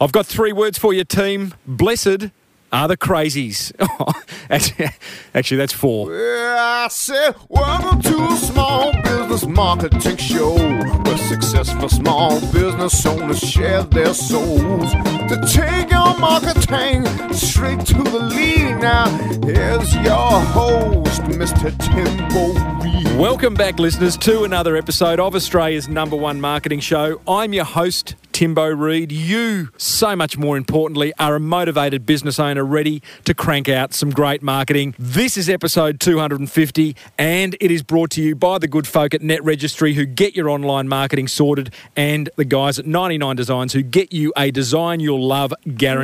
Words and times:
I've 0.00 0.10
got 0.10 0.26
three 0.26 0.52
words 0.52 0.76
for 0.76 0.92
your 0.92 1.04
team. 1.04 1.54
Blessed 1.68 2.30
are 2.72 2.88
the 2.88 2.96
crazies. 2.96 3.72
Oh, 3.96 4.12
actually, 4.50 4.88
actually, 5.34 5.56
that's 5.58 5.72
four. 5.72 6.08
I 6.12 6.88
said, 6.88 7.36
welcome 7.48 8.02
to 8.02 8.26
a 8.26 8.36
small 8.36 8.92
business 9.02 9.46
marketing 9.46 10.16
show 10.16 10.56
where 10.56 11.16
successful 11.16 11.88
small 11.88 12.40
business 12.52 13.06
owners 13.06 13.38
share 13.38 13.84
their 13.84 14.12
souls 14.12 14.92
to 14.92 15.40
take 15.52 15.92
marketing 16.18 17.04
straight 17.32 17.80
to 17.86 18.02
the 18.02 18.18
lead. 18.18 18.80
Now, 18.80 19.08
here's 19.44 19.94
your 19.96 20.40
host, 20.40 21.22
Mr. 21.22 21.76
Timbo 21.78 22.52
Reed. 22.82 23.18
Welcome 23.18 23.54
back, 23.54 23.78
listeners, 23.78 24.16
to 24.18 24.44
another 24.44 24.76
episode 24.76 25.20
of 25.20 25.34
Australia's 25.34 25.88
number 25.88 26.16
one 26.16 26.40
marketing 26.40 26.80
show. 26.80 27.20
I'm 27.28 27.52
your 27.52 27.64
host, 27.64 28.16
Timbo 28.32 28.66
Reed. 28.66 29.12
You, 29.12 29.68
so 29.76 30.16
much 30.16 30.36
more 30.36 30.56
importantly, 30.56 31.12
are 31.20 31.36
a 31.36 31.40
motivated 31.40 32.04
business 32.04 32.40
owner 32.40 32.64
ready 32.64 33.00
to 33.24 33.32
crank 33.32 33.68
out 33.68 33.94
some 33.94 34.10
great 34.10 34.42
marketing. 34.42 34.96
This 34.98 35.36
is 35.36 35.48
episode 35.48 36.00
250, 36.00 36.96
and 37.16 37.56
it 37.60 37.70
is 37.70 37.84
brought 37.84 38.10
to 38.10 38.22
you 38.22 38.34
by 38.34 38.58
the 38.58 38.66
good 38.66 38.88
folk 38.88 39.14
at 39.14 39.22
Net 39.22 39.42
Registry 39.44 39.94
who 39.94 40.04
get 40.04 40.34
your 40.34 40.50
online 40.50 40.88
marketing 40.88 41.28
sorted, 41.28 41.72
and 41.94 42.28
the 42.34 42.44
guys 42.44 42.78
at 42.80 42.86
99 42.86 43.36
Designs 43.36 43.72
who 43.72 43.82
get 43.82 44.12
you 44.12 44.32
a 44.36 44.50
design 44.50 44.98
you'll 44.98 45.24
love 45.24 45.54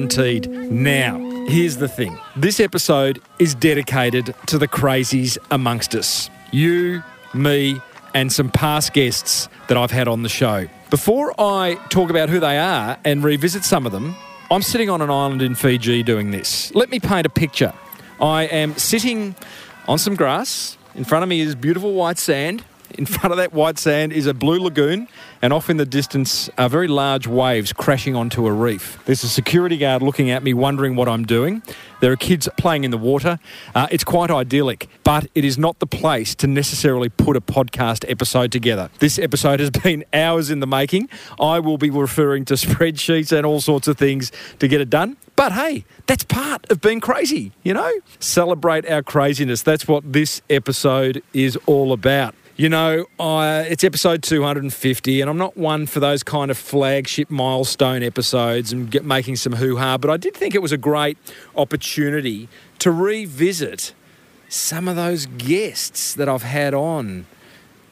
guaranteed. 0.09 0.51
Now, 0.71 1.19
here's 1.47 1.77
the 1.77 1.89
thing 1.89 2.19
this 2.35 2.59
episode 2.59 3.21
is 3.39 3.55
dedicated 3.55 4.35
to 4.47 4.57
the 4.57 4.67
crazies 4.67 5.37
amongst 5.51 5.95
us. 5.95 6.31
You, 6.53 7.03
me, 7.35 7.81
and 8.15 8.33
some 8.33 8.51
past 8.51 8.95
guests 8.95 9.49
that 9.69 9.77
I've 9.77 9.91
had 9.91 10.09
on 10.09 10.23
the 10.23 10.29
show. 10.29 10.69
Before 10.89 11.35
I 11.39 11.75
talk 11.91 12.09
about 12.09 12.31
who 12.31 12.41
they 12.41 12.59
are 12.59 12.99
and 13.05 13.23
revisit 13.23 13.63
some 13.63 13.85
of 13.85 13.93
them, 13.93 14.17
I'm 14.51 14.63
sitting 14.63 14.89
on 14.89 15.03
an 15.03 15.11
island 15.11 15.43
in 15.43 15.55
Fiji 15.55 16.03
doing 16.03 16.31
this. 16.31 16.75
Let 16.75 16.91
me 16.91 16.99
paint 16.99 17.27
a 17.27 17.31
picture. 17.31 17.73
I 18.21 18.45
am 18.45 18.77
sitting 18.79 19.37
on 19.87 19.99
some 19.99 20.17
grass. 20.17 20.79
In 20.95 21.05
front 21.05 21.23
of 21.23 21.29
me 21.29 21.41
is 21.41 21.55
beautiful 21.55 21.93
white 21.93 22.19
sand. 22.19 22.65
In 22.99 23.07
front 23.07 23.33
of 23.33 23.39
that 23.39 23.53
white 23.53 23.79
sand 23.79 24.13
is 24.13 24.27
a 24.27 24.35
blue 24.35 24.61
lagoon, 24.61 25.09
and 25.41 25.53
off 25.53 25.71
in 25.71 25.77
the 25.77 25.87
distance 25.87 26.51
are 26.59 26.69
very 26.69 26.89
large 26.89 27.27
waves 27.27 27.73
crashing 27.73 28.17
onto 28.17 28.47
a 28.47 28.53
reef. 28.53 28.99
There's 29.05 29.23
a 29.23 29.29
security 29.29 29.77
guard 29.77 30.03
looking 30.03 30.31
at 30.31 30.43
me, 30.43 30.53
wondering 30.55 30.97
what 30.97 31.09
I'm 31.09 31.25
doing. 31.25 31.63
There 32.01 32.11
are 32.11 32.17
kids 32.17 32.49
playing 32.57 32.85
in 32.85 32.91
the 32.91 32.99
water. 32.99 33.39
Uh, 33.75 33.87
it's 33.91 34.05
quite 34.05 34.31
idyllic, 34.31 34.89
but 35.05 35.29
it 35.35 35.45
is 35.45 35.57
not 35.57 35.79
the 35.79 35.87
place 35.87 36.35
to 36.37 36.47
necessarily 36.47 37.09
put 37.09 37.37
a 37.37 37.41
podcast 37.41 38.11
episode 38.11 38.51
together. 38.51 38.91
This 38.99 39.19
episode 39.19 39.61
has 39.61 39.71
been 39.83 40.05
hours 40.13 40.51
in 40.51 40.61
the 40.61 40.67
making. 40.67 41.09
I 41.39 41.61
will 41.61 41.79
be 41.79 41.91
referring 41.91 42.45
to 42.47 42.55
spreadsheets 42.55 43.37
and 43.37 43.47
all 43.47 43.61
sorts 43.61 43.87
of 43.87 43.99
things 43.99 44.33
to 44.59 44.69
get 44.69 44.81
it 44.81 44.91
done. 44.91 45.17
But 45.37 45.53
hey, 45.53 45.85
that's 46.07 46.25
part 46.25 46.71
of 46.71 46.81
being 46.81 47.01
crazy, 47.01 47.53
you 47.63 47.73
know? 47.73 47.93
Celebrate 48.19 48.87
our 48.91 49.03
craziness. 49.03 49.63
That's 49.63 49.87
what 49.87 50.13
this 50.13 50.43
episode 50.51 51.23
is 51.33 51.57
all 51.67 51.93
about. 51.93 52.35
You 52.61 52.69
know, 52.69 53.07
I, 53.19 53.61
it's 53.61 53.85
episode 53.85 54.23
250, 54.23 55.23
and 55.23 55.31
I'm 55.31 55.39
not 55.39 55.57
one 55.57 55.87
for 55.87 55.99
those 55.99 56.23
kind 56.23 56.51
of 56.51 56.59
flagship 56.59 57.31
milestone 57.31 58.03
episodes 58.03 58.71
and 58.71 58.91
get 58.91 59.03
making 59.03 59.37
some 59.37 59.55
hoo 59.55 59.79
ha, 59.79 59.97
but 59.97 60.11
I 60.11 60.19
did 60.19 60.35
think 60.35 60.55
it 60.55 60.61
was 60.61 60.71
a 60.71 60.77
great 60.77 61.17
opportunity 61.57 62.51
to 62.81 62.91
revisit 62.91 63.95
some 64.51 64.89
of 64.89 64.97
those 64.97 65.25
guests 65.25 66.13
that 66.13 66.29
I've 66.29 66.43
had 66.43 66.75
on 66.75 67.25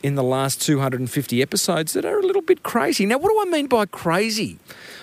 in 0.02 0.16
the 0.16 0.22
last 0.22 0.60
250 0.60 1.40
episodes 1.40 1.94
that 1.94 2.04
are 2.04 2.18
a 2.18 2.22
little 2.22 2.42
bit 2.42 2.62
crazy. 2.62 3.06
Now, 3.06 3.16
what 3.16 3.30
do 3.30 3.40
I 3.40 3.50
mean 3.50 3.68
by 3.68 3.86
crazy? 3.86 4.58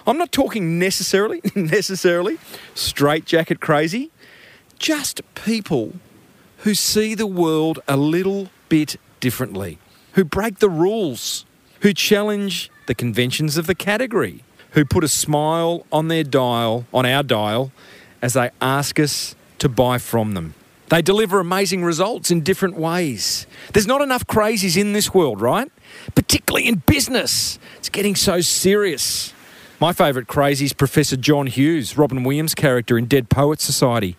I'm 0.05 0.19
not 0.19 0.31
talking 0.31 0.77
necessarily, 0.77 1.41
necessarily 1.55 2.37
straight 2.75 3.25
jacket 3.25 3.61
crazy, 3.61 4.11
just 4.77 5.21
people 5.33 5.93
who 6.57 6.75
see 6.75 7.15
the 7.15 7.25
world 7.25 7.79
a 7.87 7.97
little 7.97 8.49
bit 8.69 8.97
differently, 9.25 9.79
who 10.11 10.23
break 10.23 10.59
the 10.59 10.69
rules, 10.69 11.47
who 11.79 11.95
challenge 11.95 12.69
the 12.85 12.93
conventions 12.93 13.57
of 13.57 13.65
the 13.65 13.73
category, 13.73 14.43
who 14.73 14.85
put 14.85 15.03
a 15.03 15.07
smile 15.07 15.83
on 15.91 16.09
their 16.09 16.23
dial, 16.23 16.85
on 16.93 17.07
our 17.07 17.23
dial, 17.23 17.71
as 18.21 18.33
they 18.33 18.51
ask 18.61 18.99
us 18.99 19.35
to 19.57 19.67
buy 19.67 19.97
from 19.97 20.35
them. 20.35 20.53
They 20.89 21.01
deliver 21.01 21.39
amazing 21.39 21.83
results 21.83 22.29
in 22.29 22.41
different 22.41 22.77
ways. 22.77 23.47
There's 23.73 23.87
not 23.87 24.01
enough 24.01 24.27
crazies 24.27 24.79
in 24.79 24.93
this 24.93 25.11
world, 25.11 25.41
right? 25.41 25.71
Particularly 26.13 26.67
in 26.67 26.83
business. 26.85 27.57
It's 27.77 27.89
getting 27.89 28.15
so 28.15 28.41
serious. 28.41 29.33
My 29.79 29.91
favourite 29.91 30.27
crazy 30.27 30.65
is 30.65 30.73
Professor 30.73 31.17
John 31.17 31.47
Hughes, 31.47 31.97
Robin 31.97 32.23
Williams' 32.23 32.53
character 32.53 32.95
in 32.95 33.05
Dead 33.07 33.31
Poets 33.31 33.63
Society. 33.63 34.17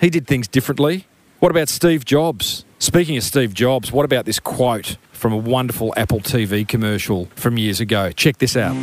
He 0.00 0.08
did 0.08 0.26
things 0.26 0.48
differently. 0.48 1.06
What 1.40 1.50
about 1.50 1.68
Steve 1.68 2.06
Jobs? 2.06 2.64
Speaking 2.78 3.16
of 3.16 3.22
Steve 3.22 3.54
Jobs, 3.54 3.90
what 3.90 4.04
about 4.04 4.26
this 4.26 4.38
quote 4.38 4.98
from 5.10 5.32
a 5.32 5.36
wonderful 5.36 5.94
Apple 5.96 6.20
TV 6.20 6.68
commercial 6.68 7.24
from 7.34 7.56
years 7.56 7.80
ago? 7.80 8.12
Check 8.12 8.36
this 8.36 8.54
out. 8.54 8.74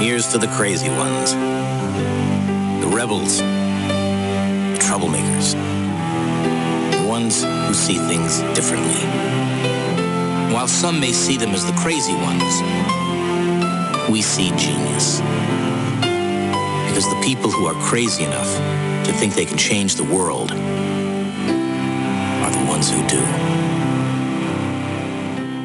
Here's 0.00 0.26
to 0.28 0.38
the 0.38 0.46
crazy 0.46 0.88
ones, 0.88 1.32
the 1.34 2.90
rebels, 2.96 3.38
the 3.38 4.78
troublemakers, 4.80 5.52
the 7.02 7.06
ones 7.06 7.44
who 7.44 7.74
see 7.74 7.98
things 7.98 8.40
differently. 8.56 9.04
While 10.54 10.66
some 10.66 10.98
may 10.98 11.12
see 11.12 11.36
them 11.36 11.50
as 11.50 11.66
the 11.66 11.72
crazy 11.72 12.14
ones, 12.14 12.42
we 14.10 14.22
see 14.22 14.48
genius. 14.56 15.20
Because 16.88 17.06
the 17.06 17.20
people 17.22 17.50
who 17.50 17.66
are 17.66 17.74
crazy 17.82 18.24
enough 18.24 18.50
to 19.04 19.12
think 19.12 19.34
they 19.34 19.44
can 19.44 19.58
change 19.58 19.96
the 19.96 20.04
world 20.04 20.50
are 22.44 22.50
the 22.50 22.64
ones 22.66 22.90
who 22.90 22.98
do. 23.06 23.22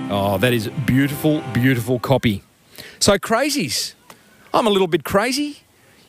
Oh, 0.10 0.38
that 0.40 0.54
is 0.54 0.70
beautiful, 0.86 1.42
beautiful 1.54 2.00
copy. 2.00 2.42
So, 3.00 3.18
crazies. 3.18 3.96
I'm 4.54 4.66
a 4.66 4.70
little 4.70 4.88
bit 4.88 5.04
crazy. 5.04 5.60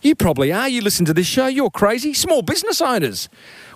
You 0.00 0.14
probably 0.14 0.52
are. 0.52 0.68
You 0.68 0.80
listen 0.80 1.04
to 1.06 1.12
this 1.12 1.26
show, 1.26 1.48
you're 1.48 1.70
crazy. 1.70 2.14
Small 2.14 2.42
business 2.42 2.80
owners. 2.80 3.28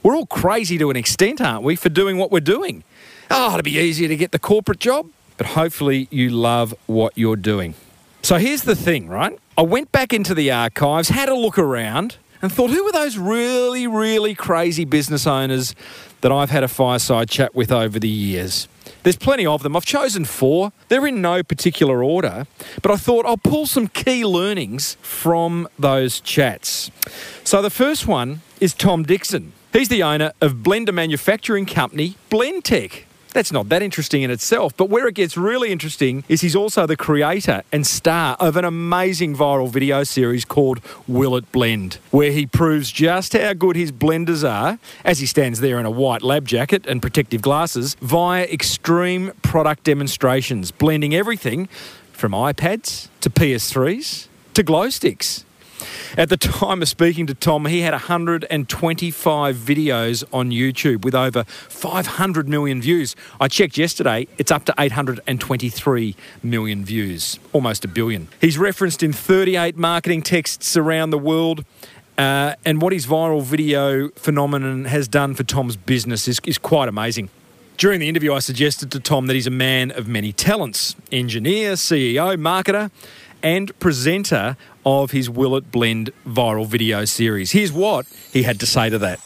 We're 0.04 0.14
all 0.14 0.26
crazy 0.26 0.78
to 0.78 0.88
an 0.88 0.96
extent, 0.96 1.40
aren't 1.40 1.64
we, 1.64 1.74
for 1.74 1.88
doing 1.88 2.16
what 2.16 2.30
we're 2.30 2.40
doing? 2.40 2.84
Ah, 3.28 3.50
oh, 3.50 3.54
it'd 3.54 3.64
be 3.64 3.72
easier 3.72 4.06
to 4.06 4.16
get 4.16 4.30
the 4.30 4.38
corporate 4.38 4.78
job, 4.78 5.10
but 5.36 5.48
hopefully 5.48 6.06
you 6.12 6.30
love 6.30 6.74
what 6.86 7.12
you're 7.16 7.36
doing. 7.36 7.74
So, 8.22 8.38
here's 8.38 8.62
the 8.62 8.76
thing, 8.76 9.08
right? 9.08 9.36
I 9.58 9.62
went 9.62 9.90
back 9.90 10.12
into 10.12 10.32
the 10.32 10.52
archives, 10.52 11.08
had 11.08 11.28
a 11.28 11.34
look 11.34 11.58
around, 11.58 12.18
and 12.44 12.52
thought, 12.52 12.70
who 12.70 12.86
are 12.86 12.92
those 12.92 13.18
really, 13.18 13.86
really 13.86 14.34
crazy 14.34 14.84
business 14.84 15.26
owners 15.26 15.74
that 16.20 16.30
I've 16.30 16.50
had 16.50 16.62
a 16.62 16.68
fireside 16.68 17.28
chat 17.28 17.54
with 17.54 17.72
over 17.72 17.98
the 17.98 18.08
years? 18.08 18.68
There's 19.02 19.16
plenty 19.16 19.46
of 19.46 19.62
them. 19.62 19.76
I've 19.76 19.84
chosen 19.84 20.24
four. 20.24 20.72
They're 20.88 21.06
in 21.06 21.20
no 21.20 21.42
particular 21.42 22.02
order, 22.04 22.46
but 22.82 22.90
I 22.90 22.96
thought 22.96 23.26
I'll 23.26 23.36
pull 23.36 23.66
some 23.66 23.88
key 23.88 24.24
learnings 24.24 24.96
from 25.02 25.68
those 25.78 26.20
chats. 26.20 26.90
So 27.44 27.62
the 27.62 27.70
first 27.70 28.06
one 28.06 28.42
is 28.60 28.74
Tom 28.74 29.02
Dickson. 29.02 29.52
He's 29.72 29.88
the 29.88 30.02
owner 30.02 30.32
of 30.40 30.56
blender 30.56 30.94
manufacturing 30.94 31.66
company 31.66 32.16
Blendtec. 32.30 33.04
That's 33.34 33.50
not 33.50 33.68
that 33.70 33.82
interesting 33.82 34.22
in 34.22 34.30
itself, 34.30 34.76
but 34.76 34.88
where 34.88 35.08
it 35.08 35.16
gets 35.16 35.36
really 35.36 35.72
interesting 35.72 36.22
is 36.28 36.40
he's 36.40 36.54
also 36.54 36.86
the 36.86 36.96
creator 36.96 37.64
and 37.72 37.84
star 37.84 38.36
of 38.38 38.56
an 38.56 38.64
amazing 38.64 39.34
viral 39.34 39.68
video 39.68 40.04
series 40.04 40.44
called 40.44 40.80
Will 41.08 41.34
It 41.34 41.50
Blend, 41.50 41.98
where 42.12 42.30
he 42.30 42.46
proves 42.46 42.92
just 42.92 43.32
how 43.32 43.52
good 43.52 43.74
his 43.74 43.90
blenders 43.90 44.48
are 44.48 44.78
as 45.04 45.18
he 45.18 45.26
stands 45.26 45.58
there 45.58 45.80
in 45.80 45.84
a 45.84 45.90
white 45.90 46.22
lab 46.22 46.46
jacket 46.46 46.86
and 46.86 47.02
protective 47.02 47.42
glasses 47.42 47.96
via 48.00 48.44
extreme 48.44 49.32
product 49.42 49.82
demonstrations, 49.82 50.70
blending 50.70 51.12
everything 51.12 51.66
from 52.12 52.30
iPads 52.30 53.08
to 53.20 53.30
PS3s 53.30 54.28
to 54.54 54.62
glow 54.62 54.88
sticks. 54.90 55.44
At 56.16 56.28
the 56.28 56.36
time 56.36 56.82
of 56.82 56.88
speaking 56.88 57.26
to 57.26 57.34
Tom, 57.34 57.66
he 57.66 57.80
had 57.80 57.92
125 57.92 59.56
videos 59.56 60.24
on 60.32 60.50
YouTube 60.50 61.04
with 61.04 61.14
over 61.14 61.44
500 61.44 62.48
million 62.48 62.80
views. 62.80 63.16
I 63.40 63.48
checked 63.48 63.76
yesterday, 63.76 64.28
it's 64.38 64.50
up 64.50 64.64
to 64.66 64.74
823 64.78 66.16
million 66.42 66.84
views, 66.84 67.38
almost 67.52 67.84
a 67.84 67.88
billion. 67.88 68.28
He's 68.40 68.58
referenced 68.58 69.02
in 69.02 69.12
38 69.12 69.76
marketing 69.76 70.22
texts 70.22 70.76
around 70.76 71.10
the 71.10 71.18
world. 71.18 71.64
Uh, 72.16 72.54
and 72.64 72.80
what 72.80 72.92
his 72.92 73.06
viral 73.06 73.42
video 73.42 74.08
phenomenon 74.10 74.84
has 74.84 75.08
done 75.08 75.34
for 75.34 75.42
Tom's 75.42 75.76
business 75.76 76.28
is, 76.28 76.40
is 76.46 76.58
quite 76.58 76.88
amazing. 76.88 77.28
During 77.76 77.98
the 77.98 78.08
interview, 78.08 78.32
I 78.32 78.38
suggested 78.38 78.92
to 78.92 79.00
Tom 79.00 79.26
that 79.26 79.34
he's 79.34 79.48
a 79.48 79.50
man 79.50 79.90
of 79.90 80.06
many 80.06 80.32
talents 80.32 80.94
engineer, 81.10 81.72
CEO, 81.72 82.36
marketer, 82.36 82.92
and 83.42 83.76
presenter 83.80 84.56
of 84.84 85.10
his 85.12 85.28
Will 85.30 85.56
It 85.56 85.70
Blend 85.72 86.10
viral 86.26 86.66
video 86.66 87.04
series. 87.04 87.52
Here's 87.52 87.72
what 87.72 88.06
he 88.32 88.42
had 88.42 88.60
to 88.60 88.66
say 88.66 88.90
to 88.90 88.98
that. 88.98 89.20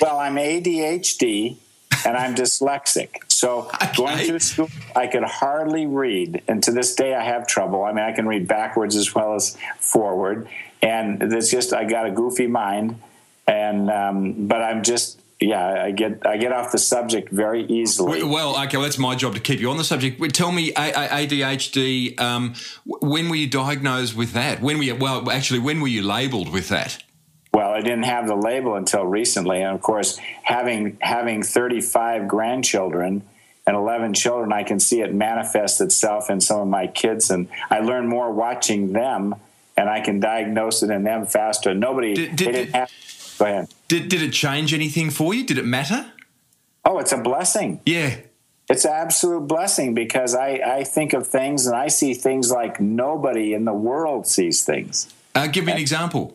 Well, 0.00 0.18
I'm 0.18 0.36
ADHD. 0.36 1.56
and 2.04 2.16
I'm 2.16 2.34
dyslexic. 2.34 3.10
So 3.28 3.70
Okay. 3.82 3.92
going 3.96 4.18
through 4.26 4.38
school, 4.40 4.68
I 4.96 5.06
could 5.06 5.22
hardly 5.24 5.86
read, 5.86 6.42
and 6.48 6.62
to 6.64 6.72
this 6.72 6.94
day, 6.94 7.14
I 7.14 7.22
have 7.24 7.46
trouble. 7.46 7.84
I 7.84 7.92
mean, 7.92 8.04
I 8.04 8.12
can 8.12 8.26
read 8.26 8.48
backwards 8.48 8.96
as 8.96 9.14
well 9.14 9.34
as 9.34 9.56
forward, 9.78 10.48
and 10.82 11.22
it's 11.22 11.50
just 11.50 11.72
I 11.72 11.84
got 11.84 12.06
a 12.06 12.10
goofy 12.10 12.46
mind, 12.48 13.00
and 13.46 13.90
um, 13.90 14.46
but 14.48 14.62
I'm 14.62 14.82
just 14.82 15.20
yeah, 15.42 15.84
I 15.84 15.90
get 15.90 16.26
I 16.26 16.36
get 16.36 16.52
off 16.52 16.72
the 16.72 16.78
subject 16.78 17.30
very 17.30 17.64
easily. 17.66 18.22
Well, 18.22 18.56
okay, 18.64 18.76
well, 18.76 18.84
that's 18.84 18.98
my 18.98 19.14
job 19.14 19.34
to 19.34 19.40
keep 19.40 19.60
you 19.60 19.70
on 19.70 19.76
the 19.76 19.84
subject. 19.84 20.34
Tell 20.34 20.52
me, 20.52 20.72
ADHD. 20.72 22.18
Um, 22.20 22.54
when 22.84 23.28
were 23.28 23.36
you 23.36 23.48
diagnosed 23.48 24.16
with 24.16 24.32
that? 24.32 24.60
When 24.62 24.78
were 24.78 24.84
you? 24.84 24.94
Well, 24.96 25.30
actually, 25.30 25.60
when 25.60 25.80
were 25.80 25.88
you 25.88 26.02
labelled 26.02 26.52
with 26.52 26.68
that? 26.68 27.02
Well, 27.54 27.70
I 27.70 27.80
didn't 27.80 28.04
have 28.04 28.26
the 28.26 28.34
label 28.36 28.76
until 28.76 29.04
recently, 29.04 29.60
and 29.60 29.74
of 29.74 29.82
course, 29.82 30.18
having 30.42 30.96
having 31.00 31.42
35 31.42 32.26
grandchildren 32.28 33.22
and 33.66 33.76
11 33.76 34.14
children, 34.14 34.52
I 34.52 34.62
can 34.64 34.80
see 34.80 35.02
it 35.02 35.14
manifest 35.14 35.80
itself 35.80 36.30
in 36.30 36.40
some 36.40 36.60
of 36.60 36.68
my 36.68 36.86
kids, 36.86 37.30
and 37.30 37.48
I 37.70 37.80
learn 37.80 38.08
more 38.08 38.32
watching 38.32 38.92
them, 38.92 39.34
and 39.76 39.88
I 39.88 40.00
can 40.00 40.18
diagnose 40.18 40.82
it 40.82 40.90
in 40.90 41.04
them 41.04 41.26
faster. 41.26 41.74
Nobody, 41.74 42.14
Did- 42.14 42.36
did- 42.36 42.36
didn't 42.36 42.64
did- 42.66 42.74
have. 42.74 42.90
Ahead. 43.44 43.68
Did 43.88 44.08
did 44.08 44.22
it 44.22 44.32
change 44.32 44.72
anything 44.74 45.10
for 45.10 45.34
you? 45.34 45.44
Did 45.44 45.58
it 45.58 45.64
matter? 45.66 46.12
Oh, 46.84 46.98
it's 46.98 47.12
a 47.12 47.18
blessing. 47.18 47.80
Yeah. 47.86 48.16
It's 48.68 48.84
an 48.84 48.92
absolute 48.92 49.46
blessing 49.46 49.92
because 49.94 50.34
I, 50.34 50.60
I 50.78 50.84
think 50.84 51.12
of 51.12 51.26
things 51.26 51.66
and 51.66 51.76
I 51.76 51.88
see 51.88 52.14
things 52.14 52.50
like 52.50 52.80
nobody 52.80 53.52
in 53.54 53.64
the 53.66 53.72
world 53.74 54.26
sees 54.26 54.64
things. 54.64 55.12
Uh, 55.34 55.46
give 55.46 55.64
me 55.64 55.72
an 55.72 55.78
example. 55.78 56.34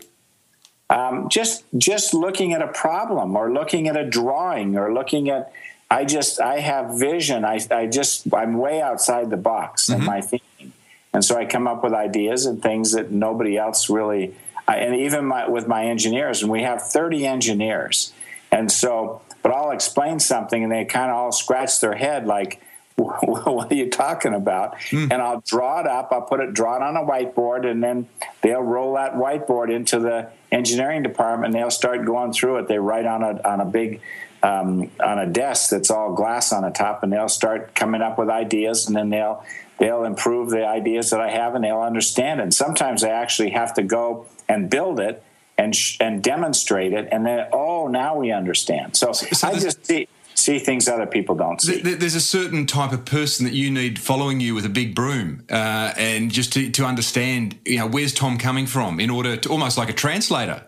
um, 0.89 1.27
just 1.29 1.63
just 1.77 2.13
looking 2.13 2.53
at 2.53 2.61
a 2.61 2.67
problem 2.67 3.35
or 3.35 3.51
looking 3.51 3.87
at 3.87 3.97
a 3.97 4.05
drawing 4.05 4.77
or 4.77 4.93
looking 4.93 5.29
at 5.29 5.51
i 5.91 6.05
just 6.05 6.39
i 6.39 6.59
have 6.59 6.97
vision 6.99 7.43
i, 7.45 7.59
I 7.71 7.87
just 7.87 8.33
i'm 8.33 8.57
way 8.57 8.81
outside 8.81 9.29
the 9.29 9.37
box 9.37 9.89
in 9.89 10.03
my 10.03 10.21
thinking 10.21 10.71
and 11.13 11.23
so 11.25 11.37
i 11.37 11.45
come 11.45 11.67
up 11.67 11.83
with 11.83 11.93
ideas 11.93 12.45
and 12.45 12.61
things 12.61 12.91
that 12.93 13.11
nobody 13.11 13.57
else 13.57 13.89
really 13.89 14.33
I, 14.67 14.77
and 14.77 14.95
even 14.95 15.25
my, 15.25 15.47
with 15.47 15.67
my 15.67 15.85
engineers 15.85 16.41
and 16.41 16.51
we 16.51 16.63
have 16.63 16.81
30 16.81 17.25
engineers 17.25 18.13
and 18.51 18.71
so 18.71 19.21
but 19.43 19.51
i'll 19.51 19.71
explain 19.71 20.19
something 20.19 20.63
and 20.63 20.71
they 20.71 20.85
kind 20.85 21.09
of 21.09 21.17
all 21.17 21.31
scratch 21.31 21.79
their 21.79 21.95
head 21.95 22.25
like 22.25 22.61
what 22.97 23.71
are 23.71 23.75
you 23.75 23.91
talking 23.91 24.33
about? 24.33 24.75
And 25.11 25.21
I'll 25.21 25.41
draw 25.41 25.79
it 25.79 25.87
up. 25.87 26.09
I'll 26.11 26.23
put 26.23 26.39
it 26.39 26.51
draw 26.53 26.77
it 26.77 26.81
on 26.81 26.97
a 26.97 27.05
whiteboard, 27.05 27.69
and 27.69 27.83
then 27.83 28.07
they'll 28.41 28.63
roll 28.63 28.95
that 28.95 29.13
whiteboard 29.13 29.71
into 29.71 29.99
the 29.99 30.31
engineering 30.51 31.03
department. 31.03 31.53
and 31.53 31.61
They'll 31.61 31.69
start 31.69 32.05
going 32.05 32.33
through 32.33 32.57
it. 32.57 32.67
They 32.67 32.79
write 32.79 33.05
on 33.05 33.21
a 33.21 33.47
on 33.47 33.61
a 33.61 33.65
big 33.65 34.01
um, 34.41 34.89
on 34.99 35.19
a 35.19 35.27
desk 35.27 35.69
that's 35.69 35.91
all 35.91 36.15
glass 36.15 36.51
on 36.51 36.63
the 36.63 36.71
top, 36.71 37.03
and 37.03 37.13
they'll 37.13 37.29
start 37.29 37.75
coming 37.75 38.01
up 38.01 38.17
with 38.17 38.29
ideas, 38.29 38.87
and 38.87 38.95
then 38.95 39.11
they'll 39.11 39.45
they'll 39.77 40.03
improve 40.03 40.49
the 40.49 40.65
ideas 40.65 41.11
that 41.11 41.21
I 41.21 41.29
have, 41.29 41.53
and 41.53 41.63
they'll 41.63 41.81
understand 41.81 42.39
it. 42.39 42.43
And 42.43 42.53
sometimes 42.53 43.03
I 43.03 43.09
actually 43.09 43.51
have 43.51 43.75
to 43.75 43.83
go 43.83 44.25
and 44.49 44.69
build 44.69 44.99
it 44.99 45.23
and 45.57 45.75
sh- 45.75 45.97
and 45.99 46.23
demonstrate 46.23 46.93
it, 46.93 47.07
and 47.11 47.25
then 47.25 47.47
oh, 47.51 47.87
now 47.87 48.15
we 48.15 48.31
understand. 48.31 48.95
So, 48.95 49.11
so 49.11 49.47
I 49.47 49.59
just 49.59 49.85
see 49.85 50.07
see 50.35 50.59
things 50.59 50.87
other 50.87 51.07
people 51.07 51.35
don't 51.35 51.59
see. 51.59 51.73
Th- 51.73 51.83
th- 51.83 51.99
There's 51.99 52.15
a 52.15 52.21
certain 52.21 52.65
type 52.67 52.91
of 52.91 53.05
person 53.05 53.45
that 53.45 53.53
you 53.53 53.71
need 53.71 53.97
following 53.99 54.39
you 54.39 54.53
with 54.53 54.65
a 54.65 54.69
big 54.69 54.93
broom, 54.93 55.43
uh, 55.49 55.93
and 55.97 56.31
just 56.31 56.53
to, 56.53 56.69
to 56.71 56.85
understand, 56.85 57.57
you 57.65 57.79
know, 57.79 57.87
where's 57.87 58.13
Tom 58.13 58.37
coming 58.37 58.67
from, 58.67 58.99
in 58.99 59.09
order 59.09 59.35
to 59.35 59.49
almost 59.49 59.77
like 59.77 59.89
a 59.89 59.93
translator. 59.93 60.63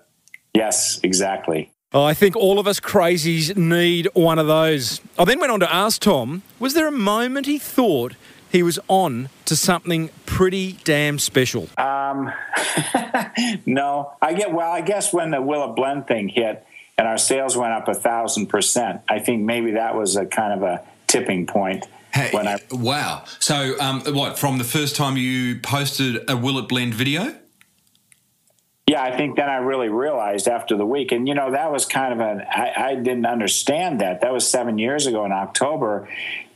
Yes, 0.55 0.99
exactly. 1.03 1.71
Oh, 1.91 2.03
I 2.03 2.13
think 2.13 2.35
all 2.35 2.59
of 2.59 2.67
us 2.67 2.79
crazies 2.79 3.55
need 3.57 4.09
one 4.13 4.37
of 4.37 4.47
those. 4.47 5.01
I 5.17 5.25
then 5.25 5.39
went 5.39 5.51
on 5.51 5.59
to 5.61 5.73
ask 5.73 6.01
Tom, 6.01 6.43
was 6.59 6.73
there 6.73 6.87
a 6.87 6.91
moment 6.91 7.45
he 7.45 7.57
thought 7.57 8.13
he 8.51 8.61
was 8.63 8.79
on 8.87 9.29
to 9.45 9.55
something 9.55 10.09
pretty 10.25 10.73
damn 10.83 11.17
special? 11.19 11.67
Um, 12.09 12.31
no, 13.65 14.13
I 14.21 14.33
get 14.33 14.53
well. 14.53 14.71
I 14.71 14.81
guess 14.81 15.13
when 15.13 15.31
the 15.31 15.41
Will 15.41 15.69
It 15.69 15.75
Blend 15.75 16.07
thing 16.07 16.29
hit 16.29 16.65
and 16.97 17.07
our 17.07 17.17
sales 17.17 17.55
went 17.55 17.73
up 17.73 17.87
a 17.87 17.93
thousand 17.93 18.47
percent, 18.47 19.01
I 19.07 19.19
think 19.19 19.43
maybe 19.43 19.71
that 19.71 19.95
was 19.95 20.15
a 20.15 20.25
kind 20.25 20.53
of 20.53 20.63
a 20.63 20.83
tipping 21.07 21.47
point. 21.47 21.85
Hey, 22.13 22.29
when 22.31 22.47
I 22.47 22.59
wow. 22.71 23.23
So, 23.39 23.79
um, 23.79 24.01
what, 24.01 24.39
from 24.39 24.57
the 24.57 24.63
first 24.63 24.95
time 24.95 25.15
you 25.15 25.59
posted 25.59 26.29
a 26.29 26.35
Will 26.35 26.57
It 26.57 26.67
Blend 26.67 26.93
video? 26.93 27.35
Yeah, 28.87 29.03
I 29.03 29.15
think 29.15 29.35
then 29.35 29.47
I 29.47 29.57
really 29.57 29.89
realized 29.89 30.47
after 30.47 30.75
the 30.75 30.85
week, 30.85 31.11
and 31.11 31.27
you 31.27 31.35
know 31.35 31.51
that 31.51 31.71
was 31.71 31.85
kind 31.85 32.11
of 32.11 32.19
an 32.19 32.41
I, 32.49 32.73
I 32.75 32.95
didn't 32.95 33.27
understand 33.27 34.01
that. 34.01 34.21
That 34.21 34.33
was 34.33 34.49
seven 34.49 34.79
years 34.79 35.05
ago 35.05 35.25
in 35.25 35.31
October, 35.31 36.09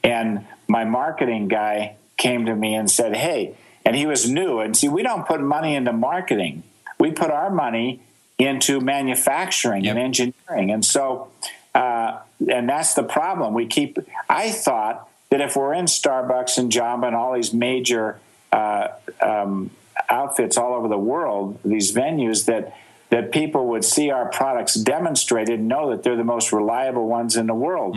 and 0.03 0.47
my 0.67 0.83
marketing 0.83 1.47
guy 1.47 1.97
came 2.17 2.47
to 2.47 2.55
me 2.55 2.73
and 2.73 2.89
said, 2.89 3.15
"Hey," 3.15 3.55
and 3.85 3.95
he 3.95 4.05
was 4.05 4.29
new, 4.29 4.59
and 4.59 4.75
see, 4.75 4.87
we 4.87 5.03
don't 5.03 5.27
put 5.27 5.41
money 5.41 5.75
into 5.75 5.93
marketing; 5.93 6.63
we 6.99 7.11
put 7.11 7.31
our 7.31 7.49
money 7.49 8.01
into 8.39 8.79
manufacturing 8.79 9.87
and 9.87 9.99
engineering, 9.99 10.71
and 10.71 10.83
so, 10.83 11.29
uh, 11.75 12.19
and 12.49 12.67
that's 12.67 12.93
the 12.93 13.03
problem. 13.03 13.53
We 13.53 13.67
keep. 13.67 13.99
I 14.29 14.51
thought 14.51 15.09
that 15.29 15.41
if 15.41 15.55
we're 15.55 15.73
in 15.73 15.85
Starbucks 15.85 16.57
and 16.57 16.71
Jamba 16.71 17.07
and 17.07 17.15
all 17.15 17.33
these 17.33 17.53
major 17.53 18.19
uh, 18.51 18.89
um, 19.21 19.71
outfits 20.09 20.57
all 20.57 20.73
over 20.73 20.87
the 20.87 20.97
world, 20.97 21.59
these 21.65 21.93
venues 21.93 22.45
that 22.45 22.75
that 23.09 23.31
people 23.31 23.67
would 23.67 23.85
see 23.85 24.09
our 24.09 24.27
products 24.29 24.73
demonstrated 24.73 25.59
and 25.59 25.67
know 25.67 25.91
that 25.91 26.01
they're 26.01 26.15
the 26.15 26.23
most 26.23 26.51
reliable 26.51 27.07
ones 27.07 27.35
in 27.35 27.45
the 27.45 27.53
world. 27.53 27.95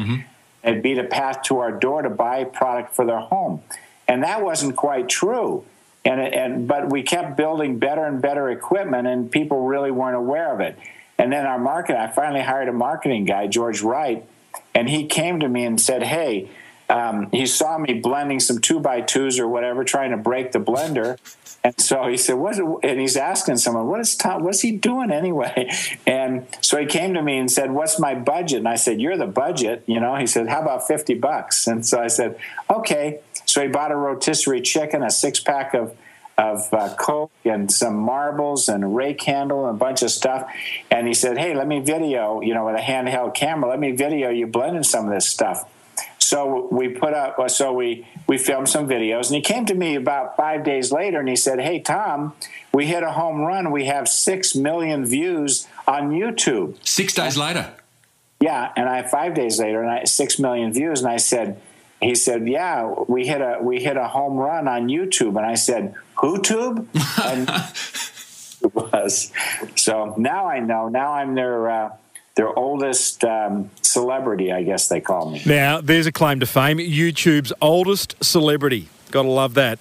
It'd 0.62 0.82
be 0.82 0.94
the 0.94 1.04
path 1.04 1.42
to 1.44 1.58
our 1.60 1.72
door 1.72 2.02
to 2.02 2.10
buy 2.10 2.44
product 2.44 2.94
for 2.94 3.06
their 3.06 3.20
home, 3.20 3.62
and 4.08 4.22
that 4.24 4.42
wasn't 4.42 4.76
quite 4.76 5.08
true. 5.08 5.64
And 6.06 6.20
and 6.20 6.68
but 6.68 6.90
we 6.90 7.02
kept 7.02 7.36
building 7.36 7.78
better 7.78 8.04
and 8.04 8.22
better 8.22 8.48
equipment, 8.48 9.06
and 9.08 9.30
people 9.30 9.66
really 9.66 9.90
weren't 9.90 10.16
aware 10.16 10.54
of 10.54 10.60
it. 10.60 10.78
And 11.18 11.32
then 11.32 11.46
our 11.46 11.58
market, 11.58 11.96
I 11.96 12.06
finally 12.06 12.42
hired 12.42 12.68
a 12.68 12.72
marketing 12.72 13.24
guy, 13.24 13.48
George 13.48 13.82
Wright, 13.82 14.24
and 14.74 14.88
he 14.88 15.06
came 15.06 15.40
to 15.40 15.48
me 15.48 15.64
and 15.64 15.80
said, 15.80 16.02
"Hey." 16.02 16.48
Um, 16.88 17.30
he 17.32 17.46
saw 17.46 17.78
me 17.78 17.94
blending 17.94 18.38
some 18.38 18.60
two 18.60 18.78
by 18.78 19.00
twos 19.00 19.40
or 19.40 19.48
whatever, 19.48 19.82
trying 19.82 20.12
to 20.12 20.16
break 20.16 20.52
the 20.52 20.60
blender, 20.60 21.18
and 21.64 21.80
so 21.80 22.06
he 22.06 22.16
said, 22.16 22.36
"What?" 22.36 22.56
And 22.84 23.00
he's 23.00 23.16
asking 23.16 23.56
someone, 23.56 23.88
"What 23.88 23.98
is 23.98 24.14
Tom? 24.14 24.44
What's 24.44 24.60
he 24.60 24.70
doing 24.70 25.10
anyway?" 25.10 25.68
And 26.06 26.46
so 26.60 26.78
he 26.78 26.86
came 26.86 27.14
to 27.14 27.22
me 27.22 27.38
and 27.38 27.50
said, 27.50 27.72
"What's 27.72 27.98
my 27.98 28.14
budget?" 28.14 28.58
And 28.58 28.68
I 28.68 28.76
said, 28.76 29.00
"You're 29.00 29.16
the 29.16 29.26
budget." 29.26 29.82
You 29.86 29.98
know, 29.98 30.14
he 30.14 30.28
said, 30.28 30.46
"How 30.46 30.62
about 30.62 30.86
fifty 30.86 31.14
bucks?" 31.14 31.66
And 31.66 31.84
so 31.84 32.00
I 32.00 32.06
said, 32.06 32.38
"Okay." 32.70 33.18
So 33.56 33.62
he 33.62 33.68
bought 33.68 33.90
a 33.90 33.96
rotisserie 33.96 34.60
chicken, 34.60 35.02
a 35.02 35.10
six 35.10 35.40
pack 35.40 35.72
of 35.72 35.96
of 36.36 36.68
uh, 36.74 36.94
coke 36.96 37.32
and 37.46 37.72
some 37.72 37.96
marbles 37.96 38.68
and 38.68 38.84
a 38.84 38.86
rake 38.86 39.22
handle 39.22 39.66
and 39.66 39.74
a 39.74 39.78
bunch 39.78 40.02
of 40.02 40.10
stuff. 40.10 40.46
And 40.90 41.06
he 41.06 41.14
said, 41.14 41.38
"Hey, 41.38 41.54
let 41.54 41.66
me 41.66 41.80
video. 41.80 42.42
You 42.42 42.52
know, 42.52 42.66
with 42.66 42.74
a 42.74 42.82
handheld 42.82 43.34
camera, 43.34 43.70
let 43.70 43.80
me 43.80 43.92
video 43.92 44.28
you 44.28 44.46
blending 44.46 44.82
some 44.82 45.06
of 45.06 45.14
this 45.14 45.26
stuff." 45.26 45.66
So 46.18 46.68
we 46.70 46.88
put 46.88 47.14
up, 47.14 47.38
uh, 47.38 47.48
so 47.48 47.72
we 47.72 48.06
we 48.26 48.36
filmed 48.36 48.68
some 48.68 48.86
videos, 48.86 49.28
and 49.28 49.36
he 49.36 49.40
came 49.40 49.64
to 49.64 49.74
me 49.74 49.94
about 49.94 50.36
five 50.36 50.62
days 50.62 50.92
later, 50.92 51.18
and 51.18 51.28
he 51.30 51.36
said, 51.36 51.58
"Hey 51.58 51.80
Tom, 51.80 52.34
we 52.74 52.84
hit 52.84 53.02
a 53.02 53.12
home 53.12 53.40
run. 53.40 53.70
We 53.70 53.86
have 53.86 54.06
six 54.06 54.54
million 54.54 55.06
views 55.06 55.66
on 55.88 56.10
YouTube." 56.10 56.76
Six 56.86 57.14
days 57.14 57.38
later. 57.38 57.72
Yeah, 58.38 58.70
and 58.76 58.86
I 58.86 59.02
five 59.02 59.32
days 59.32 59.58
later, 59.58 59.80
and 59.80 59.90
I 59.90 60.04
six 60.04 60.38
million 60.38 60.74
views, 60.74 61.00
and 61.00 61.10
I 61.10 61.16
said, 61.16 61.58
he 62.00 62.14
said, 62.14 62.48
"Yeah, 62.48 62.94
we 63.08 63.26
hit 63.26 63.40
a 63.40 63.58
we 63.60 63.82
hit 63.82 63.96
a 63.96 64.08
home 64.08 64.36
run 64.36 64.68
on 64.68 64.88
YouTube," 64.88 65.36
and 65.36 65.46
I 65.46 65.54
said, 65.54 65.94
"YouTube?" 66.16 66.86
and 67.24 67.48
it 68.62 68.74
was. 68.74 69.32
So 69.76 70.14
now 70.16 70.46
I 70.46 70.60
know. 70.60 70.88
Now 70.88 71.14
I'm 71.14 71.34
their 71.34 71.70
uh, 71.70 71.90
their 72.36 72.56
oldest 72.56 73.24
um, 73.24 73.70
celebrity, 73.82 74.52
I 74.52 74.62
guess 74.62 74.88
they 74.88 75.00
call 75.00 75.30
me. 75.30 75.42
Now, 75.46 75.80
there's 75.80 76.06
a 76.06 76.12
claim 76.12 76.38
to 76.40 76.46
fame 76.46 76.78
YouTube's 76.78 77.52
oldest 77.62 78.22
celebrity. 78.22 78.88
Gotta 79.10 79.28
love 79.28 79.54
that. 79.54 79.78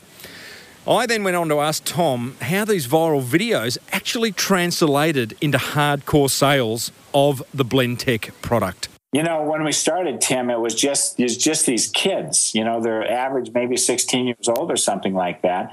I 0.88 1.06
then 1.06 1.24
went 1.24 1.36
on 1.36 1.50
to 1.50 1.60
ask 1.60 1.84
Tom 1.84 2.38
how 2.42 2.64
these 2.64 2.88
viral 2.88 3.24
videos 3.24 3.78
actually 3.92 4.32
translated 4.32 5.36
into 5.42 5.58
hardcore 5.58 6.30
sales 6.30 6.92
of 7.14 7.44
the 7.54 7.66
Blendtec 7.66 8.32
product. 8.42 8.88
You 9.16 9.24
know, 9.24 9.44
when 9.44 9.64
we 9.64 9.72
started, 9.72 10.20
Tim, 10.20 10.50
it 10.50 10.60
was 10.60 10.76
just 10.76 11.18
it 11.18 11.24
was 11.24 11.38
just 11.38 11.66
these 11.66 11.88
kids. 11.88 12.54
You 12.54 12.66
know, 12.66 12.82
they're 12.82 13.10
average 13.10 13.50
maybe 13.54 13.78
16 13.78 14.28
years 14.28 14.50
old 14.50 14.70
or 14.70 14.76
something 14.76 15.14
like 15.14 15.42
that. 15.44 15.72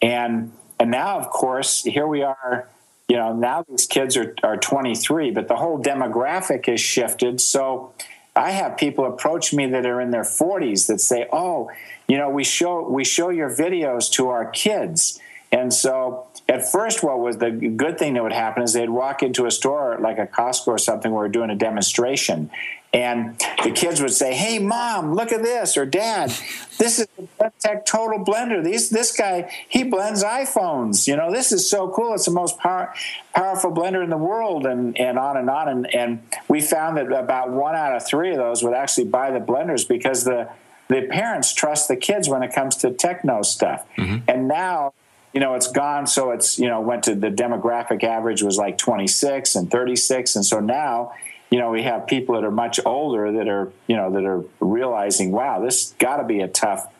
And 0.00 0.52
and 0.78 0.92
now, 0.92 1.18
of 1.18 1.28
course, 1.28 1.82
here 1.82 2.06
we 2.06 2.22
are. 2.22 2.68
You 3.08 3.16
know, 3.16 3.34
now 3.34 3.64
these 3.68 3.86
kids 3.86 4.16
are 4.16 4.36
are 4.44 4.56
23, 4.56 5.32
but 5.32 5.48
the 5.48 5.56
whole 5.56 5.82
demographic 5.82 6.66
has 6.66 6.80
shifted. 6.80 7.40
So 7.40 7.92
I 8.36 8.52
have 8.52 8.76
people 8.76 9.06
approach 9.06 9.52
me 9.52 9.66
that 9.66 9.84
are 9.86 10.00
in 10.00 10.12
their 10.12 10.22
40s 10.22 10.86
that 10.86 11.00
say, 11.00 11.26
"Oh, 11.32 11.72
you 12.06 12.16
know, 12.16 12.30
we 12.30 12.44
show 12.44 12.88
we 12.88 13.04
show 13.04 13.28
your 13.28 13.50
videos 13.50 14.08
to 14.12 14.28
our 14.28 14.44
kids." 14.44 15.18
And 15.50 15.74
so 15.74 16.26
at 16.48 16.70
first, 16.70 17.02
what 17.02 17.20
was 17.20 17.38
the 17.38 17.50
good 17.50 17.98
thing 17.98 18.14
that 18.14 18.22
would 18.22 18.32
happen 18.32 18.62
is 18.62 18.72
they'd 18.72 18.90
walk 18.90 19.22
into 19.22 19.46
a 19.46 19.50
store 19.50 19.98
like 20.00 20.18
a 20.18 20.26
Costco 20.26 20.68
or 20.68 20.78
something 20.78 21.12
where 21.12 21.24
we're 21.24 21.28
doing 21.28 21.50
a 21.50 21.56
demonstration. 21.56 22.50
And 22.94 23.36
the 23.64 23.72
kids 23.72 24.00
would 24.00 24.12
say, 24.12 24.34
Hey, 24.34 24.60
mom, 24.60 25.14
look 25.14 25.32
at 25.32 25.42
this, 25.42 25.76
or 25.76 25.84
dad, 25.84 26.32
this 26.78 27.00
is 27.00 27.08
the 27.16 27.26
Blendtec 27.40 27.84
Total 27.84 28.24
Blender. 28.24 28.62
These, 28.62 28.90
this 28.90 29.10
guy, 29.10 29.50
he 29.68 29.82
blends 29.82 30.22
iPhones. 30.22 31.08
You 31.08 31.16
know, 31.16 31.32
this 31.32 31.50
is 31.50 31.68
so 31.68 31.90
cool. 31.90 32.14
It's 32.14 32.26
the 32.26 32.30
most 32.30 32.56
power, 32.58 32.94
powerful 33.34 33.72
blender 33.72 34.04
in 34.04 34.10
the 34.10 34.16
world, 34.16 34.64
and, 34.64 34.96
and 34.96 35.18
on 35.18 35.36
and 35.36 35.50
on. 35.50 35.68
And, 35.68 35.94
and 35.94 36.22
we 36.46 36.60
found 36.60 36.96
that 36.96 37.10
about 37.10 37.50
one 37.50 37.74
out 37.74 37.96
of 37.96 38.06
three 38.06 38.30
of 38.30 38.36
those 38.36 38.62
would 38.62 38.74
actually 38.74 39.06
buy 39.06 39.32
the 39.32 39.40
blenders 39.40 39.86
because 39.86 40.22
the, 40.22 40.48
the 40.88 41.08
parents 41.10 41.52
trust 41.52 41.88
the 41.88 41.96
kids 41.96 42.28
when 42.28 42.44
it 42.44 42.52
comes 42.54 42.76
to 42.76 42.92
techno 42.92 43.42
stuff. 43.42 43.84
Mm-hmm. 43.98 44.18
And 44.28 44.46
now, 44.46 44.94
you 45.32 45.40
know, 45.40 45.54
it's 45.54 45.66
gone. 45.66 46.06
So 46.06 46.30
it's, 46.30 46.60
you 46.60 46.68
know, 46.68 46.80
went 46.80 47.02
to 47.04 47.16
the 47.16 47.30
demographic 47.30 48.04
average 48.04 48.40
was 48.44 48.56
like 48.56 48.78
26 48.78 49.56
and 49.56 49.68
36. 49.68 50.36
And 50.36 50.44
so 50.44 50.60
now, 50.60 51.12
you 51.54 51.60
know, 51.60 51.70
we 51.70 51.84
have 51.84 52.08
people 52.08 52.34
that 52.34 52.42
are 52.42 52.50
much 52.50 52.80
older 52.84 53.30
that 53.30 53.46
are, 53.46 53.70
you 53.86 53.94
know, 53.94 54.10
that 54.10 54.24
are 54.24 54.42
realizing, 54.58 55.30
wow, 55.30 55.60
this 55.60 55.94
got 56.00 56.16
to 56.16 56.24
be 56.24 56.40
a 56.40 56.48
tough 56.48 56.92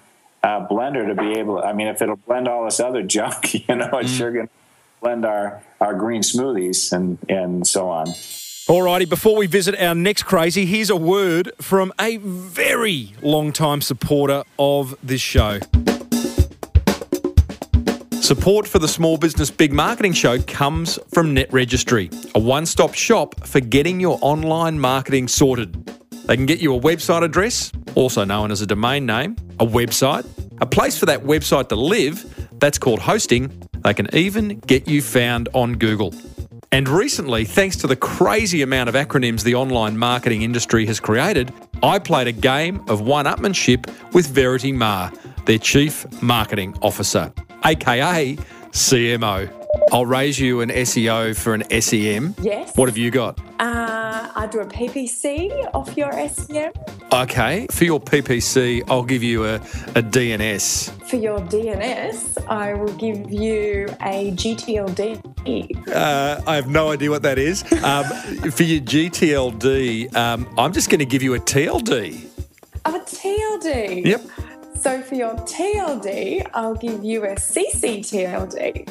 uh, 0.44 0.64
blender 0.68 1.08
to 1.08 1.20
be 1.20 1.40
able. 1.40 1.60
I 1.60 1.72
mean, 1.72 1.88
if 1.88 2.00
it'll 2.00 2.14
blend 2.14 2.46
all 2.46 2.64
this 2.64 2.78
other 2.78 3.02
junk, 3.16 3.52
you 3.68 3.74
know, 3.74 3.98
it's 3.98 4.12
mm. 4.12 4.16
sure 4.16 4.30
going 4.30 4.46
to 4.46 4.52
blend 5.00 5.24
our 5.24 5.60
our 5.80 5.94
green 5.94 6.22
smoothies 6.22 6.92
and 6.92 7.18
and 7.28 7.66
so 7.66 7.88
on. 7.88 8.06
Alrighty, 8.06 9.08
before 9.08 9.34
we 9.34 9.48
visit 9.48 9.76
our 9.76 9.96
next 9.96 10.22
crazy, 10.22 10.66
here's 10.66 10.88
a 10.88 10.94
word 10.94 11.50
from 11.60 11.92
a 12.00 12.18
very 12.18 13.12
long 13.22 13.52
time 13.52 13.80
supporter 13.80 14.44
of 14.56 14.94
this 15.02 15.20
show. 15.20 15.58
Support 18.24 18.66
for 18.66 18.78
the 18.78 18.88
Small 18.88 19.18
Business 19.18 19.50
Big 19.50 19.70
Marketing 19.70 20.14
Show 20.14 20.40
comes 20.40 20.98
from 21.12 21.34
Net 21.34 21.52
Registry, 21.52 22.08
a 22.34 22.38
one 22.38 22.64
stop 22.64 22.94
shop 22.94 23.46
for 23.46 23.60
getting 23.60 24.00
your 24.00 24.18
online 24.22 24.80
marketing 24.80 25.28
sorted. 25.28 25.74
They 26.24 26.34
can 26.34 26.46
get 26.46 26.58
you 26.58 26.74
a 26.74 26.80
website 26.80 27.22
address, 27.22 27.70
also 27.94 28.24
known 28.24 28.50
as 28.50 28.62
a 28.62 28.66
domain 28.66 29.04
name, 29.04 29.36
a 29.60 29.66
website, 29.66 30.26
a 30.62 30.64
place 30.64 30.98
for 30.98 31.04
that 31.04 31.24
website 31.24 31.68
to 31.68 31.76
live, 31.76 32.48
that's 32.60 32.78
called 32.78 33.00
hosting. 33.00 33.52
They 33.80 33.92
can 33.92 34.08
even 34.16 34.58
get 34.60 34.88
you 34.88 35.02
found 35.02 35.50
on 35.52 35.74
Google. 35.74 36.14
And 36.72 36.88
recently, 36.88 37.44
thanks 37.44 37.76
to 37.76 37.86
the 37.86 37.94
crazy 37.94 38.62
amount 38.62 38.88
of 38.88 38.94
acronyms 38.94 39.44
the 39.44 39.54
online 39.54 39.98
marketing 39.98 40.40
industry 40.40 40.86
has 40.86 40.98
created, 40.98 41.52
I 41.82 41.98
played 41.98 42.26
a 42.26 42.32
game 42.32 42.82
of 42.88 43.02
one 43.02 43.26
upmanship 43.26 43.86
with 44.14 44.28
Verity 44.28 44.72
Ma, 44.72 45.10
their 45.44 45.58
Chief 45.58 46.06
Marketing 46.22 46.76
Officer 46.82 47.32
aka 47.64 48.36
CMO. 48.70 49.60
I'll 49.92 50.06
raise 50.06 50.38
you 50.38 50.60
an 50.60 50.70
SEO 50.70 51.36
for 51.36 51.54
an 51.54 51.64
SEM. 51.80 52.34
Yes. 52.40 52.76
What 52.76 52.88
have 52.88 52.96
you 52.96 53.10
got? 53.10 53.38
Uh, 53.60 54.30
I 54.34 54.46
do 54.50 54.60
a 54.60 54.66
PPC 54.66 55.70
off 55.74 55.96
your 55.96 56.12
SEM. 56.28 56.72
Okay. 57.12 57.66
For 57.70 57.84
your 57.84 58.00
PPC, 58.00 58.82
I'll 58.88 59.04
give 59.04 59.22
you 59.22 59.44
a, 59.44 59.56
a 59.56 60.02
DNS. 60.02 60.90
For 61.08 61.16
your 61.16 61.38
DNS, 61.40 62.46
I 62.48 62.74
will 62.74 62.92
give 62.94 63.30
you 63.30 63.86
a 64.00 64.32
GTLD. 64.32 65.88
Uh, 65.88 66.40
I 66.46 66.54
have 66.56 66.68
no 66.68 66.90
idea 66.90 67.10
what 67.10 67.22
that 67.22 67.38
is. 67.38 67.62
Um, 67.82 68.04
for 68.50 68.62
your 68.62 68.80
GTLD, 68.80 70.14
um, 70.16 70.52
I'm 70.56 70.72
just 70.72 70.88
going 70.88 71.00
to 71.00 71.06
give 71.06 71.22
you 71.22 71.34
a 71.34 71.40
TLD. 71.40 72.26
A 72.86 72.90
TLD? 72.90 74.04
Yep. 74.06 74.22
So 74.84 75.00
for 75.00 75.14
your 75.14 75.32
TLD, 75.34 76.46
I'll 76.52 76.74
give 76.74 77.02
you 77.02 77.24
a 77.24 77.36
CCTLD. 77.36 78.86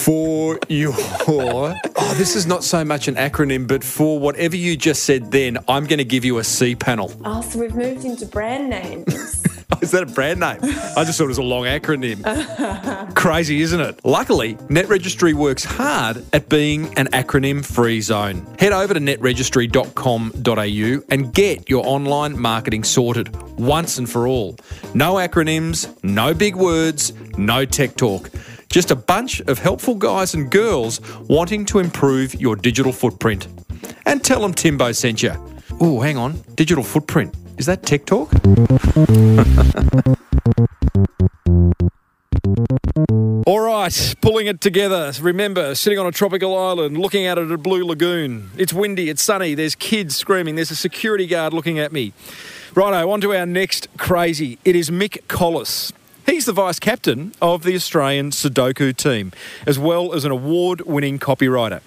for 0.00 0.58
your 0.70 0.94
oh 0.96 2.14
this 2.16 2.34
is 2.34 2.46
not 2.46 2.64
so 2.64 2.82
much 2.82 3.06
an 3.06 3.14
acronym 3.16 3.68
but 3.68 3.84
for 3.84 4.18
whatever 4.18 4.56
you 4.56 4.76
just 4.76 5.04
said 5.04 5.30
then 5.30 5.56
i'm 5.68 5.84
going 5.84 5.98
to 5.98 6.04
give 6.04 6.24
you 6.24 6.38
a 6.38 6.42
cPanel 6.42 7.14
oh 7.24 7.40
so 7.40 7.60
we've 7.60 7.76
moved 7.76 8.04
into 8.04 8.26
brand 8.26 8.68
names 8.68 9.39
Is 9.82 9.90
that 9.92 10.02
a 10.02 10.06
brand 10.06 10.40
name? 10.40 10.58
I 10.62 11.04
just 11.04 11.18
thought 11.18 11.24
it 11.24 11.28
was 11.28 11.38
a 11.38 11.42
long 11.42 11.64
acronym. 11.64 13.14
Crazy, 13.16 13.60
isn't 13.62 13.80
it? 13.80 14.00
Luckily, 14.04 14.54
NetRegistry 14.54 15.32
works 15.32 15.64
hard 15.64 16.24
at 16.34 16.48
being 16.48 16.86
an 16.98 17.06
acronym 17.08 17.64
free 17.64 18.00
zone. 18.00 18.46
Head 18.58 18.72
over 18.72 18.94
to 18.94 19.00
netregistry.com.au 19.00 21.02
and 21.14 21.32
get 21.32 21.70
your 21.70 21.86
online 21.86 22.38
marketing 22.38 22.84
sorted 22.84 23.34
once 23.58 23.98
and 23.98 24.10
for 24.10 24.26
all. 24.26 24.56
No 24.94 25.14
acronyms, 25.14 25.88
no 26.02 26.34
big 26.34 26.56
words, 26.56 27.12
no 27.38 27.64
tech 27.64 27.96
talk. 27.96 28.30
Just 28.68 28.90
a 28.90 28.96
bunch 28.96 29.40
of 29.42 29.58
helpful 29.58 29.94
guys 29.94 30.34
and 30.34 30.50
girls 30.50 31.00
wanting 31.28 31.64
to 31.66 31.78
improve 31.78 32.34
your 32.40 32.54
digital 32.54 32.92
footprint. 32.92 33.48
And 34.06 34.22
tell 34.22 34.42
them 34.42 34.54
Timbo 34.54 34.92
sent 34.92 35.22
you. 35.22 35.32
Oh, 35.80 36.00
hang 36.00 36.16
on. 36.16 36.40
Digital 36.54 36.84
footprint. 36.84 37.34
Is 37.60 37.66
that 37.66 37.82
Talk? 38.06 38.32
All 43.46 43.60
right, 43.60 44.14
pulling 44.22 44.46
it 44.46 44.62
together. 44.62 45.12
Remember, 45.20 45.74
sitting 45.74 45.98
on 45.98 46.06
a 46.06 46.10
tropical 46.10 46.56
island, 46.56 46.96
looking 46.96 47.26
out 47.26 47.36
at 47.36 47.50
a 47.50 47.58
blue 47.58 47.84
lagoon. 47.84 48.50
It's 48.56 48.72
windy, 48.72 49.10
it's 49.10 49.20
sunny, 49.20 49.54
there's 49.54 49.74
kids 49.74 50.16
screaming, 50.16 50.54
there's 50.54 50.70
a 50.70 50.74
security 50.74 51.26
guard 51.26 51.52
looking 51.52 51.78
at 51.78 51.92
me. 51.92 52.14
Righto, 52.74 53.10
on 53.10 53.20
to 53.20 53.34
our 53.34 53.44
next 53.44 53.88
crazy. 53.98 54.58
It 54.64 54.74
is 54.74 54.88
Mick 54.88 55.28
Collis. 55.28 55.92
He's 56.26 56.46
the 56.46 56.52
vice 56.52 56.78
captain 56.78 57.32
of 57.40 57.62
the 57.62 57.74
Australian 57.74 58.30
Sudoku 58.30 58.96
team, 58.96 59.32
as 59.66 59.78
well 59.78 60.12
as 60.12 60.24
an 60.24 60.30
award 60.30 60.82
winning 60.82 61.18
copywriter. 61.18 61.80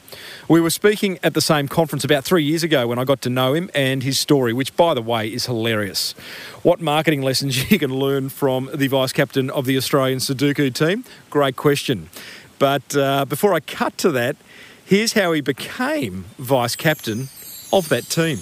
We 0.48 0.60
were 0.60 0.70
speaking 0.70 1.20
at 1.24 1.34
the 1.34 1.42
same 1.42 1.68
conference 1.68 2.04
about 2.04 2.24
three 2.24 2.44
years 2.44 2.64
ago 2.64 2.88
when 2.88 3.00
I 3.00 3.04
got 3.04 3.22
to 3.22 3.30
know 3.30 3.54
him 3.54 3.70
and 3.74 4.04
his 4.04 4.20
story, 4.20 4.52
which, 4.52 4.76
by 4.76 4.94
the 4.94 5.02
way, 5.02 5.28
is 5.28 5.46
hilarious. 5.46 6.14
What 6.64 6.82
marketing 6.82 7.22
lessons 7.22 7.72
you 7.72 7.80
can 7.80 7.94
learn 7.94 8.30
from 8.30 8.70
the 8.74 8.88
vice 8.88 9.14
captain 9.14 9.50
of 9.50 9.66
the 9.66 9.78
Australian 9.78 10.20
Sudoku 10.20 10.74
team? 10.74 11.06
Great 11.30 11.56
question. 11.56 12.10
But 12.60 12.96
uh, 12.96 13.26
before 13.26 13.54
I 13.54 13.60
cut 13.60 13.98
to 14.00 14.12
that, 14.12 14.36
here's 14.86 15.14
how 15.14 15.32
he 15.32 15.42
became 15.42 16.26
vice 16.38 16.76
captain 16.76 17.30
of 17.72 17.90
that 17.90 18.10
team. 18.10 18.40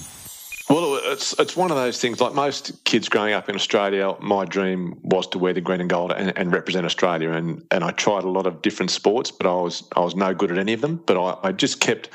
Well, 0.71 1.01
it's 1.03 1.37
it's 1.37 1.57
one 1.57 1.69
of 1.69 1.75
those 1.75 1.99
things. 1.99 2.21
Like 2.21 2.33
most 2.33 2.85
kids 2.85 3.09
growing 3.09 3.33
up 3.33 3.49
in 3.49 3.55
Australia, 3.55 4.15
my 4.21 4.45
dream 4.45 4.97
was 5.03 5.27
to 5.27 5.37
wear 5.37 5.51
the 5.51 5.59
green 5.59 5.81
and 5.81 5.89
gold 5.89 6.13
and, 6.13 6.31
and 6.37 6.53
represent 6.53 6.85
Australia. 6.85 7.31
And, 7.31 7.61
and 7.71 7.83
I 7.83 7.91
tried 7.91 8.23
a 8.23 8.29
lot 8.29 8.47
of 8.47 8.61
different 8.61 8.89
sports, 8.89 9.31
but 9.31 9.45
I 9.45 9.53
was 9.53 9.83
I 9.97 9.99
was 9.99 10.15
no 10.15 10.33
good 10.33 10.49
at 10.49 10.57
any 10.57 10.71
of 10.71 10.79
them. 10.79 11.03
But 11.05 11.21
I, 11.21 11.49
I 11.49 11.51
just 11.51 11.81
kept 11.81 12.07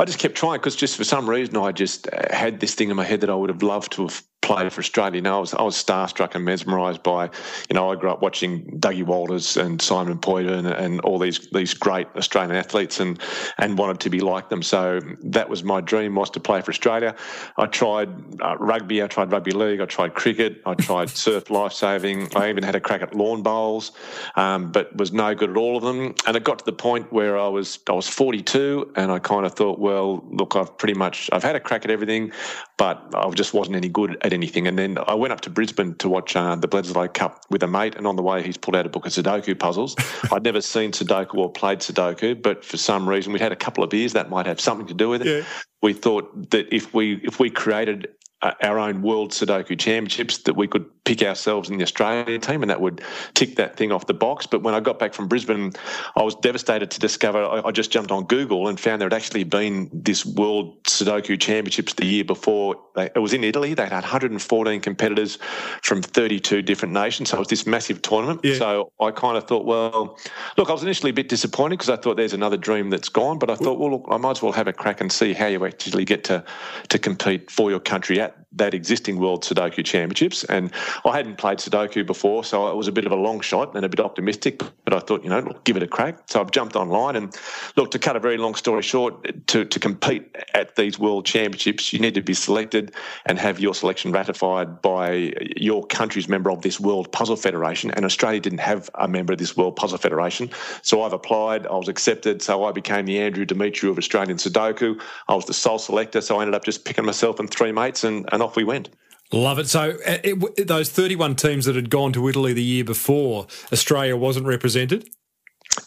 I 0.00 0.04
just 0.04 0.18
kept 0.18 0.34
trying 0.34 0.58
because 0.58 0.74
just 0.74 0.96
for 0.96 1.04
some 1.04 1.30
reason 1.30 1.56
I 1.56 1.70
just 1.70 2.08
had 2.32 2.58
this 2.58 2.74
thing 2.74 2.90
in 2.90 2.96
my 2.96 3.04
head 3.04 3.20
that 3.20 3.30
I 3.30 3.34
would 3.36 3.48
have 3.48 3.62
loved 3.62 3.92
to 3.92 4.02
have 4.02 4.24
played 4.50 4.72
for 4.72 4.80
Australia. 4.80 5.16
You 5.16 5.22
know, 5.22 5.36
I 5.36 5.40
was 5.40 5.54
I 5.54 5.62
was 5.62 5.76
starstruck 5.76 6.34
and 6.34 6.44
mesmerised 6.44 7.04
by, 7.04 7.30
you 7.68 7.74
know, 7.74 7.92
I 7.92 7.94
grew 7.94 8.10
up 8.10 8.20
watching 8.20 8.80
Dougie 8.80 9.04
Walters 9.04 9.56
and 9.56 9.80
Simon 9.80 10.18
Poiter 10.18 10.54
and, 10.54 10.66
and 10.66 11.00
all 11.02 11.20
these 11.20 11.48
these 11.52 11.72
great 11.72 12.08
Australian 12.16 12.56
athletes 12.56 12.98
and 12.98 13.20
and 13.58 13.78
wanted 13.78 14.00
to 14.00 14.10
be 14.10 14.18
like 14.18 14.48
them. 14.48 14.62
So 14.62 15.00
that 15.22 15.48
was 15.48 15.62
my 15.62 15.80
dream 15.80 16.16
was 16.16 16.30
to 16.30 16.40
play 16.40 16.60
for 16.62 16.72
Australia. 16.72 17.14
I 17.58 17.66
tried 17.66 18.08
uh, 18.42 18.56
rugby, 18.58 19.02
I 19.04 19.06
tried 19.06 19.30
rugby 19.30 19.52
league, 19.52 19.80
I 19.80 19.86
tried 19.86 20.14
cricket, 20.14 20.62
I 20.66 20.74
tried 20.74 21.10
surf 21.24 21.48
lifesaving. 21.50 22.34
I 22.34 22.48
even 22.48 22.64
had 22.64 22.74
a 22.74 22.80
crack 22.80 23.02
at 23.02 23.14
lawn 23.14 23.42
bowls, 23.42 23.92
um, 24.34 24.72
but 24.72 24.96
was 24.96 25.12
no 25.12 25.32
good 25.32 25.50
at 25.50 25.56
all 25.56 25.76
of 25.76 25.84
them. 25.84 26.14
And 26.26 26.36
it 26.36 26.42
got 26.42 26.58
to 26.58 26.64
the 26.64 26.72
point 26.72 27.12
where 27.12 27.38
I 27.38 27.46
was 27.46 27.78
I 27.88 27.92
was 27.92 28.08
42 28.08 28.94
and 28.96 29.12
I 29.12 29.20
kind 29.20 29.46
of 29.46 29.54
thought, 29.54 29.78
well, 29.78 30.24
look, 30.28 30.56
I've 30.56 30.76
pretty 30.76 30.94
much 30.94 31.30
I've 31.32 31.44
had 31.44 31.54
a 31.54 31.60
crack 31.60 31.84
at 31.84 31.92
everything, 31.92 32.32
but 32.76 33.14
I 33.14 33.30
just 33.30 33.54
wasn't 33.54 33.76
any 33.76 33.88
good 33.88 34.16
at 34.22 34.32
anything. 34.40 34.66
And 34.66 34.78
then 34.78 34.98
I 35.06 35.14
went 35.14 35.32
up 35.32 35.40
to 35.42 35.50
Brisbane 35.50 35.94
to 35.96 36.08
watch 36.08 36.34
uh, 36.34 36.56
the 36.56 36.68
Bledisloe 36.68 37.12
Cup 37.12 37.44
with 37.50 37.62
a 37.62 37.66
mate, 37.66 37.94
and 37.94 38.06
on 38.06 38.16
the 38.16 38.22
way, 38.22 38.42
he's 38.42 38.56
pulled 38.56 38.76
out 38.76 38.86
a 38.86 38.88
book 38.88 39.06
of 39.06 39.12
Sudoku 39.12 39.58
puzzles. 39.58 39.94
I'd 40.32 40.42
never 40.42 40.60
seen 40.60 40.92
Sudoku 40.92 41.34
or 41.34 41.52
played 41.52 41.80
Sudoku, 41.80 42.40
but 42.40 42.64
for 42.64 42.76
some 42.76 43.08
reason, 43.08 43.32
we'd 43.32 43.42
had 43.42 43.52
a 43.52 43.56
couple 43.56 43.84
of 43.84 43.90
beers 43.90 44.12
that 44.14 44.30
might 44.30 44.46
have 44.46 44.60
something 44.60 44.86
to 44.86 44.94
do 44.94 45.08
with 45.08 45.22
it. 45.22 45.26
Yeah. 45.26 45.44
We 45.82 45.92
thought 45.92 46.50
that 46.50 46.74
if 46.74 46.92
we 46.94 47.20
if 47.22 47.38
we 47.38 47.50
created 47.50 48.08
uh, 48.42 48.52
our 48.62 48.78
own 48.78 49.02
World 49.02 49.32
Sudoku 49.32 49.78
Championships 49.78 50.38
that 50.38 50.56
we 50.56 50.66
could 50.66 50.86
pick 51.10 51.26
ourselves 51.26 51.68
in 51.68 51.76
the 51.76 51.82
Australian 51.82 52.40
team, 52.40 52.62
and 52.62 52.70
that 52.70 52.80
would 52.80 53.00
tick 53.34 53.56
that 53.56 53.76
thing 53.76 53.90
off 53.90 54.06
the 54.06 54.14
box. 54.14 54.46
But 54.46 54.62
when 54.62 54.74
I 54.74 54.80
got 54.80 55.00
back 55.00 55.12
from 55.12 55.26
Brisbane, 55.26 55.72
I 56.14 56.22
was 56.22 56.36
devastated 56.36 56.88
to 56.92 57.00
discover 57.00 57.42
I, 57.42 57.62
I 57.66 57.72
just 57.72 57.90
jumped 57.90 58.12
on 58.12 58.26
Google 58.26 58.68
and 58.68 58.78
found 58.78 59.00
there 59.00 59.06
had 59.06 59.12
actually 59.12 59.42
been 59.42 59.90
this 59.92 60.24
World 60.24 60.80
Sudoku 60.84 61.40
Championships 61.40 61.94
the 61.94 62.06
year 62.06 62.22
before. 62.22 62.76
They, 62.94 63.06
it 63.06 63.18
was 63.18 63.32
in 63.32 63.42
Italy. 63.42 63.74
They 63.74 63.82
had 63.82 64.04
114 64.04 64.80
competitors 64.80 65.38
from 65.82 66.00
32 66.00 66.62
different 66.62 66.94
nations, 66.94 67.30
so 67.30 67.38
it 67.38 67.40
was 67.40 67.48
this 67.48 67.66
massive 67.66 68.02
tournament. 68.02 68.42
Yeah. 68.44 68.54
So 68.54 68.92
I 69.00 69.10
kind 69.10 69.36
of 69.36 69.48
thought, 69.48 69.64
well, 69.64 70.16
look, 70.56 70.70
I 70.70 70.72
was 70.72 70.84
initially 70.84 71.10
a 71.10 71.14
bit 71.14 71.28
disappointed 71.28 71.78
because 71.78 71.90
I 71.90 71.96
thought 71.96 72.18
there's 72.18 72.34
another 72.34 72.56
dream 72.56 72.88
that's 72.88 73.08
gone, 73.08 73.40
but 73.40 73.50
I 73.50 73.56
thought, 73.56 73.80
well, 73.80 73.90
look, 73.90 74.04
I 74.08 74.16
might 74.16 74.30
as 74.30 74.42
well 74.42 74.52
have 74.52 74.68
a 74.68 74.72
crack 74.72 75.00
and 75.00 75.10
see 75.10 75.32
how 75.32 75.46
you 75.48 75.66
actually 75.66 76.04
get 76.04 76.22
to 76.24 76.44
to 76.88 76.98
compete 77.00 77.50
for 77.50 77.68
your 77.68 77.80
country 77.80 78.20
at 78.20 78.36
that 78.52 78.74
existing 78.74 79.18
World 79.18 79.44
Sudoku 79.44 79.84
Championships. 79.84 80.44
And 80.44 80.72
I 81.04 81.16
hadn't 81.16 81.36
played 81.36 81.58
Sudoku 81.58 82.06
before, 82.06 82.44
so 82.44 82.68
it 82.68 82.76
was 82.76 82.88
a 82.88 82.92
bit 82.92 83.06
of 83.06 83.12
a 83.12 83.16
long 83.16 83.40
shot 83.40 83.74
and 83.74 83.84
a 83.84 83.88
bit 83.88 84.00
optimistic. 84.00 84.62
But 84.84 84.94
I 84.94 85.00
thought, 85.00 85.22
you 85.22 85.30
know, 85.30 85.40
look, 85.40 85.64
give 85.64 85.76
it 85.76 85.82
a 85.82 85.86
crack. 85.86 86.18
So 86.26 86.40
I've 86.40 86.50
jumped 86.50 86.76
online 86.76 87.16
and 87.16 87.36
look. 87.76 87.90
To 87.90 87.98
cut 87.98 88.14
a 88.14 88.20
very 88.20 88.36
long 88.36 88.54
story 88.54 88.82
short, 88.82 89.46
to 89.48 89.64
to 89.64 89.80
compete 89.80 90.36
at 90.54 90.76
these 90.76 90.98
World 90.98 91.26
Championships, 91.26 91.92
you 91.92 91.98
need 91.98 92.14
to 92.14 92.22
be 92.22 92.34
selected 92.34 92.94
and 93.26 93.38
have 93.38 93.58
your 93.58 93.74
selection 93.74 94.12
ratified 94.12 94.80
by 94.80 95.32
your 95.56 95.84
country's 95.86 96.28
member 96.28 96.52
of 96.52 96.62
this 96.62 96.78
World 96.78 97.10
Puzzle 97.10 97.36
Federation. 97.36 97.90
And 97.90 98.04
Australia 98.04 98.38
didn't 98.38 98.60
have 98.60 98.88
a 98.94 99.08
member 99.08 99.32
of 99.32 99.40
this 99.40 99.56
World 99.56 99.74
Puzzle 99.74 99.98
Federation, 99.98 100.50
so 100.82 101.02
I've 101.02 101.12
applied. 101.12 101.66
I 101.66 101.74
was 101.74 101.88
accepted, 101.88 102.42
so 102.42 102.64
I 102.64 102.72
became 102.72 103.06
the 103.06 103.18
Andrew 103.18 103.44
Demetriou 103.44 103.90
of 103.90 103.98
Australian 103.98 104.36
Sudoku. 104.36 105.00
I 105.28 105.34
was 105.34 105.46
the 105.46 105.54
sole 105.54 105.78
selector, 105.78 106.20
so 106.20 106.38
I 106.38 106.42
ended 106.42 106.54
up 106.54 106.64
just 106.64 106.84
picking 106.84 107.04
myself 107.04 107.40
and 107.40 107.50
three 107.50 107.72
mates, 107.72 108.04
and, 108.04 108.28
and 108.32 108.42
off 108.42 108.54
we 108.54 108.64
went. 108.64 108.90
Love 109.32 109.58
it. 109.58 109.68
So, 109.68 109.96
uh, 110.06 110.18
it, 110.24 110.66
those 110.66 110.90
31 110.90 111.36
teams 111.36 111.66
that 111.66 111.76
had 111.76 111.90
gone 111.90 112.12
to 112.12 112.28
Italy 112.28 112.52
the 112.52 112.62
year 112.62 112.84
before, 112.84 113.46
Australia 113.72 114.16
wasn't 114.16 114.46
represented? 114.46 115.08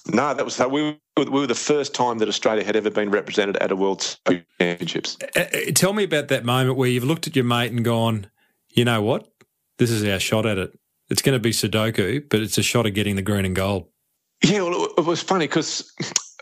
No, 0.08 0.34
that 0.34 0.46
was 0.46 0.60
we 0.60 0.82
were, 0.82 0.96
we 1.18 1.26
were 1.26 1.48
the 1.48 1.56
first 1.56 1.94
time 1.94 2.18
that 2.20 2.30
Australia 2.30 2.64
had 2.64 2.76
ever 2.76 2.90
been 2.90 3.12
represented 3.12 3.58
at 3.58 3.72
a 3.72 3.76
World 3.76 4.18
Championships. 4.60 5.18
Uh, 5.36 5.42
uh, 5.42 5.72
tell 5.76 5.92
me 5.94 6.04
about 6.04 6.30
that 6.30 6.46
moment 6.46 6.78
where 6.78 6.90
you've 6.90 7.04
looked 7.04 7.28
at 7.28 7.36
your 7.36 7.46
mate 7.46 7.72
and 7.72 7.84
gone, 7.84 8.28
you 8.70 8.86
know 8.86 9.02
what? 9.02 9.28
This 9.78 9.92
is 9.92 10.06
our 10.06 10.20
shot 10.20 10.46
at 10.46 10.58
it. 10.58 10.78
It's 11.10 11.22
going 11.22 11.36
to 11.36 11.40
be 11.40 11.52
Sudoku, 11.52 12.28
but 12.30 12.40
it's 12.40 12.58
a 12.58 12.64
shot 12.64 12.86
of 12.86 12.94
getting 12.94 13.18
the 13.18 13.22
green 13.22 13.46
and 13.46 13.56
gold. 13.56 13.88
Yeah, 14.44 14.62
well, 14.62 14.88
it 14.98 15.06
was 15.06 15.22
funny 15.22 15.48
because 15.48 15.94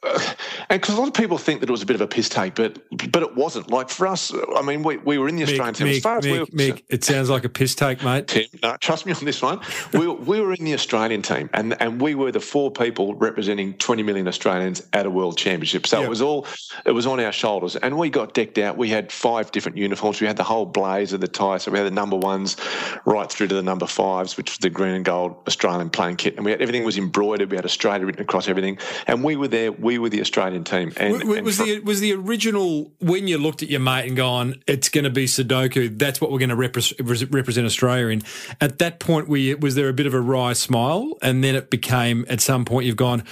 and 0.69 0.81
because 0.81 0.95
a 0.95 0.99
lot 0.99 1.07
of 1.07 1.13
people 1.13 1.37
think 1.37 1.59
that 1.59 1.69
it 1.69 1.71
was 1.71 1.83
a 1.83 1.85
bit 1.85 1.95
of 1.95 2.01
a 2.01 2.07
piss 2.07 2.27
take, 2.27 2.55
but 2.55 2.79
but 3.11 3.21
it 3.21 3.35
wasn't. 3.35 3.69
Like 3.69 3.89
for 3.89 4.07
us, 4.07 4.33
I 4.55 4.61
mean, 4.63 4.81
we, 4.81 4.97
we 4.97 5.19
were 5.19 5.27
in 5.27 5.35
the 5.35 5.43
Australian 5.43 5.75
team. 5.75 5.87
Mick, 5.87 5.97
as 5.97 6.01
far 6.01 6.17
as 6.17 6.25
Mick, 6.25 6.31
we 6.31 6.39
were, 6.39 6.45
Mick, 6.47 6.83
it 6.89 7.03
sounds 7.03 7.29
like 7.29 7.45
a 7.45 7.49
piss 7.49 7.75
take, 7.75 8.03
mate. 8.03 8.27
Tim, 8.27 8.45
no, 8.63 8.77
trust 8.77 9.05
me 9.05 9.13
on 9.13 9.23
this 9.25 9.41
one. 9.41 9.59
we, 9.93 10.07
we 10.07 10.41
were 10.41 10.53
in 10.53 10.65
the 10.65 10.73
Australian 10.73 11.21
team, 11.21 11.49
and 11.53 11.79
and 11.79 12.01
we 12.01 12.15
were 12.15 12.31
the 12.31 12.39
four 12.39 12.71
people 12.71 13.13
representing 13.15 13.75
20 13.75 14.01
million 14.01 14.27
Australians 14.27 14.81
at 14.93 15.05
a 15.05 15.09
World 15.09 15.37
Championship. 15.37 15.85
So 15.85 15.99
yep. 15.99 16.07
it 16.07 16.09
was 16.09 16.21
all 16.21 16.47
it 16.85 16.91
was 16.91 17.05
on 17.05 17.19
our 17.19 17.31
shoulders, 17.31 17.75
and 17.75 17.97
we 17.97 18.09
got 18.09 18.33
decked 18.33 18.57
out. 18.57 18.77
We 18.77 18.89
had 18.89 19.11
five 19.11 19.51
different 19.51 19.77
uniforms. 19.77 20.19
We 20.19 20.25
had 20.25 20.37
the 20.37 20.43
whole 20.43 20.65
blaze 20.65 21.13
of 21.13 21.21
the 21.21 21.27
tie, 21.27 21.59
so 21.59 21.71
we 21.71 21.77
had 21.77 21.85
the 21.85 21.91
number 21.91 22.17
ones 22.17 22.57
right 23.05 23.31
through 23.31 23.47
to 23.47 23.55
the 23.55 23.63
number 23.63 23.85
fives, 23.85 24.35
which 24.35 24.51
was 24.51 24.57
the 24.57 24.69
green 24.69 24.95
and 24.95 25.05
gold 25.05 25.35
Australian 25.47 25.91
playing 25.91 26.15
kit, 26.15 26.37
and 26.37 26.45
we 26.45 26.51
had 26.51 26.61
everything 26.61 26.83
was 26.83 26.97
embroidered. 26.97 27.51
We 27.51 27.55
had 27.55 27.65
Australia 27.65 28.05
written 28.05 28.23
across 28.23 28.47
everything, 28.47 28.79
and 29.05 29.23
we 29.23 29.35
were 29.35 29.47
there. 29.47 29.71
We 29.71 29.90
were 29.97 30.09
the 30.09 30.21
Australian 30.21 30.63
team. 30.63 30.93
And, 30.97 31.13
was, 31.13 31.37
and 31.37 31.45
was 31.45 31.57
the 31.57 31.79
was 31.79 31.99
the 31.99 32.13
original 32.13 32.91
when 32.99 33.27
you 33.27 33.37
looked 33.37 33.63
at 33.63 33.69
your 33.69 33.79
mate 33.79 34.07
and 34.07 34.15
gone, 34.15 34.61
it's 34.67 34.89
going 34.89 35.03
to 35.03 35.09
be 35.09 35.25
Sudoku. 35.25 35.97
That's 35.97 36.21
what 36.21 36.31
we're 36.31 36.39
going 36.39 36.49
to 36.49 36.55
repre- 36.55 37.33
represent 37.33 37.65
Australia 37.65 38.07
in. 38.07 38.23
At 38.59 38.79
that 38.79 38.99
point, 38.99 39.27
we 39.27 39.53
was 39.55 39.75
there 39.75 39.89
a 39.89 39.93
bit 39.93 40.07
of 40.07 40.13
a 40.13 40.21
wry 40.21 40.53
smile, 40.53 41.17
and 41.21 41.43
then 41.43 41.55
it 41.55 41.69
became 41.69 42.25
at 42.29 42.41
some 42.41 42.65
point 42.65 42.85
you've 42.85 42.95
gone, 42.95 43.23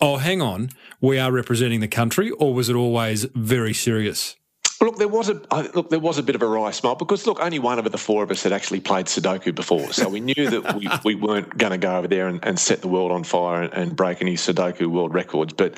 oh, 0.00 0.16
hang 0.16 0.42
on, 0.42 0.70
we 1.00 1.18
are 1.18 1.30
representing 1.30 1.80
the 1.80 1.88
country, 1.88 2.30
or 2.30 2.52
was 2.52 2.68
it 2.68 2.74
always 2.74 3.24
very 3.34 3.72
serious? 3.72 4.36
Look, 4.82 4.96
there 4.96 5.08
was 5.08 5.28
a 5.28 5.34
look. 5.74 5.90
There 5.90 6.00
was 6.00 6.18
a 6.18 6.22
bit 6.22 6.34
of 6.34 6.42
a 6.42 6.46
wry 6.46 6.72
smile 6.72 6.96
because 6.96 7.26
look, 7.26 7.38
only 7.40 7.60
one 7.60 7.78
of 7.78 7.90
the 7.90 7.98
four 7.98 8.24
of 8.24 8.30
us 8.32 8.42
had 8.42 8.52
actually 8.52 8.80
played 8.80 9.06
Sudoku 9.06 9.54
before, 9.54 9.92
so 9.92 10.08
we 10.08 10.20
knew 10.20 10.34
that 10.50 10.76
we, 10.76 10.88
we 11.04 11.14
weren't 11.14 11.56
going 11.56 11.70
to 11.70 11.78
go 11.78 11.96
over 11.96 12.08
there 12.08 12.26
and, 12.26 12.44
and, 12.44 12.58
set 12.58 12.80
the 12.80 12.88
world 12.88 13.12
on 13.12 13.22
fire 13.24 13.62
and, 13.62 13.72
and, 13.72 13.96
break 13.96 14.20
any 14.20 14.34
Sudoku 14.34 14.88
world 14.88 15.14
records. 15.14 15.52
But 15.52 15.76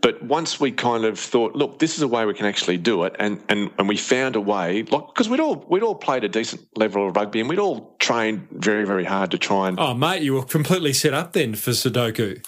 but 0.00 0.22
once 0.22 0.58
we 0.58 0.72
kind 0.72 1.04
of 1.04 1.18
thought, 1.18 1.54
look, 1.54 1.78
this 1.78 1.96
is 1.96 2.02
a 2.02 2.08
way 2.08 2.24
we 2.24 2.34
can 2.34 2.46
actually 2.46 2.78
do 2.78 3.04
it, 3.04 3.14
and 3.18 3.42
and, 3.50 3.70
and 3.78 3.88
we 3.88 3.96
found 3.98 4.36
a 4.36 4.40
way, 4.40 4.84
like 4.84 5.06
because 5.06 5.28
we'd 5.28 5.40
all 5.40 5.64
we'd 5.68 5.82
all 5.82 5.94
played 5.94 6.24
a 6.24 6.28
decent 6.28 6.62
level 6.76 7.08
of 7.08 7.14
rugby, 7.14 7.40
and 7.40 7.48
we'd 7.50 7.58
all 7.58 7.94
trained 7.98 8.48
very 8.50 8.86
very 8.86 9.04
hard 9.04 9.32
to 9.32 9.38
try 9.38 9.68
and. 9.68 9.78
Oh, 9.78 9.92
mate, 9.92 10.22
you 10.22 10.32
were 10.32 10.44
completely 10.44 10.94
set 10.94 11.12
up 11.12 11.34
then 11.34 11.54
for 11.54 11.72
Sudoku. 11.72 12.40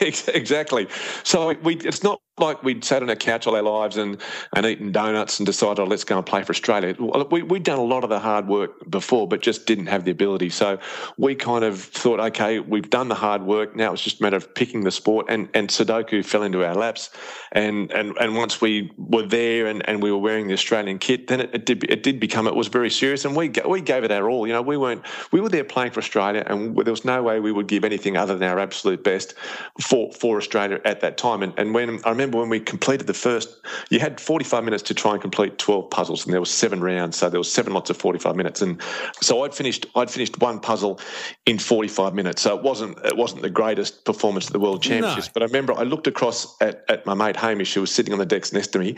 exactly. 0.28 0.88
So 1.22 1.54
we 1.62 1.76
it's 1.76 2.02
not 2.02 2.20
like 2.38 2.62
we'd 2.64 2.84
sat 2.84 3.00
on 3.02 3.08
a 3.10 3.16
couch 3.16 3.46
all 3.46 3.54
our 3.54 3.62
lives 3.62 3.96
and, 3.96 4.20
and 4.56 4.66
eaten 4.66 4.90
donuts 4.90 5.38
and 5.38 5.46
decided, 5.46 5.78
oh, 5.78 5.84
let's 5.84 6.02
go 6.02 6.16
and 6.16 6.26
play 6.26 6.42
for 6.42 6.50
Australia. 6.50 6.96
We, 7.30 7.42
we'd 7.42 7.62
done 7.62 7.78
a 7.78 7.84
lot 7.84 8.02
of 8.02 8.10
the 8.10 8.18
hard 8.18 8.48
work 8.48 8.90
before, 8.90 9.28
but 9.28 9.40
just 9.40 9.66
didn't 9.66 9.86
have 9.86 10.04
the 10.04 10.10
ability. 10.10 10.50
So 10.50 10.80
we 11.16 11.36
kind 11.36 11.64
of 11.64 11.80
thought, 11.80 12.18
okay, 12.18 12.58
we've 12.58 12.90
done 12.90 13.08
the 13.08 13.14
hard 13.14 13.42
work. 13.42 13.76
Now 13.76 13.92
it's 13.92 14.02
just 14.02 14.18
a 14.18 14.22
matter 14.24 14.36
of 14.36 14.52
picking 14.52 14.82
the 14.82 14.90
sport. 14.90 15.26
And, 15.28 15.48
and 15.54 15.68
Sudoku 15.68 16.24
fell 16.24 16.42
into 16.42 16.64
our 16.64 16.74
laps. 16.74 17.10
And, 17.52 17.92
and, 17.92 18.16
and 18.18 18.36
once 18.36 18.60
we 18.60 18.90
were 18.96 19.26
there 19.26 19.66
and, 19.66 19.88
and 19.88 20.02
we 20.02 20.10
were 20.10 20.18
wearing 20.18 20.48
the 20.48 20.54
Australian 20.54 20.98
kit, 20.98 21.28
then 21.28 21.40
it, 21.40 21.50
it, 21.54 21.66
did, 21.66 21.84
it 21.84 22.02
did 22.02 22.18
become, 22.18 22.48
it 22.48 22.56
was 22.56 22.66
very 22.66 22.90
serious. 22.90 23.24
And 23.24 23.36
we, 23.36 23.52
we 23.68 23.80
gave 23.80 24.02
it 24.02 24.10
our 24.10 24.28
all. 24.28 24.44
You 24.44 24.54
know, 24.54 24.62
we 24.62 24.76
weren't, 24.76 25.02
we 25.30 25.40
were 25.40 25.48
there 25.48 25.62
playing 25.62 25.92
for 25.92 26.00
Australia 26.00 26.42
and 26.46 26.76
there 26.76 26.92
was 26.92 27.04
no 27.04 27.22
way 27.22 27.38
we 27.38 27.52
would 27.52 27.68
give 27.68 27.84
anything 27.84 28.16
other 28.16 28.36
than 28.36 28.48
our 28.48 28.58
absolute 28.58 29.04
best 29.04 29.34
for, 29.80 30.12
for 30.12 30.38
Australia 30.38 30.80
at 30.84 31.00
that 31.00 31.16
time. 31.16 31.44
And, 31.44 31.54
and 31.56 31.72
when 31.72 32.00
I 32.04 32.10
remember 32.10 32.23
remember 32.24 32.38
when 32.38 32.48
we 32.48 32.60
completed 32.60 33.06
the 33.06 33.14
first, 33.14 33.60
you 33.90 34.00
had 34.00 34.20
45 34.20 34.64
minutes 34.64 34.82
to 34.84 34.94
try 34.94 35.12
and 35.12 35.20
complete 35.20 35.58
12 35.58 35.90
puzzles, 35.90 36.24
and 36.24 36.32
there 36.32 36.40
were 36.40 36.46
seven 36.46 36.80
rounds, 36.80 37.18
so 37.18 37.28
there 37.28 37.38
was 37.40 37.52
seven 37.52 37.72
lots 37.72 37.90
of 37.90 37.96
45 37.96 38.34
minutes. 38.34 38.62
And 38.62 38.80
so 39.20 39.44
I'd 39.44 39.54
finished, 39.54 39.86
I'd 39.94 40.10
finished 40.10 40.40
one 40.40 40.58
puzzle 40.58 41.00
in 41.46 41.58
45 41.58 42.14
minutes. 42.14 42.42
So 42.42 42.56
it 42.56 42.62
wasn't, 42.62 42.98
it 43.04 43.16
wasn't 43.16 43.42
the 43.42 43.50
greatest 43.50 44.04
performance 44.04 44.46
at 44.46 44.52
the 44.52 44.58
World 44.58 44.82
Championships. 44.82 45.28
No. 45.28 45.32
But 45.34 45.42
I 45.42 45.46
remember 45.46 45.74
I 45.74 45.82
looked 45.82 46.06
across 46.06 46.56
at, 46.60 46.84
at 46.88 47.04
my 47.06 47.14
mate 47.14 47.36
Hamish, 47.36 47.74
who 47.74 47.82
was 47.82 47.90
sitting 47.90 48.12
on 48.12 48.18
the 48.18 48.26
decks 48.26 48.52
next 48.52 48.68
to 48.68 48.78
me, 48.78 48.96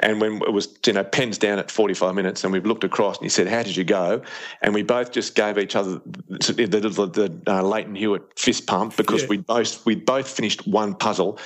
and 0.00 0.20
when 0.20 0.36
it 0.42 0.52
was, 0.52 0.68
you 0.86 0.92
know, 0.92 1.04
pens 1.04 1.38
down 1.38 1.58
at 1.58 1.70
45 1.70 2.14
minutes, 2.14 2.44
and 2.44 2.52
we've 2.52 2.66
looked 2.66 2.84
across, 2.84 3.18
and 3.18 3.24
he 3.24 3.28
said, 3.28 3.48
"How 3.48 3.62
did 3.62 3.76
you 3.76 3.84
go?" 3.84 4.22
And 4.62 4.74
we 4.74 4.82
both 4.82 5.12
just 5.12 5.34
gave 5.34 5.58
each 5.58 5.74
other 5.74 6.00
the, 6.28 6.66
the, 6.66 6.78
the 6.88 7.42
uh, 7.46 7.62
Lleyton 7.62 7.96
Hewitt 7.96 8.38
fist 8.38 8.66
pump 8.66 8.96
because 8.96 9.22
yeah. 9.22 9.28
we 9.28 9.36
both 9.38 9.84
we 9.84 9.94
both 9.94 10.28
finished 10.28 10.66
one 10.66 10.94
puzzle 10.94 11.38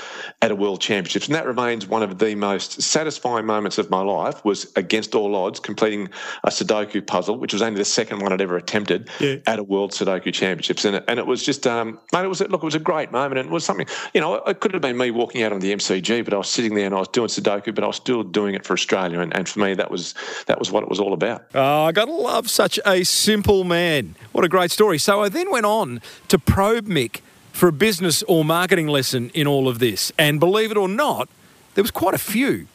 at 0.42 0.50
a 0.50 0.54
World 0.54 0.80
Championships, 1.22 1.28
and 1.28 1.34
that 1.34 1.62
remains 1.62 1.86
one 1.86 2.02
of 2.02 2.18
the 2.18 2.34
most 2.34 2.82
satisfying 2.82 3.46
moments 3.46 3.78
of 3.78 3.90
my 3.90 4.00
life 4.00 4.44
was 4.44 4.72
against 4.76 5.14
all 5.14 5.34
odds 5.34 5.60
completing 5.60 6.08
a 6.44 6.50
Sudoku 6.50 7.06
puzzle, 7.06 7.38
which 7.38 7.52
was 7.52 7.62
only 7.62 7.78
the 7.78 7.84
second 7.84 8.20
one 8.20 8.32
I'd 8.32 8.40
ever 8.40 8.56
attempted 8.56 9.08
yeah. 9.20 9.36
at 9.46 9.58
a 9.58 9.62
World 9.62 9.92
Sudoku 9.92 10.32
Championships. 10.32 10.84
And 10.84 10.96
it, 10.96 11.04
and 11.08 11.18
it 11.18 11.26
was 11.26 11.44
just, 11.44 11.66
um, 11.66 11.98
mate, 12.12 12.24
it 12.24 12.28
was, 12.28 12.40
look, 12.40 12.62
it 12.62 12.64
was 12.64 12.74
a 12.74 12.80
great 12.80 13.12
moment. 13.12 13.38
And 13.38 13.48
it 13.48 13.52
was 13.52 13.64
something, 13.64 13.86
you 14.14 14.20
know, 14.20 14.34
it 14.34 14.60
could 14.60 14.72
have 14.72 14.82
been 14.82 14.96
me 14.96 15.10
walking 15.10 15.42
out 15.42 15.52
on 15.52 15.60
the 15.60 15.72
MCG, 15.72 16.24
but 16.24 16.34
I 16.34 16.38
was 16.38 16.48
sitting 16.48 16.74
there 16.74 16.86
and 16.86 16.94
I 16.94 16.98
was 16.98 17.08
doing 17.08 17.28
Sudoku, 17.28 17.74
but 17.74 17.84
I 17.84 17.86
was 17.86 17.96
still 17.96 18.22
doing 18.22 18.54
it 18.54 18.64
for 18.64 18.74
Australia. 18.74 19.20
And, 19.20 19.34
and 19.36 19.48
for 19.48 19.60
me, 19.60 19.74
that 19.74 19.90
was, 19.90 20.14
that 20.46 20.58
was 20.58 20.70
what 20.70 20.82
it 20.82 20.88
was 20.88 21.00
all 21.00 21.12
about. 21.12 21.44
Oh, 21.54 21.84
I 21.84 21.92
got 21.92 22.06
to 22.06 22.12
love 22.12 22.50
such 22.50 22.78
a 22.84 23.04
simple 23.04 23.64
man. 23.64 24.14
What 24.32 24.44
a 24.44 24.48
great 24.48 24.70
story. 24.70 24.98
So 24.98 25.22
I 25.22 25.28
then 25.28 25.50
went 25.50 25.66
on 25.66 26.00
to 26.28 26.38
probe 26.38 26.86
Mick 26.86 27.20
for 27.52 27.68
a 27.68 27.72
business 27.72 28.22
or 28.24 28.44
marketing 28.44 28.88
lesson 28.88 29.30
in 29.34 29.46
all 29.46 29.68
of 29.68 29.78
this. 29.78 30.12
And 30.18 30.40
believe 30.40 30.70
it 30.70 30.76
or 30.76 30.88
not, 30.88 31.28
there 31.74 31.84
was 31.84 31.90
quite 31.90 32.14
a 32.14 32.18
few. 32.18 32.66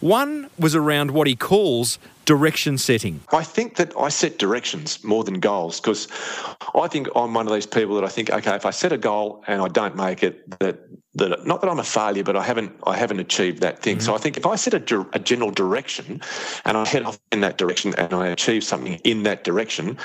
One 0.00 0.48
was 0.58 0.74
around 0.74 1.10
what 1.10 1.26
he 1.26 1.36
calls 1.36 1.98
direction 2.24 2.78
setting. 2.78 3.20
I 3.32 3.42
think 3.42 3.76
that 3.76 3.92
I 3.98 4.08
set 4.08 4.38
directions 4.38 5.04
more 5.04 5.24
than 5.24 5.40
goals 5.40 5.80
because 5.80 6.08
I 6.74 6.88
think 6.88 7.08
I'm 7.14 7.34
one 7.34 7.46
of 7.46 7.52
these 7.52 7.66
people 7.66 7.96
that 7.96 8.04
I 8.04 8.08
think, 8.08 8.30
okay, 8.30 8.54
if 8.54 8.64
I 8.64 8.70
set 8.70 8.92
a 8.92 8.98
goal 8.98 9.44
and 9.46 9.60
I 9.60 9.68
don't 9.68 9.96
make 9.96 10.22
it, 10.22 10.58
that 10.60 10.78
that 11.14 11.44
not 11.44 11.60
that 11.60 11.68
I'm 11.68 11.80
a 11.80 11.84
failure, 11.84 12.22
but 12.22 12.36
I 12.36 12.42
haven't 12.42 12.72
I 12.86 12.96
haven't 12.96 13.18
achieved 13.18 13.60
that 13.62 13.82
thing. 13.82 13.96
Mm-hmm. 13.96 14.06
So 14.06 14.14
I 14.14 14.18
think 14.18 14.36
if 14.36 14.46
I 14.46 14.54
set 14.54 14.74
a, 14.74 15.06
a, 15.12 15.18
general 15.18 15.50
direction 15.50 16.20
and 16.64 16.76
I 16.76 16.86
head 16.86 17.02
off 17.02 17.18
in 17.32 17.40
that 17.40 17.58
direction 17.58 17.94
and 17.96 18.14
I 18.14 18.28
achieve 18.28 18.62
something 18.62 18.94
in 19.02 19.24
that 19.24 19.42
direction, 19.42 19.98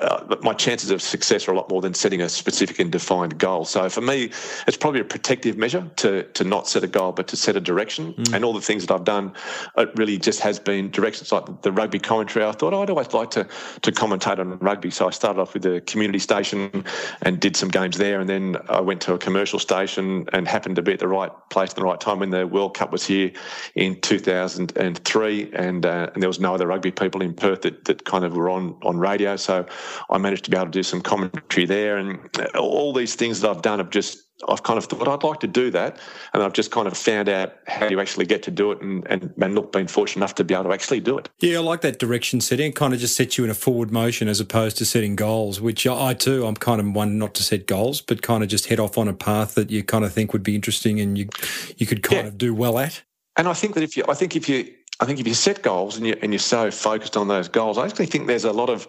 uh, 0.00 0.36
my 0.42 0.54
chances 0.54 0.90
of 0.90 1.02
success 1.02 1.46
are 1.46 1.52
a 1.52 1.56
lot 1.56 1.68
more 1.68 1.82
than 1.82 1.92
setting 1.92 2.22
a 2.22 2.28
specific 2.28 2.78
and 2.78 2.90
defined 2.90 3.38
goal. 3.38 3.66
So 3.66 3.90
for 3.90 4.00
me, 4.00 4.30
it's 4.66 4.78
probably 4.78 5.00
a 5.00 5.04
protective 5.04 5.58
measure 5.58 5.90
to 5.96 6.22
to 6.22 6.44
not 6.44 6.66
set 6.68 6.82
a 6.82 6.88
goal, 6.88 7.12
but 7.12 7.28
to 7.28 7.36
set 7.36 7.54
a 7.56 7.60
direction. 7.60 8.14
Mm-hmm. 8.14 8.34
And 8.34 8.44
all 8.44 8.54
the 8.54 8.62
things 8.62 8.86
that 8.86 8.94
I've 8.94 9.04
done, 9.04 9.34
it 9.76 9.90
really 9.96 10.16
just 10.16 10.40
has 10.40 10.58
been 10.58 10.90
directions 10.90 11.32
like 11.32 11.62
the 11.62 11.72
rugby 11.72 11.98
commentary. 11.98 12.46
I 12.46 12.52
thought 12.52 12.72
oh, 12.72 12.82
I'd 12.82 12.88
always 12.88 13.12
like 13.12 13.30
to 13.32 13.46
to 13.82 13.92
commentate 13.92 14.38
on 14.38 14.58
rugby, 14.60 14.90
so 14.90 15.06
I 15.06 15.10
started 15.10 15.38
off 15.38 15.52
with 15.52 15.64
the 15.64 15.82
community 15.82 16.18
station 16.18 16.82
and 17.20 17.38
did 17.38 17.56
some 17.56 17.68
games 17.68 17.98
there, 17.98 18.20
and 18.20 18.28
then 18.30 18.56
I 18.70 18.80
went 18.80 19.02
to 19.02 19.12
a 19.12 19.18
commercial 19.18 19.58
station 19.58 20.26
and 20.32 20.45
happened 20.46 20.76
to 20.76 20.82
be 20.82 20.92
at 20.92 20.98
the 20.98 21.08
right 21.08 21.30
place 21.50 21.70
at 21.70 21.76
the 21.76 21.82
right 21.82 22.00
time 22.00 22.20
when 22.20 22.30
the 22.30 22.46
World 22.46 22.74
Cup 22.74 22.92
was 22.92 23.06
here 23.06 23.32
in 23.74 24.00
2003, 24.00 25.52
and 25.52 25.86
uh, 25.86 26.10
and 26.14 26.22
there 26.22 26.28
was 26.28 26.40
no 26.40 26.54
other 26.54 26.66
rugby 26.66 26.90
people 26.90 27.22
in 27.22 27.34
Perth 27.34 27.62
that, 27.62 27.84
that 27.84 28.04
kind 28.04 28.24
of 28.24 28.36
were 28.36 28.50
on 28.50 28.76
on 28.82 28.98
radio. 28.98 29.36
So 29.36 29.66
I 30.10 30.18
managed 30.18 30.44
to 30.44 30.50
be 30.50 30.56
able 30.56 30.66
to 30.66 30.72
do 30.72 30.82
some 30.82 31.00
commentary 31.00 31.66
there, 31.66 31.96
and 31.98 32.18
all 32.56 32.92
these 32.92 33.14
things 33.14 33.40
that 33.40 33.50
I've 33.50 33.62
done 33.62 33.78
have 33.78 33.90
just 33.90 34.25
I've 34.48 34.62
kind 34.62 34.78
of 34.78 34.84
thought 34.84 35.08
I'd 35.08 35.22
like 35.22 35.40
to 35.40 35.46
do 35.46 35.70
that, 35.70 35.98
and 36.32 36.42
I've 36.42 36.52
just 36.52 36.70
kind 36.70 36.86
of 36.86 36.96
found 36.96 37.28
out 37.28 37.54
how 37.66 37.88
you 37.88 38.00
actually 38.00 38.26
get 38.26 38.42
to 38.44 38.50
do 38.50 38.72
it, 38.72 38.80
and 38.80 39.06
and, 39.08 39.32
and 39.40 39.54
look, 39.54 39.72
been 39.72 39.86
fortunate 39.86 40.20
enough 40.20 40.34
to 40.36 40.44
be 40.44 40.54
able 40.54 40.64
to 40.64 40.72
actually 40.72 41.00
do 41.00 41.18
it. 41.18 41.28
Yeah, 41.40 41.58
I 41.58 41.60
like 41.62 41.80
that 41.82 41.98
direction 41.98 42.40
setting. 42.40 42.70
It 42.70 42.76
kind 42.76 42.94
of 42.94 43.00
just 43.00 43.16
sets 43.16 43.38
you 43.38 43.44
in 43.44 43.50
a 43.50 43.54
forward 43.54 43.90
motion 43.90 44.28
as 44.28 44.40
opposed 44.40 44.78
to 44.78 44.84
setting 44.84 45.16
goals, 45.16 45.60
which 45.60 45.86
I 45.86 46.14
too. 46.14 46.46
I'm 46.46 46.56
kind 46.56 46.80
of 46.80 46.92
one 46.94 47.18
not 47.18 47.34
to 47.34 47.42
set 47.42 47.66
goals, 47.66 48.00
but 48.00 48.22
kind 48.22 48.42
of 48.42 48.48
just 48.48 48.66
head 48.66 48.80
off 48.80 48.98
on 48.98 49.08
a 49.08 49.14
path 49.14 49.54
that 49.54 49.70
you 49.70 49.82
kind 49.82 50.04
of 50.04 50.12
think 50.12 50.32
would 50.32 50.42
be 50.42 50.54
interesting 50.54 51.00
and 51.00 51.16
you 51.18 51.28
you 51.76 51.86
could 51.86 52.02
kind 52.02 52.22
yeah. 52.22 52.28
of 52.28 52.38
do 52.38 52.54
well 52.54 52.78
at. 52.78 53.02
And 53.36 53.48
I 53.48 53.52
think 53.52 53.74
that 53.74 53.82
if 53.82 53.96
you, 53.96 54.04
I 54.08 54.14
think 54.14 54.34
if 54.34 54.48
you 54.48 54.72
I 54.98 55.04
think 55.04 55.20
if 55.20 55.28
you 55.28 55.34
set 55.34 55.62
goals 55.62 55.98
and, 55.98 56.06
you, 56.06 56.16
and 56.22 56.32
you're 56.32 56.38
so 56.38 56.70
focused 56.70 57.18
on 57.18 57.28
those 57.28 57.48
goals, 57.48 57.76
I 57.76 57.84
actually 57.84 58.06
think 58.06 58.26
there's 58.26 58.44
a 58.44 58.52
lot 58.52 58.70
of 58.70 58.88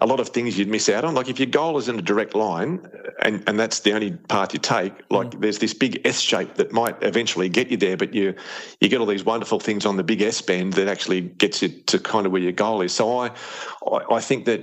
a 0.00 0.06
lot 0.06 0.18
of 0.18 0.30
things 0.30 0.58
you'd 0.58 0.68
miss 0.68 0.88
out 0.88 1.04
on. 1.04 1.14
Like 1.14 1.28
if 1.28 1.38
your 1.38 1.46
goal 1.46 1.76
is 1.76 1.88
in 1.88 1.98
a 1.98 2.02
direct 2.02 2.34
line, 2.34 2.88
and, 3.20 3.44
and 3.46 3.60
that's 3.60 3.80
the 3.80 3.92
only 3.92 4.12
path 4.12 4.54
you 4.54 4.58
take, 4.58 4.94
like 5.10 5.28
mm. 5.28 5.40
there's 5.42 5.58
this 5.58 5.74
big 5.74 6.00
S 6.06 6.20
shape 6.20 6.54
that 6.54 6.72
might 6.72 6.96
eventually 7.02 7.50
get 7.50 7.70
you 7.70 7.76
there, 7.76 7.98
but 7.98 8.14
you 8.14 8.34
you 8.80 8.88
get 8.88 9.00
all 9.00 9.06
these 9.06 9.24
wonderful 9.24 9.60
things 9.60 9.84
on 9.84 9.98
the 9.98 10.02
big 10.02 10.22
S 10.22 10.40
bend 10.40 10.72
that 10.74 10.88
actually 10.88 11.20
gets 11.20 11.60
you 11.60 11.68
to 11.68 11.98
kind 11.98 12.24
of 12.24 12.32
where 12.32 12.40
your 12.40 12.52
goal 12.52 12.80
is. 12.80 12.92
So 12.94 13.18
I 13.18 13.30
I, 13.86 14.14
I 14.14 14.20
think 14.20 14.46
that 14.46 14.62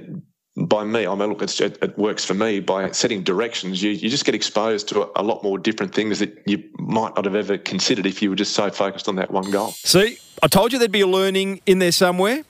by 0.56 0.84
me, 0.84 1.06
I 1.08 1.16
mean, 1.16 1.30
look, 1.30 1.42
it, 1.42 1.60
it, 1.62 1.98
works 1.98 2.26
for 2.26 2.34
me 2.34 2.60
by 2.60 2.92
setting 2.92 3.24
directions. 3.24 3.82
You, 3.82 3.92
you 3.92 4.10
just 4.10 4.26
get 4.26 4.36
exposed 4.36 4.90
to 4.90 5.04
a, 5.04 5.22
a, 5.22 5.24
lot 5.24 5.44
more 5.44 5.58
different 5.58 5.94
things 5.94 6.20
that 6.20 6.42
you 6.46 6.64
might 6.78 7.16
not 7.16 7.26
have 7.26 7.36
ever 7.36 7.58
considered 7.58 8.06
if 8.06 8.22
you 8.22 8.30
were 8.30 8.36
just 8.36 8.54
so 8.54 8.70
focused 8.70 9.08
on 9.08 9.16
that 9.18 9.32
one 9.32 9.50
goal. 9.52 9.72
See, 9.72 10.18
I 10.44 10.48
told 10.48 10.74
you 10.74 10.80
there'd 10.80 10.92
be 10.92 11.02
a 11.02 11.08
learning 11.08 11.62
in 11.66 11.80
there 11.80 11.92
somewhere. 11.92 12.44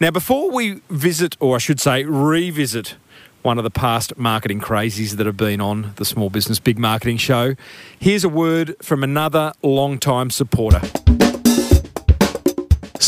Now, 0.00 0.10
before 0.10 0.50
we 0.50 0.80
visit, 0.90 1.36
or 1.38 1.54
I 1.54 1.58
should 1.58 1.78
say, 1.78 2.04
revisit 2.04 2.96
one 3.42 3.58
of 3.58 3.64
the 3.64 3.70
past 3.70 4.16
marketing 4.16 4.60
crazies 4.60 5.16
that 5.16 5.26
have 5.26 5.36
been 5.36 5.60
on 5.60 5.92
the 5.96 6.04
Small 6.04 6.30
Business 6.30 6.58
Big 6.58 6.78
Marketing 6.78 7.16
Show, 7.16 7.54
here's 7.98 8.24
a 8.24 8.28
word 8.28 8.76
from 8.80 9.04
another 9.04 9.52
long-time 9.62 10.30
supporter. 10.30 10.80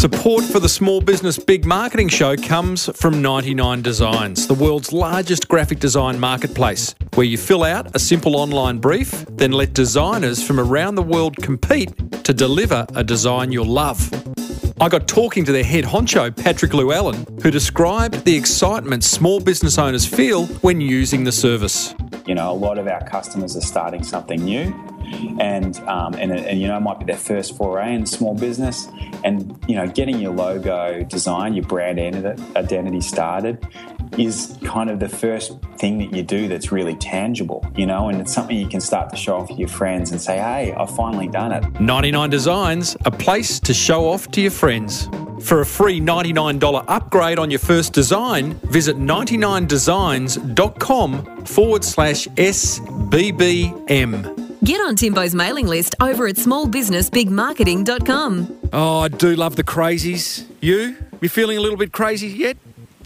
Support 0.05 0.45
for 0.45 0.61
the 0.61 0.69
Small 0.69 1.01
Business 1.01 1.39
Big 1.39 1.65
Marketing 1.65 2.11
Show 2.11 2.37
comes 2.37 2.91
from 2.95 3.23
99 3.23 3.81
Designs, 3.81 4.47
the 4.47 4.53
world's 4.53 4.93
largest 4.93 5.49
graphic 5.49 5.79
design 5.79 6.21
marketplace, 6.21 6.95
where 7.15 7.25
you 7.25 7.39
fill 7.39 7.65
out 7.65 7.97
a 7.97 7.99
simple 7.99 8.37
online 8.37 8.77
brief, 8.77 9.25
then 9.31 9.53
let 9.53 9.73
designers 9.73 10.47
from 10.47 10.61
around 10.61 10.97
the 10.97 11.03
world 11.03 11.39
compete 11.39 11.91
to 12.23 12.35
deliver 12.35 12.87
a 12.95 13.03
design 13.03 13.51
you'll 13.51 13.65
love. 13.65 14.11
I 14.79 14.91
got 14.91 15.09
talking 15.09 15.43
to 15.47 15.53
their 15.53 15.65
head 15.65 15.85
honcho, 15.85 16.37
Patrick 16.37 16.75
Llewellyn, 16.75 17.27
who 17.43 17.51
described 17.51 18.27
the 18.27 18.37
excitement 18.37 19.05
small 19.05 19.41
business 19.41 19.79
owners 19.79 20.05
feel 20.05 20.45
when 20.61 20.83
using 20.83 21.25
the 21.25 21.33
service. 21.33 21.95
You 22.27 22.35
know, 22.35 22.53
a 22.53 22.53
lot 22.53 22.77
of 22.77 22.89
our 22.89 23.03
customers 23.09 23.57
are 23.57 23.63
starting 23.63 24.05
something 24.05 24.45
new 24.45 24.94
and 25.41 25.79
um, 25.81 26.15
and, 26.15 26.33
and 26.33 26.61
you 26.61 26.69
know 26.69 26.77
it 26.77 26.81
might 26.81 26.99
be 26.99 27.05
their 27.05 27.17
first 27.17 27.57
foray 27.57 27.95
in 27.95 28.07
small 28.07 28.35
business, 28.35 28.89
and 29.25 29.59
you 29.69 29.75
know 29.75 29.87
getting 29.87 30.19
your 30.19 30.33
logo 30.33 31.03
design, 31.05 31.55
your 31.55 31.65
brand 31.65 31.99
identity 32.57 33.01
started 33.01 33.67
is 34.19 34.59
kind 34.65 34.91
of 34.91 34.99
the 35.01 35.09
first 35.09 35.59
thing 35.77 35.99
that 35.99 36.15
you 36.15 36.23
do 36.23 36.47
that's 36.49 36.71
really 36.73 36.95
tangible, 36.97 37.67
you 37.77 37.87
know, 37.87 38.09
and 38.09 38.21
it's 38.21 38.33
something 38.33 38.57
you 38.57 38.69
can 38.69 38.81
start 38.81 39.11
to 39.11 39.17
show 39.17 39.37
off 39.37 39.49
to 39.49 39.55
your 39.55 39.69
friends 39.69 40.13
and 40.13 40.21
say, 40.21 40.37
hey, 40.37 40.73
I've 40.73 40.95
finally 40.95 41.27
done 41.29 41.53
it. 41.53 41.81
99 41.81 42.29
Designs, 42.31 42.97
a 43.05 43.11
place 43.11 43.59
to 43.61 43.75
show 43.75 44.09
off 44.09 44.31
to 44.33 44.41
your 44.41 44.51
friends. 44.51 45.09
For 45.41 45.61
a 45.61 45.67
free 45.67 46.01
$99 46.01 46.85
upgrade 46.89 47.39
on 47.39 47.51
your 47.51 47.61
first 47.61 47.93
design, 47.93 48.55
visit 48.65 48.97
99designs.com 48.97 51.45
forward 51.45 51.85
slash 51.85 52.27
SBBM. 52.29 53.05
Get 54.65 54.81
on 54.81 54.97
Timbo's 54.97 55.35
mailing 55.35 55.67
list 55.67 55.95
over 56.01 56.27
at 56.27 56.37
smallbusinessbigmarketing.com. 56.37 58.61
Oh, 58.73 59.01
I 59.01 59.09
do 59.09 59.37
love 59.37 59.57
the 59.57 59.65
crazies. 59.65 60.47
You? 60.63 60.97
You 61.21 61.29
feeling 61.29 61.59
a 61.59 61.61
little 61.61 61.77
bit 61.77 61.93
crazy 61.93 62.29
yet? 62.29 62.57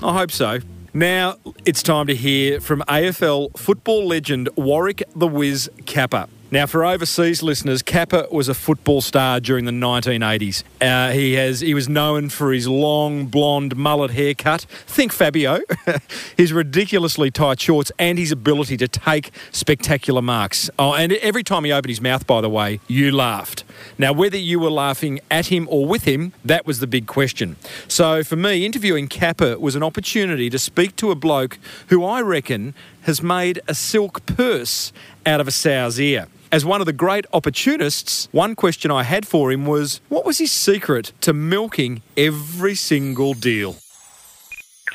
I 0.01 0.17
hope 0.17 0.31
so. 0.31 0.61
Now 0.95 1.35
it's 1.65 1.83
time 1.83 2.07
to 2.07 2.15
hear 2.15 2.61
from 2.61 2.83
AFL 2.83 3.59
football 3.59 4.07
legend 4.07 4.49
Warwick 4.55 5.03
the 5.17 5.27
Wiz 5.27 5.69
Capper. 5.85 6.29
Now, 6.51 6.65
for 6.65 6.83
overseas 6.83 7.43
listeners, 7.43 7.83
Capper 7.83 8.27
was 8.31 8.49
a 8.49 8.55
football 8.55 9.03
star 9.03 9.39
during 9.39 9.67
the 9.67 9.71
1980s. 9.71 10.63
Uh, 10.81 11.13
he 11.13 11.35
has 11.35 11.61
he 11.61 11.75
was 11.75 11.91
known 11.91 12.31
for 12.31 12.55
his 12.55 12.67
long 12.67 13.27
blonde 13.27 13.77
mullet 13.77 14.13
haircut. 14.13 14.63
Think 14.87 15.13
Fabio, 15.13 15.61
his 16.39 16.55
ridiculously 16.55 17.31
tight 17.31 17.61
shorts, 17.61 17.93
and 17.99 18.19
his 18.19 18.33
ability 18.33 18.79
to 18.79 18.89
take 18.89 19.31
spectacular 19.53 20.23
marks. 20.23 20.71
Oh, 20.79 20.95
and 20.95 21.13
every 21.13 21.45
time 21.45 21.65
he 21.65 21.73
opened 21.73 21.91
his 21.91 22.01
mouth, 22.01 22.27
by 22.27 22.41
the 22.41 22.49
way, 22.49 22.81
you 22.89 23.15
laughed. 23.15 23.65
Now, 23.99 24.15
whether 24.15 24.39
you 24.39 24.59
were 24.59 24.71
laughing 24.71 25.21
at 25.31 25.49
him 25.49 25.69
or 25.71 25.85
with 25.85 26.05
him, 26.05 26.33
that 26.47 26.65
was 26.65 26.81
the 26.81 26.87
big 26.87 27.07
question. 27.07 27.57
So, 27.89 28.25
for 28.25 28.37
me, 28.37 28.65
interviewing 28.65 29.09
Capper 29.09 29.59
was 29.59 29.77
an 29.77 29.83
opportunity 29.83 30.49
to 30.49 30.59
speak 30.59 30.97
to 30.97 31.11
a 31.11 31.15
bloke 31.15 31.59
who 31.89 32.07
I 32.07 32.23
reckon 32.23 32.73
has 33.03 33.23
made 33.23 33.61
a 33.69 33.75
silk 33.75 34.25
purse 34.25 34.95
out 35.27 35.41
of 35.43 35.47
a 35.47 35.51
sow's 35.51 36.01
ear. 36.01 36.27
As 36.51 36.65
one 36.65 36.81
of 36.81 36.87
the 36.87 36.95
great 36.95 37.27
opportunists, 37.35 38.27
one 38.33 38.55
question 38.55 38.91
I 38.91 39.03
had 39.03 39.27
for 39.27 39.53
him 39.53 39.67
was 39.67 40.01
what 40.09 40.25
was 40.25 40.39
his 40.39 40.51
secret 40.51 41.13
to 41.21 41.35
milking 41.35 42.01
every 42.17 42.75
single 42.75 43.35
deal? 43.35 43.77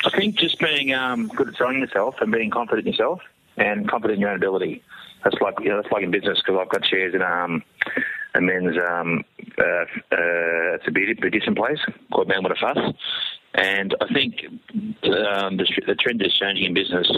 I 0.04 0.10
think 0.10 0.34
just 0.34 0.58
being 0.58 0.92
um, 0.92 1.28
good 1.28 1.48
at 1.48 1.56
selling 1.56 1.78
yourself 1.78 2.16
and 2.20 2.32
being 2.32 2.50
confident 2.50 2.88
in 2.88 2.92
yourself 2.92 3.20
and 3.56 3.88
confident 3.88 4.16
in 4.16 4.20
your 4.20 4.30
own 4.30 4.36
ability. 4.36 4.82
That's 5.22 5.36
like 5.40 5.54
you 5.60 5.68
know, 5.68 5.80
that's 5.80 5.92
like 5.92 6.02
in 6.02 6.10
business 6.10 6.42
because 6.44 6.60
I've 6.60 6.68
got 6.70 6.84
shares 6.84 7.14
in 7.14 7.22
um, 7.22 7.62
a 8.34 8.40
men's 8.40 8.76
um, 8.76 9.24
uh, 9.56 9.62
uh, 9.62 10.74
it's 10.74 10.88
a 10.88 11.54
place 11.54 11.78
called 12.12 12.26
Man 12.26 12.42
with 12.42 12.52
a 12.52 12.56
Fuss, 12.56 12.94
and 13.54 13.94
I 14.00 14.12
think 14.12 14.44
um, 15.04 15.56
the, 15.56 15.66
the, 15.86 15.94
trend 15.94 16.20
is 16.20 16.34
changing 16.34 16.64
in 16.64 16.74
business 16.74 17.08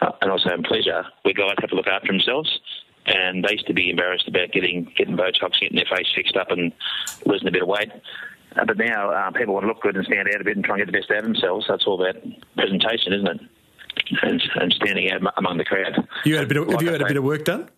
uh, 0.00 0.12
and 0.22 0.30
also 0.30 0.50
in 0.50 0.62
pleasure, 0.62 1.04
where 1.22 1.34
guys 1.34 1.56
have 1.60 1.70
to 1.70 1.76
look 1.76 1.88
after 1.88 2.06
themselves 2.06 2.60
and 3.06 3.44
they 3.44 3.52
used 3.52 3.66
to 3.66 3.74
be 3.74 3.90
embarrassed 3.90 4.28
about 4.28 4.52
getting 4.52 4.90
getting 4.96 5.16
Botox, 5.16 5.60
getting 5.60 5.76
their 5.76 5.96
face 5.96 6.08
fixed 6.14 6.36
up, 6.36 6.50
and 6.50 6.72
losing 7.26 7.48
a 7.48 7.52
bit 7.52 7.62
of 7.62 7.68
weight. 7.68 7.90
Uh, 8.56 8.64
but 8.64 8.78
now 8.78 9.10
uh, 9.10 9.30
people 9.32 9.54
want 9.54 9.64
to 9.64 9.68
look 9.68 9.82
good 9.82 9.96
and 9.96 10.06
stand 10.06 10.28
out 10.28 10.40
a 10.40 10.44
bit 10.44 10.56
and 10.56 10.64
try 10.64 10.76
and 10.76 10.80
get 10.80 10.92
the 10.92 10.98
best 10.98 11.10
out 11.10 11.18
of 11.18 11.24
themselves. 11.24 11.66
That's 11.68 11.86
all 11.86 12.00
about 12.00 12.22
presentation, 12.56 13.12
isn't 13.12 13.26
it? 13.26 13.40
And, 14.22 14.42
and 14.56 14.72
standing 14.72 15.10
out 15.10 15.22
among 15.36 15.56
the 15.56 15.64
crowd. 15.64 16.06
You 16.24 16.36
had 16.36 16.44
a 16.44 16.46
bit. 16.46 16.56
Of, 16.56 16.66
like 16.66 16.76
have 16.76 16.82
you 16.82 16.92
had 16.92 17.02
a 17.02 17.06
bit 17.06 17.16
of 17.16 17.24
work 17.24 17.44
done? 17.44 17.68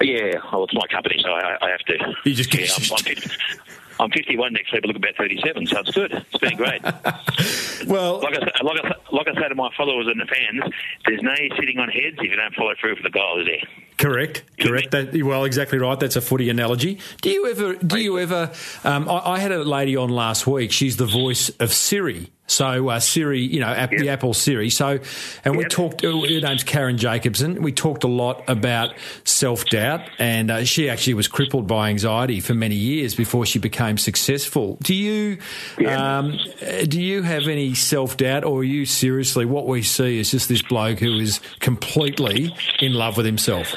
Yeah, 0.00 0.40
well, 0.50 0.64
it's 0.64 0.74
my 0.74 0.86
company, 0.90 1.20
so 1.22 1.30
I, 1.30 1.58
I 1.60 1.70
have 1.70 1.80
to. 1.80 2.14
You 2.24 2.34
just 2.34 2.54
yeah, 2.54 2.66
I'm, 2.74 2.82
I'm, 3.06 3.81
I'm 4.02 4.10
51 4.10 4.52
next 4.52 4.72
week, 4.72 4.82
I 4.84 4.86
look 4.88 4.96
about 4.96 5.14
37, 5.16 5.66
so 5.66 5.78
it's 5.78 5.90
good. 5.92 6.12
It's 6.12 6.38
been 6.38 6.56
great. 6.56 6.82
well, 7.86 8.20
like 8.20 8.34
I, 8.34 8.64
like, 8.64 8.84
I, 8.84 8.94
like 9.12 9.28
I 9.28 9.34
say 9.40 9.48
to 9.48 9.54
my 9.54 9.70
followers 9.76 10.08
and 10.08 10.20
the 10.20 10.26
fans, 10.26 10.74
there's 11.06 11.22
no 11.22 11.34
sitting 11.56 11.78
on 11.78 11.88
heads 11.88 12.16
if 12.18 12.30
you 12.30 12.36
don't 12.36 12.54
follow 12.54 12.74
through 12.80 12.96
for 12.96 13.02
the 13.04 13.10
goal, 13.10 13.40
is 13.40 13.46
there? 13.46 13.70
Correct, 13.98 14.42
correct. 14.58 14.90
That, 14.90 15.22
well, 15.22 15.44
exactly 15.44 15.78
right. 15.78 15.98
That's 16.00 16.16
a 16.16 16.20
footy 16.20 16.50
analogy. 16.50 16.98
Do 17.20 17.30
you 17.30 17.48
ever? 17.48 17.74
Do 17.74 17.98
you 17.98 18.18
ever? 18.18 18.50
Um, 18.82 19.08
I, 19.08 19.34
I, 19.34 19.38
had 19.38 19.52
a 19.52 19.62
lady 19.62 19.94
on 19.94 20.08
last 20.08 20.44
week. 20.44 20.72
She's 20.72 20.96
the 20.96 21.06
voice 21.06 21.50
of 21.60 21.72
Siri. 21.72 22.32
So 22.52 22.90
uh, 22.90 23.00
Siri, 23.00 23.40
you 23.40 23.60
know, 23.60 23.70
yep. 23.70 23.90
the 23.90 24.10
Apple 24.10 24.34
Siri. 24.34 24.70
So, 24.70 24.98
and 25.44 25.56
we 25.56 25.64
talked. 25.64 26.04
Uh, 26.04 26.20
her 26.20 26.40
name's 26.40 26.62
Karen 26.62 26.98
Jacobsen. 26.98 27.62
We 27.62 27.72
talked 27.72 28.04
a 28.04 28.08
lot 28.08 28.44
about 28.48 28.94
self 29.24 29.64
doubt, 29.66 30.02
and 30.18 30.50
uh, 30.50 30.64
she 30.64 30.90
actually 30.90 31.14
was 31.14 31.28
crippled 31.28 31.66
by 31.66 31.88
anxiety 31.88 32.40
for 32.40 32.54
many 32.54 32.74
years 32.74 33.14
before 33.14 33.46
she 33.46 33.58
became 33.58 33.96
successful. 33.96 34.76
Do 34.82 34.94
you, 34.94 35.38
um, 35.86 36.38
do 36.86 37.00
you 37.00 37.22
have 37.22 37.48
any 37.48 37.74
self 37.74 38.16
doubt, 38.16 38.44
or 38.44 38.60
are 38.60 38.64
you 38.64 38.84
seriously? 38.84 39.46
What 39.46 39.66
we 39.66 39.82
see 39.82 40.18
is 40.18 40.30
just 40.30 40.48
this 40.48 40.62
bloke 40.62 40.98
who 40.98 41.18
is 41.18 41.40
completely 41.60 42.54
in 42.80 42.92
love 42.92 43.16
with 43.16 43.26
himself. 43.26 43.74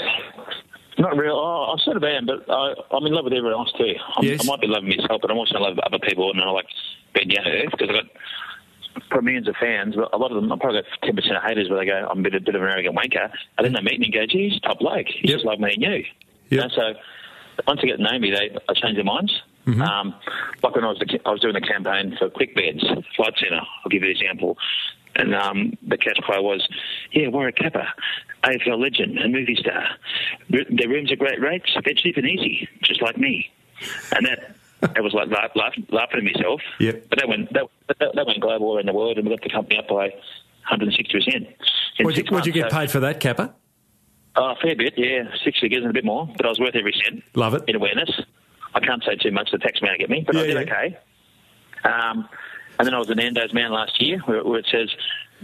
Not 0.98 1.18
really. 1.18 1.32
Oh, 1.32 1.76
I 1.76 1.84
sort 1.84 1.98
of 1.98 2.04
am, 2.04 2.26
but 2.26 2.50
I, 2.50 2.74
am 2.92 3.06
in 3.06 3.14
love 3.14 3.26
with 3.26 3.34
everyone 3.34 3.60
else 3.60 3.72
too. 3.78 3.94
Yes. 4.22 4.42
i 4.42 4.48
might 4.50 4.62
be 4.62 4.68
loving 4.68 4.90
myself, 4.90 5.22
but 5.22 5.30
I'm 5.30 5.38
also 5.38 5.56
in 5.56 5.62
love 5.62 5.76
with 5.76 5.86
other 5.86 6.00
people, 6.00 6.32
and 6.32 6.42
I 6.42 6.50
like 6.50 6.68
being 7.14 7.30
down 7.30 7.46
to 7.46 7.52
earth 7.52 7.72
because 7.72 7.90
I've 7.90 8.04
got 8.04 8.12
millions 9.22 9.48
of 9.48 9.56
fans, 9.58 9.96
but 9.96 10.14
a 10.14 10.18
lot 10.18 10.32
of 10.32 10.42
them, 10.42 10.52
I've 10.52 10.60
probably 10.60 10.82
got 10.82 11.10
10% 11.10 11.38
of 11.38 11.44
haters 11.44 11.70
where 11.70 11.80
they 11.80 11.86
go, 11.86 12.08
I'm 12.10 12.20
a 12.20 12.24
bit, 12.24 12.36
a 12.36 12.42
bit 12.42 12.56
of 12.56 12.62
an 12.62 12.68
arrogant 12.70 12.96
wanker. 12.96 13.32
And 13.58 13.66
then 13.66 13.74
they 13.74 13.82
meet 13.82 14.00
me 14.00 14.06
and 14.08 14.14
go, 14.14 14.26
gee, 14.26 14.50
he's 14.50 14.62
top 14.62 14.80
bloke. 14.80 15.08
He's 15.08 15.30
yep. 15.30 15.38
just 15.38 15.46
like 15.46 15.60
me 15.60 15.74
and 15.74 15.82
you. 15.82 16.06
Yep. 16.50 16.62
know, 16.62 16.70
so 16.76 16.94
once 17.68 17.82
they 17.82 17.88
get 17.88 17.98
to 17.98 18.04
know 18.04 18.20
me, 18.20 18.32
they 18.32 18.58
I 18.70 18.74
change 18.74 18.96
their 18.96 19.04
minds. 19.04 19.42
Mm-hmm. 19.66 19.82
Um, 19.82 20.16
like 20.62 20.76
when 20.76 20.84
I 20.84 20.90
was, 20.90 21.00
the, 21.00 21.20
I 21.26 21.32
was 21.32 21.42
doing 21.42 21.54
the 21.54 21.62
campaign 21.62 22.16
for 22.18 22.30
Quickbeds, 22.30 22.82
Flight 23.16 23.34
Centre, 23.40 23.62
I'll 23.62 23.90
give 23.90 24.04
you 24.04 24.10
an 24.10 24.16
example. 24.16 24.58
And 25.16 25.34
um, 25.34 25.78
the 25.88 25.98
catch 25.98 26.18
cry 26.18 26.40
was, 26.40 26.68
yeah, 27.12 27.30
Warwick 27.30 27.56
Capper, 27.56 27.88
AFL 28.44 28.80
legend, 28.80 29.18
a 29.18 29.28
movie 29.28 29.56
star. 29.56 29.88
Their 30.50 30.90
rooms 30.90 31.12
are 31.12 31.16
great 31.16 31.42
rates, 31.42 31.72
they're 31.84 31.94
cheap 31.94 32.18
and 32.18 32.28
easy, 32.28 32.68
just 32.84 33.02
like 33.02 33.18
me. 33.18 33.50
And 34.16 34.26
that 34.26 34.56
it 34.96 35.02
was 35.02 35.14
like 35.14 35.30
laugh, 35.30 35.52
laugh, 35.56 35.74
laughing 35.90 36.28
at 36.28 36.36
myself. 36.36 36.62
Yep. 36.80 37.06
But 37.10 37.20
that 37.20 37.28
went 37.28 37.54
that, 37.54 37.64
that, 38.00 38.16
that 38.16 38.26
went 38.26 38.40
global 38.42 38.76
around 38.76 38.88
the 38.88 38.94
world, 38.94 39.18
and 39.18 39.28
we 39.28 39.36
got 39.36 39.44
the 39.44 39.50
company 39.50 39.78
up 39.78 39.88
by 39.88 40.10
160 40.70 41.14
percent. 41.14 41.48
Would 42.00 42.18
you, 42.18 42.24
you 42.44 42.52
get 42.52 42.72
paid 42.72 42.92
for 42.92 43.00
that, 43.00 43.20
Capper? 43.20 43.54
Oh, 44.36 44.52
a 44.52 44.56
fair 44.62 44.76
bit, 44.76 44.96
yeah, 44.98 45.24
six 45.44 45.60
figures 45.60 45.82
and 45.82 45.92
a 45.92 45.94
bit 45.94 46.04
more. 46.04 46.28
But 46.36 46.46
I 46.46 46.50
was 46.50 46.60
worth 46.60 46.76
every 46.76 46.94
cent. 47.04 47.24
Love 47.36 47.54
it. 47.54 47.64
In 47.68 47.76
awareness, 47.76 48.10
I 48.74 48.82
can't 48.82 49.04
say 49.04 49.16
too 49.16 49.32
much. 49.32 49.52
The 49.52 49.58
tax 49.58 49.82
man 49.82 49.98
get 49.98 50.10
me, 50.10 50.24
but 50.26 50.36
yeah, 50.36 50.42
I 50.42 50.46
did 50.46 50.68
yeah. 50.68 50.74
okay. 50.74 50.98
Um, 51.86 52.28
and 52.78 52.86
then 52.86 52.94
I 52.94 53.00
was 53.00 53.10
an 53.10 53.18
Nando's 53.18 53.54
man 53.54 53.72
last 53.72 54.02
year, 54.02 54.20
where, 54.26 54.44
where 54.44 54.60
it 54.60 54.68
says 54.70 54.90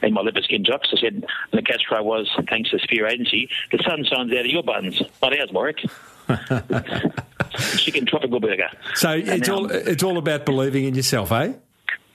in 0.04 0.14
my 0.14 0.22
liver 0.22 0.42
skin 0.42 0.66
jocks. 0.66 0.90
I 0.92 1.00
said, 1.00 1.14
and 1.14 1.26
the 1.54 1.62
catch 1.62 1.84
cry 1.88 2.02
was, 2.02 2.30
thanks 2.50 2.72
to 2.72 2.80
Sphere 2.80 3.08
Agency, 3.08 3.50
the 3.72 3.82
sun 3.84 4.04
shines 4.04 4.32
out 4.34 4.40
of 4.40 4.46
your 4.48 4.64
buttons, 4.64 5.02
not 5.22 5.40
ours, 5.40 5.50
Warwick. 5.52 5.80
chicken 7.78 8.06
tropical 8.06 8.39
burger. 8.39 8.69
So 8.95 9.12
it's 9.12 9.50
all 9.50 9.69
it's 9.71 10.04
all 10.04 10.17
about 10.17 10.45
believing 10.45 10.86
in 10.86 10.95
yourself, 10.95 11.32
eh? 11.32 11.54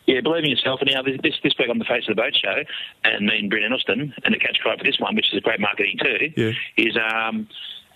Yeah, 0.07 0.21
believe 0.21 0.45
in 0.45 0.51
yourself. 0.51 0.81
And 0.83 0.91
now 0.93 1.03
this 1.03 1.35
this 1.43 1.55
week 1.59 1.69
on 1.69 1.79
the 1.79 1.85
Face 1.85 2.05
of 2.09 2.15
the 2.17 2.23
Boat 2.23 2.37
show, 2.37 2.63
and 3.05 3.27
me 3.27 3.39
and 3.39 3.51
Bryn 3.51 3.65
Enoston, 3.65 4.13
and 4.25 4.35
the 4.35 4.39
catch 4.39 4.59
cry 4.61 4.77
for 4.77 4.85
this 4.85 4.99
one, 5.01 5.17
which 5.17 5.33
is 5.33 5.39
a 5.39 5.41
great 5.41 5.59
marketing 5.61 5.99
too, 6.01 6.33
Yeah. 6.37 6.53
is 6.77 6.97
um, 6.97 7.49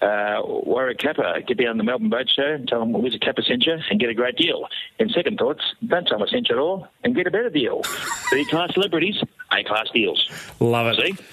uh, 0.02 0.40
Warwick 0.44 0.98
Capper. 0.98 1.40
Get 1.46 1.58
down 1.58 1.76
the 1.78 1.84
Melbourne 1.84 2.08
Boat 2.10 2.28
Show 2.28 2.42
and 2.54 2.66
tell 2.66 2.80
them 2.80 2.92
well, 2.92 3.02
Wizard 3.02 3.20
Capper 3.20 3.42
sent 3.42 3.64
you 3.66 3.76
and 3.90 4.00
get 4.00 4.08
a 4.10 4.14
great 4.14 4.34
deal. 4.36 4.66
In 4.98 5.08
second 5.10 5.38
thoughts, 5.38 5.62
don't 5.86 6.06
tell 6.06 6.18
them 6.18 6.26
I 6.26 6.30
sent 6.32 6.48
you 6.48 6.56
at 6.56 6.60
all 6.60 6.88
and 7.04 7.14
get 7.14 7.26
a 7.26 7.30
better 7.30 7.50
deal. 7.50 7.82
B-class 8.32 8.74
celebrities, 8.74 9.22
A-class 9.52 9.90
deals. 9.92 10.28
Love 10.58 10.98
it. 10.98 11.16
See? 11.16 11.24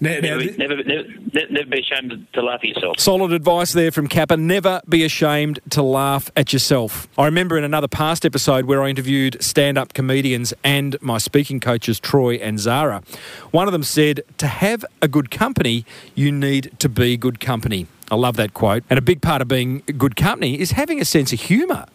Now, 0.00 0.20
now, 0.20 0.38
Never, 0.38 0.56
never, 0.56 0.84
never, 0.84 1.08
never 1.50 1.70
be 1.70 1.80
ashamed 1.80 2.26
to 2.32 2.42
laugh 2.42 2.60
at 2.62 2.68
yourself. 2.68 2.98
Solid 2.98 3.32
advice 3.32 3.72
there 3.72 3.90
from 3.90 4.06
Capper. 4.08 4.36
Never 4.36 4.80
be 4.88 5.04
ashamed 5.04 5.60
to 5.70 5.82
laugh 5.82 6.30
at 6.36 6.52
yourself. 6.52 7.08
I 7.18 7.24
remember 7.24 7.56
in 7.58 7.64
another 7.64 7.88
past 7.88 8.24
episode 8.24 8.64
where 8.64 8.82
I 8.82 8.88
interviewed 8.88 9.42
stand 9.42 9.78
up 9.78 9.94
comedians 9.94 10.54
and 10.64 10.96
my 11.00 11.18
speaking 11.18 11.60
coaches, 11.60 12.00
Troy 12.00 12.36
and 12.36 12.58
Zara. 12.58 13.02
One 13.50 13.68
of 13.68 13.72
them 13.72 13.82
said, 13.82 14.22
To 14.38 14.46
have 14.46 14.84
a 15.00 15.08
good 15.08 15.30
company, 15.30 15.84
you 16.14 16.32
need 16.32 16.72
to 16.78 16.88
be 16.88 17.16
good 17.16 17.40
company. 17.40 17.86
I 18.10 18.16
love 18.16 18.36
that 18.36 18.52
quote. 18.54 18.84
And 18.90 18.98
a 18.98 19.02
big 19.02 19.22
part 19.22 19.40
of 19.40 19.48
being 19.48 19.82
good 19.96 20.16
company 20.16 20.60
is 20.60 20.72
having 20.72 21.00
a 21.00 21.04
sense 21.04 21.32
of 21.32 21.40
humour. 21.40 21.86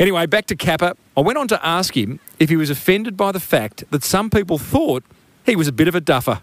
Anyway, 0.00 0.26
back 0.26 0.46
to 0.46 0.56
Capper. 0.56 0.94
I 1.16 1.20
went 1.20 1.38
on 1.38 1.46
to 1.48 1.64
ask 1.64 1.96
him 1.96 2.18
if 2.40 2.48
he 2.48 2.56
was 2.56 2.70
offended 2.70 3.16
by 3.16 3.30
the 3.30 3.38
fact 3.38 3.84
that 3.90 4.02
some 4.02 4.30
people 4.30 4.58
thought 4.58 5.04
he 5.46 5.54
was 5.54 5.68
a 5.68 5.72
bit 5.72 5.86
of 5.86 5.94
a 5.94 6.00
duffer. 6.00 6.40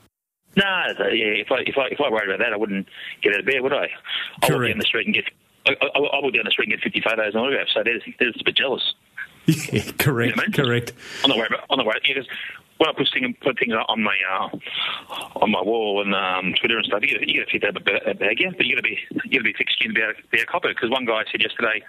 No, 0.56 0.84
so, 0.98 1.08
yeah. 1.08 1.40
If 1.42 1.52
I 1.52 1.60
if 1.66 1.78
I 1.78 1.88
if 1.92 2.00
I 2.02 2.10
worried 2.10 2.30
about 2.30 2.40
that, 2.40 2.54
I 2.54 2.58
wouldn't 2.58 2.88
get 3.22 3.34
out 3.34 3.40
of 3.40 3.46
bed, 3.46 3.62
would 3.62 3.74
I? 3.74 3.86
I 3.86 3.88
walk 4.42 4.52
Correct. 4.52 4.72
down 4.74 4.80
the 4.80 4.86
street 4.86 5.06
and 5.08 5.16
get. 5.16 5.26
I, 5.66 5.72
I, 5.82 5.86
I 6.00 6.20
walk 6.22 6.34
down 6.34 6.44
the 6.44 6.52
street 6.52 6.70
and 6.70 6.74
get 6.80 6.84
50 6.84 7.02
photos 7.02 7.34
and 7.34 7.42
autographs. 7.44 7.72
So 7.74 7.84
they're, 7.84 8.00
they're 8.20 8.30
a 8.30 8.44
bit 8.44 8.56
jealous. 8.56 8.94
Yeah, 9.46 9.84
correct, 10.00 10.32
You 10.32 10.36
know 10.36 10.44
I 10.44 10.46
mean? 10.48 10.52
correct. 10.54 10.94
I'm 11.24 11.30
not 11.30 11.38
worried 11.38 11.52
about. 11.54 11.66
I'm 11.70 11.78
not 11.78 11.86
worried 11.86 12.02
because 12.06 12.28
when 12.78 12.90
I 12.90 12.94
put 12.94 13.08
things, 13.14 13.36
put 13.42 13.60
things 13.60 13.74
on 13.74 14.04
my 14.04 14.18
uh, 14.30 14.50
on 15.40 15.52
my 15.52 15.62
wall 15.62 16.02
and 16.02 16.14
um, 16.14 16.54
Twitter 16.60 16.78
and 16.78 16.86
stuff, 16.86 17.02
you 17.04 17.14
got 17.18 17.26
to 17.26 17.52
fit 17.52 17.62
that 17.62 17.74
ba- 17.86 18.14
bag, 18.16 18.40
yeah. 18.40 18.50
But 18.58 18.66
you 18.66 18.76
got 18.76 18.84
to 18.84 18.90
be 18.90 19.00
you 19.26 19.40
got 19.40 19.46
to 19.46 19.52
be 19.52 19.54
thick 19.54 19.70
skinned 19.72 19.96
to 19.96 20.00
be 20.00 20.04
able 20.04 20.14
be 20.32 20.40
a 20.42 20.46
copper. 20.46 20.70
Because 20.70 20.90
one 20.90 21.06
guy 21.06 21.24
said 21.32 21.42
yesterday. 21.42 21.82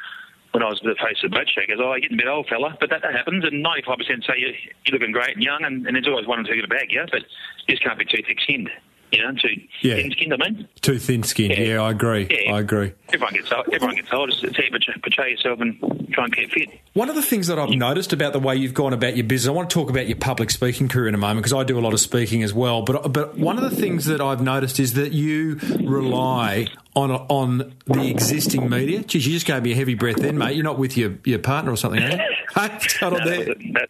When 0.52 0.62
I 0.62 0.68
was 0.68 0.80
the 0.84 0.94
face 0.94 1.24
of 1.24 1.30
the 1.30 1.36
boat 1.36 1.48
goes, 1.66 1.78
"Oh, 1.80 1.92
you're 1.92 2.00
getting 2.00 2.18
a 2.18 2.22
bit 2.22 2.28
old, 2.28 2.46
fella," 2.46 2.76
but 2.78 2.90
that, 2.90 3.02
that 3.02 3.14
happens, 3.14 3.44
and 3.44 3.64
95% 3.64 4.26
say 4.26 4.34
you're, 4.36 4.52
you're 4.84 4.92
looking 4.92 5.12
great 5.12 5.34
and 5.34 5.42
young, 5.42 5.64
and, 5.64 5.86
and 5.86 5.96
there's 5.96 6.06
always 6.06 6.26
one 6.26 6.40
or 6.40 6.44
two 6.44 6.54
get 6.54 6.64
a 6.64 6.68
bag, 6.68 6.92
yeah. 6.92 7.06
But 7.10 7.22
you 7.66 7.74
just 7.74 7.82
can't 7.82 7.98
be 7.98 8.04
too 8.04 8.22
thick-skinned, 8.26 8.70
you 9.12 9.22
know, 9.22 9.32
too 9.32 9.60
Yeah. 9.82 9.96
thin-skinned. 9.96 10.34
I 10.34 10.36
mean, 10.38 10.68
Too 10.80 10.98
thin 10.98 11.22
skinned. 11.22 11.56
Yeah, 11.56 11.82
I 11.82 11.90
agree. 11.90 12.26
Yeah. 12.30 12.54
I 12.54 12.60
agree. 12.60 12.92
everyone 13.12 13.34
gets 13.34 13.52
old. 13.52 13.66
Everyone 13.72 13.94
gets 13.96 14.12
old. 14.12 14.30
Just 14.30 14.40
see, 14.42 14.70
portray, 14.70 14.94
portray 15.02 15.30
yourself 15.32 15.60
and 15.60 15.78
try 16.12 16.24
and 16.24 16.34
keep 16.34 16.50
fit. 16.50 16.68
One 16.94 17.08
of 17.08 17.14
the 17.14 17.22
things 17.22 17.46
that 17.48 17.58
I've 17.58 17.70
noticed 17.70 18.12
about 18.12 18.32
the 18.32 18.38
way 18.38 18.56
you've 18.56 18.74
gone 18.74 18.92
about 18.92 19.16
your 19.16 19.24
business, 19.24 19.48
I 19.48 19.52
want 19.52 19.68
to 19.70 19.74
talk 19.74 19.90
about 19.90 20.06
your 20.08 20.16
public 20.16 20.50
speaking 20.50 20.88
career 20.88 21.08
in 21.08 21.14
a 21.14 21.18
moment 21.18 21.38
because 21.44 21.52
I 21.52 21.62
do 21.64 21.78
a 21.78 21.80
lot 21.82 21.92
of 21.92 22.00
speaking 22.00 22.42
as 22.42 22.52
well. 22.54 22.82
But 22.82 23.12
but 23.12 23.36
one 23.38 23.56
of 23.58 23.68
the 23.68 23.76
things 23.76 24.06
that 24.06 24.20
I've 24.20 24.42
noticed 24.42 24.80
is 24.80 24.94
that 24.94 25.12
you 25.12 25.58
rely 25.80 26.68
on 26.94 27.10
on 27.10 27.74
the 27.86 28.10
existing 28.10 28.68
media. 28.68 29.02
Geez, 29.02 29.26
you 29.26 29.32
just 29.34 29.46
gave 29.46 29.62
me 29.62 29.72
a 29.72 29.74
heavy 29.74 29.94
breath 29.94 30.16
then, 30.16 30.36
mate. 30.38 30.54
You're 30.54 30.64
not 30.64 30.78
with 30.78 30.96
your, 30.96 31.14
your 31.24 31.38
partner 31.38 31.72
or 31.72 31.76
something, 31.76 32.02
are 32.02 32.10
you? 32.10 32.18
Hey, 32.54 32.68
hold 33.00 33.14
on 33.14 33.20
No, 33.20 33.24
that, 33.24 33.24
there. 33.30 33.38
was, 33.46 33.56
that, 33.72 33.88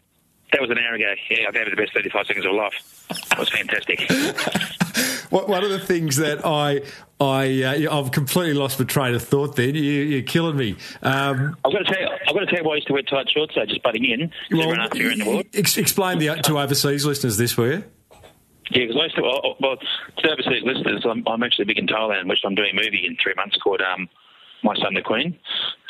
that 0.53 0.61
was 0.61 0.71
an 0.71 0.79
hour 0.79 0.95
ago. 0.95 1.13
Yeah, 1.29 1.47
I 1.49 1.51
gave 1.51 1.67
it 1.67 1.71
the 1.71 1.77
best 1.77 1.93
35 1.95 2.27
seconds 2.29 2.47
of 2.47 2.53
life. 2.53 2.75
It 3.33 3.39
was 3.39 3.49
fantastic. 3.49 4.09
One 5.33 5.65
of 5.65 5.71
the 5.71 5.79
things 5.79 6.17
that 6.17 6.45
I 6.45 6.83
I 7.19 7.63
uh, 7.63 7.99
I've 7.99 8.11
completely 8.11 8.55
lost 8.55 8.79
my 8.79 8.85
train 8.85 9.15
of 9.15 9.23
thought. 9.23 9.57
Then 9.57 9.75
you, 9.75 9.83
you're 9.83 10.23
killing 10.23 10.57
me. 10.57 10.77
Um, 11.03 11.57
I've 11.65 11.73
got 11.73 11.79
to 11.79 11.85
tell 11.85 12.01
you, 12.01 12.09
I've 12.29 12.35
got 12.35 12.41
to 12.41 12.47
tell 12.47 12.59
you 12.59 12.65
why 12.65 12.73
I 12.73 12.77
used 12.77 12.87
to 12.89 12.93
wear 12.93 13.03
tight 13.03 13.31
shorts. 13.31 13.55
So 13.55 13.65
just 13.65 13.83
butting 13.83 14.05
in. 14.05 14.31
me 14.51 14.65
around 14.65 14.93
the 14.93 15.25
world. 15.25 15.47
ex- 15.55 15.79
explain 15.79 16.19
the, 16.19 16.35
to 16.43 16.59
overseas 16.59 17.07
listeners 17.07 17.37
this, 17.37 17.57
will 17.57 17.69
you? 17.69 17.85
Yeah, 18.71 18.87
because 18.87 18.97
I 18.97 19.05
used 19.05 19.17
to. 19.17 19.23
Well, 19.23 19.57
well, 19.61 19.77
to 20.19 20.31
overseas 20.31 20.63
listeners, 20.65 21.05
I'm, 21.09 21.27
I'm 21.27 21.43
actually 21.43 21.67
big 21.67 21.79
in 21.79 21.87
Thailand, 21.87 22.29
which 22.29 22.41
I'm 22.45 22.55
doing 22.55 22.71
a 22.73 22.77
movie 22.77 23.07
in 23.07 23.17
three 23.23 23.35
months 23.35 23.57
called 23.57 23.83
um, 23.83 24.09
My 24.63 24.75
Son 24.77 24.95
the 24.95 25.03
Queen. 25.03 25.39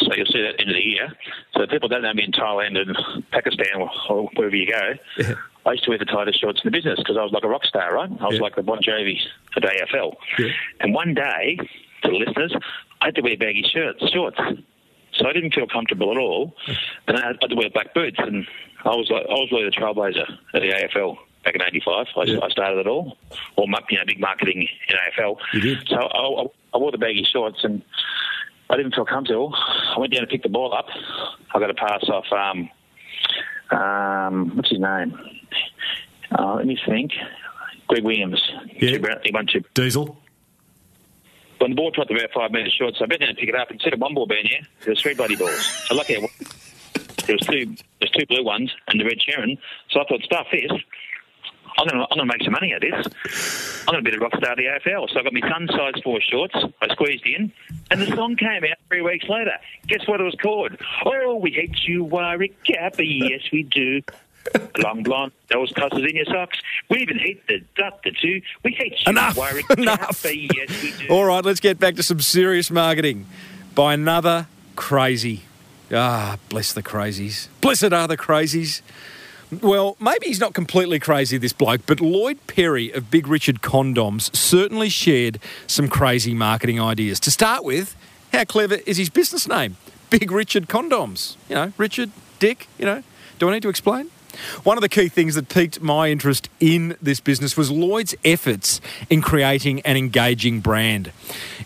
So 0.01 0.15
you'll 0.15 0.27
see 0.27 0.43
that 0.43 0.51
at 0.51 0.57
the 0.57 0.61
end 0.63 0.71
of 0.71 0.77
the 0.77 0.83
year. 0.83 1.13
So 1.55 1.67
people 1.67 1.89
don't 1.89 2.03
know 2.03 2.13
me 2.15 2.25
in 2.25 2.33
Thailand 2.33 2.79
and 2.79 3.25
Pakistan 3.31 3.81
or, 3.81 3.91
or 4.09 4.31
wherever 4.35 4.57
you 4.57 4.71
go. 4.71 5.35
I 5.65 5.73
used 5.73 5.85
to 5.85 5.91
wear 5.91 5.99
the 5.99 6.05
tightest 6.05 6.41
shorts 6.41 6.61
in 6.65 6.71
the 6.71 6.77
business 6.77 6.99
because 6.99 7.17
I 7.17 7.23
was 7.23 7.33
like 7.33 7.45
a 7.45 7.49
rock 7.49 7.65
star, 7.65 7.95
right? 7.95 8.11
I 8.21 8.25
was 8.27 8.35
Yeah. 8.37 8.41
like 8.43 8.57
the 8.57 8.63
Bon 8.63 8.79
Jovi 8.83 9.19
of 9.57 9.63
the 9.63 9.69
AFL. 9.69 10.15
Yeah. 10.39 10.49
And 10.81 10.93
one 10.95 11.15
day, 11.15 11.57
to 12.03 12.09
the 12.11 12.17
listeners, 12.17 12.53
I 13.01 13.07
had 13.07 13.15
to 13.17 13.21
wear 13.23 13.37
baggy 13.37 13.63
shirts, 13.73 14.09
shorts. 14.11 14.39
So 15.15 15.29
I 15.29 15.33
didn't 15.33 15.55
feel 15.55 15.67
comfortable 15.67 16.11
at 16.11 16.17
all. 16.19 16.57
And 17.07 17.17
I 17.19 17.27
had 17.29 17.41
to 17.41 17.55
wear 17.55 17.69
black 17.71 17.93
boots, 17.95 18.17
and 18.19 18.47
I 18.85 18.89
was 18.91 19.11
like, 19.11 19.27
I 19.29 19.33
was 19.35 19.51
really 19.53 19.65
the 19.65 19.71
trailblazer 19.73 20.27
at 20.55 20.63
the 20.63 20.71
AFL 20.73 21.17
back 21.45 21.55
in 21.57 21.63
'85. 21.63 22.07
I, 22.17 22.23
Yeah. 22.25 22.39
I 22.43 22.49
started 22.49 22.79
it 22.79 22.87
all, 22.87 23.17
or 23.57 23.67
you 23.91 23.99
know, 23.99 24.05
big 24.07 24.19
marketing 24.21 24.67
in 24.89 24.97
AFL. 24.97 25.37
You 25.53 25.61
did. 25.61 25.89
So 25.89 25.97
I, 25.97 26.43
I, 26.43 26.47
I 26.75 26.79
wore 26.79 26.91
the 26.93 26.99
baggy 26.99 27.25
shorts, 27.25 27.63
and 27.65 27.83
I 28.71 28.77
didn't 28.77 28.95
feel 28.95 29.05
comfortable. 29.05 29.55
I 29.55 29.99
went 29.99 30.13
down 30.13 30.23
to 30.23 30.27
pick 30.29 30.43
the 30.45 30.49
ball 30.49 30.73
up. 30.75 30.87
I 31.55 31.59
got 31.59 31.71
a 31.71 31.75
pass 31.75 32.05
off. 32.09 32.25
Um, 32.33 32.71
um, 33.71 34.57
what's 34.57 34.71
his 34.71 34.81
name? 34.81 35.19
Uh, 36.39 36.55
let 36.55 36.67
me 36.67 36.79
think. 36.87 37.13
Greg 37.89 38.05
Williams. 38.05 38.43
Yeah. 38.75 38.99
He 39.23 39.33
went 39.33 39.51
to 39.51 39.61
Diesel. 39.75 40.17
when 41.59 41.71
the 41.71 41.77
ball 41.77 41.91
dropped 41.91 42.11
about 42.11 42.31
five 42.35 42.51
metres 42.51 42.73
short, 42.73 42.95
so 42.97 43.05
I 43.05 43.07
bent 43.07 43.21
down 43.21 43.31
to 43.31 43.35
pick 43.35 43.49
it 43.49 43.55
up. 43.55 43.71
Instead 43.71 43.93
of 43.93 44.01
one 44.01 44.15
ball 44.15 44.27
being 44.27 44.47
here, 44.47 44.61
there 44.85 44.93
was 44.93 45.01
three 45.03 45.15
bloody 45.15 45.37
balls. 45.37 45.65
So 45.87 45.95
lucky 45.95 46.15
there 47.27 47.37
was 47.37 47.47
two, 47.47 47.75
there's 48.01 48.11
two 48.11 48.27
blue 48.27 48.45
ones 48.45 48.73
and 48.89 49.01
the 49.01 49.05
red 49.05 49.21
Sharon. 49.21 49.57
So 49.91 50.01
I 50.01 50.05
thought, 50.05 50.23
stuff 50.23 50.47
this. 50.51 50.71
I'm 51.79 51.87
going 51.89 52.01
to 52.01 52.07
I'm 52.11 52.19
going 52.19 52.29
to 52.29 52.35
make 52.39 52.43
some 52.43 52.53
money 52.53 52.75
out 52.75 52.85
of 52.85 52.91
this. 52.91 53.83
I'm 53.89 53.95
going 53.95 54.05
to 54.05 54.11
be 54.11 54.15
the 54.15 54.21
rock 54.23 54.37
star 54.37 54.53
of 54.53 54.59
the 54.59 54.65
AFL. 54.65 55.09
So 55.11 55.21
I 55.21 55.23
got 55.23 55.33
my 55.33 55.41
son 55.49 55.69
size 55.71 56.03
four 56.05 56.21
shorts. 56.21 56.55
I 56.83 56.89
squeezed 56.93 57.27
in, 57.27 57.51
and 57.91 58.01
the 58.03 58.15
song 58.15 58.37
came 58.37 58.63
out 58.65 58.77
three 58.89 59.01
weeks 59.01 59.27
later. 59.29 59.53
Guess 59.87 60.07
what 60.07 60.21
it 60.21 60.25
was 60.25 60.37
called? 60.43 60.73
Oh, 61.07 61.37
we 61.37 61.51
hate 61.51 61.85
you, 61.85 62.05
Warwick 62.05 62.63
Capper. 62.65 63.03
Yes, 63.03 63.41
we 63.53 63.63
do. 63.63 64.03
Long 64.79 65.03
blonde, 65.03 65.33
those 65.51 65.73
cusses 65.73 66.01
in 66.09 66.17
your 66.17 66.25
socks. 66.27 66.59
We 66.91 66.99
even 66.99 67.19
hate 67.19 67.47
the 67.47 67.63
doctor 67.77 68.11
too. 68.11 68.43
We 68.65 68.73
hate 68.73 68.93
you, 68.93 69.11
Enough. 69.11 69.37
Warwick 69.37 69.71
Enough. 69.79 70.25
Yes. 70.25 71.03
All 71.11 71.25
right, 71.25 71.45
let's 71.45 71.61
get 71.61 71.79
back 71.79 71.95
to 71.97 72.03
some 72.03 72.21
serious 72.21 72.71
marketing 72.71 73.27
by 73.75 73.95
another 73.95 74.47
crazy. 74.77 75.43
Ah, 75.93 76.39
bless 76.49 76.73
the 76.73 76.83
crazies. 76.83 77.49
Blessed 77.61 77.93
are 77.93 78.09
the 78.09 78.17
crazies. 78.17 78.81
Well, 79.61 79.97
maybe 80.01 80.27
he's 80.29 80.41
not 80.41 80.55
completely 80.55 80.99
crazy, 80.99 81.37
this 81.37 81.53
bloke, 81.53 81.83
but 81.87 82.01
Lloyd 82.01 82.39
Perry 82.47 82.91
of 82.91 83.11
Big 83.11 83.29
Richard 83.29 83.61
Condoms 83.61 84.35
certainly 84.35 84.89
shared 84.89 85.39
some 85.67 85.89
crazy 85.89 86.33
marketing 86.33 86.81
ideas. 86.81 87.21
To 87.21 87.31
start 87.31 87.63
with, 87.63 87.95
how 88.33 88.45
clever 88.45 88.77
is 88.87 88.97
his 88.97 89.11
business 89.11 89.47
name? 89.47 89.77
Big 90.09 90.31
Richard 90.31 90.69
Condoms. 90.69 91.37
You 91.51 91.57
know, 91.57 91.73
Richard, 91.77 92.11
Dick, 92.39 92.67
you 92.79 92.87
know. 92.87 93.03
Do 93.39 93.51
I 93.51 93.53
need 93.53 93.63
to 93.63 93.69
explain? 93.69 94.11
One 94.63 94.77
of 94.77 94.83
the 94.83 94.89
key 94.89 95.09
things 95.09 95.35
that 95.35 95.49
piqued 95.49 95.81
my 95.81 96.11
interest 96.11 96.49
in 96.61 96.97
this 97.01 97.21
business 97.21 97.57
was 97.57 97.71
Lloyd's 97.71 98.15
efforts 98.25 98.81
in 99.11 99.23
creating 99.23 99.81
an 99.81 99.97
engaging 99.97 100.61
brand. 100.61 101.13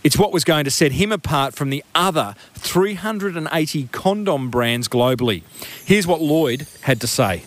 It's 0.03 0.19
what 0.19 0.33
was 0.33 0.45
going 0.45 0.65
to 0.65 0.71
set 0.71 0.93
him 0.93 1.13
apart 1.13 1.55
from 1.55 1.71
the 1.71 1.85
other 1.95 2.35
380 2.55 3.89
condom 3.93 4.51
brands 4.51 4.89
globally. 4.89 5.43
Here's 5.85 6.07
what 6.07 6.21
Lloyd 6.21 6.67
had 6.83 7.01
to 7.01 7.07
say. 7.07 7.45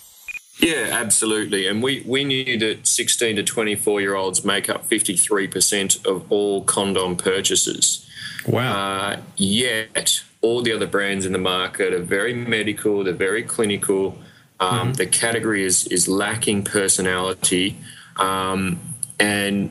Yeah, 0.59 0.89
absolutely. 0.91 1.67
And 1.67 1.81
we, 1.81 2.03
we 2.05 2.25
knew 2.25 2.57
that 2.59 2.85
16 2.85 3.37
to 3.37 3.43
24 3.43 4.01
year 4.01 4.15
olds 4.15 4.43
make 4.43 4.69
up 4.69 4.89
53% 4.89 6.05
of 6.05 6.29
all 6.31 6.63
condom 6.63 7.15
purchases. 7.15 8.05
Wow. 8.45 8.73
Uh, 8.73 9.21
yet, 9.37 10.21
all 10.41 10.61
the 10.61 10.73
other 10.73 10.87
brands 10.87 11.25
in 11.25 11.31
the 11.31 11.39
market 11.39 11.93
are 11.93 12.01
very 12.01 12.33
medical, 12.33 13.03
they're 13.03 13.13
very 13.13 13.43
clinical. 13.43 14.17
Um, 14.59 14.93
The 14.93 15.05
category 15.05 15.63
is, 15.63 15.87
is 15.87 16.07
lacking 16.07 16.63
personality. 16.63 17.77
Um, 18.17 18.79
and, 19.19 19.69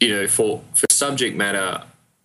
you 0.00 0.08
know, 0.08 0.26
for, 0.26 0.62
for 0.74 0.86
subject 0.90 1.36
matter 1.36 1.82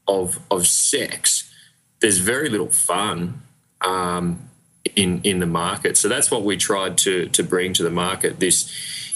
of, 0.08 0.39
of 0.50 0.67
sex, 0.67 1.52
there's 2.00 2.17
very 2.17 2.50
little 2.50 2.69
fun. 2.69 3.41
Um, 3.82 4.50
in 4.95 5.22
in 5.24 5.39
the 5.39 5.45
market. 5.45 5.98
So 5.98 6.08
that's 6.08 6.32
what 6.32 6.43
we 6.43 6.58
tried 6.58 6.98
to 7.00 7.28
to 7.30 7.43
bring 7.43 7.74
to 7.74 7.84
the 7.84 7.89
market. 7.89 8.39
This 8.39 8.72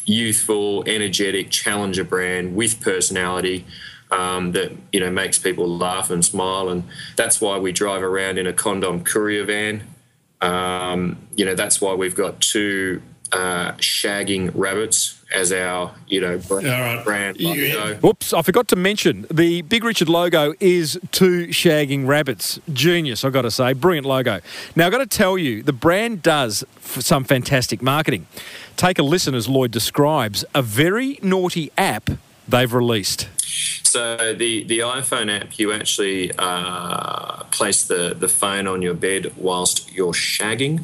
youthful, 0.06 0.84
energetic 0.86 1.50
challenger 1.50 2.04
brand 2.04 2.56
with 2.56 2.82
personality 2.82 3.66
um, 4.12 4.52
that 4.52 4.72
you 4.92 5.00
know 5.00 5.12
makes 5.12 5.38
people 5.40 5.68
laugh 5.68 6.10
and 6.10 6.24
smile, 6.24 6.70
and 6.70 6.84
that's 7.16 7.42
why 7.42 7.58
we 7.58 7.72
drive 7.72 8.04
around 8.04 8.38
in 8.38 8.48
a 8.48 8.54
condom 8.54 9.04
courier 9.04 9.46
van. 9.46 9.84
Um, 10.44 11.18
you 11.36 11.46
know 11.46 11.56
that's 11.56 11.80
why 11.80 11.94
we've 11.94 12.16
got 12.16 12.42
two 12.42 13.02
uh, 13.32 13.72
shagging 13.74 14.52
rabbits 14.54 15.24
as 15.34 15.52
our 15.52 15.94
you 16.08 16.22
know 16.22 16.38
brand. 16.38 16.68
right. 16.68 17.04
brand 17.04 17.40
logo. 17.40 17.96
Whoops, 17.96 18.34
I 18.34 18.42
forgot 18.42 18.68
to 18.68 18.76
mention 18.76 19.26
the 19.32 19.62
Big 19.64 19.84
Richard 19.84 20.10
logo 20.10 20.54
is 20.60 21.00
two 21.12 21.48
shagging 21.48 22.06
rabbits. 22.06 22.60
Genius, 22.72 23.24
I've 23.24 23.34
got 23.34 23.44
to 23.44 23.52
say. 23.52 23.74
Brilliant 23.74 24.06
logo. 24.06 24.42
Now, 24.76 24.88
I've 24.88 24.92
got 24.92 25.00
to 25.00 25.08
tell 25.08 25.38
you, 25.38 25.64
the 25.64 25.74
brand 25.74 26.22
does 26.22 26.64
some 26.82 27.24
fantastic 27.24 27.82
marketing. 27.82 28.28
Take 28.76 29.00
a 29.00 29.04
listen 29.04 29.34
as 29.34 29.48
Lloyd 29.48 29.72
describes 29.72 30.46
a 30.54 30.62
very 30.62 31.20
naughty 31.24 31.72
app 31.78 32.10
they've 32.48 32.74
released. 32.74 33.28
So 33.84 34.34
the, 34.34 34.64
the 34.64 34.80
iPhone 34.80 35.30
app, 35.30 35.60
you 35.60 35.72
actually 35.72 36.32
uh, 36.38 37.44
place 37.46 37.84
the, 37.84 38.16
the 38.18 38.28
phone 38.28 38.66
on 38.68 38.82
your 38.82 38.96
bed 38.96 39.34
whilst 39.38 39.94
you're 39.94 40.14
shagging, 40.14 40.82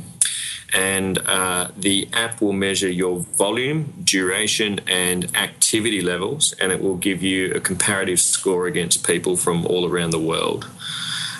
and 0.71 1.17
uh, 1.25 1.69
the 1.75 2.07
app 2.13 2.41
will 2.41 2.53
measure 2.53 2.89
your 2.89 3.19
volume, 3.19 3.93
duration, 4.03 4.79
and 4.87 5.35
activity 5.35 6.01
levels, 6.01 6.53
and 6.61 6.71
it 6.71 6.81
will 6.81 6.97
give 6.97 7.23
you 7.23 7.51
a 7.53 7.59
comparative 7.59 8.19
score 8.19 8.67
against 8.67 9.05
people 9.05 9.35
from 9.35 9.65
all 9.65 9.89
around 9.89 10.11
the 10.11 10.19
world. 10.19 10.69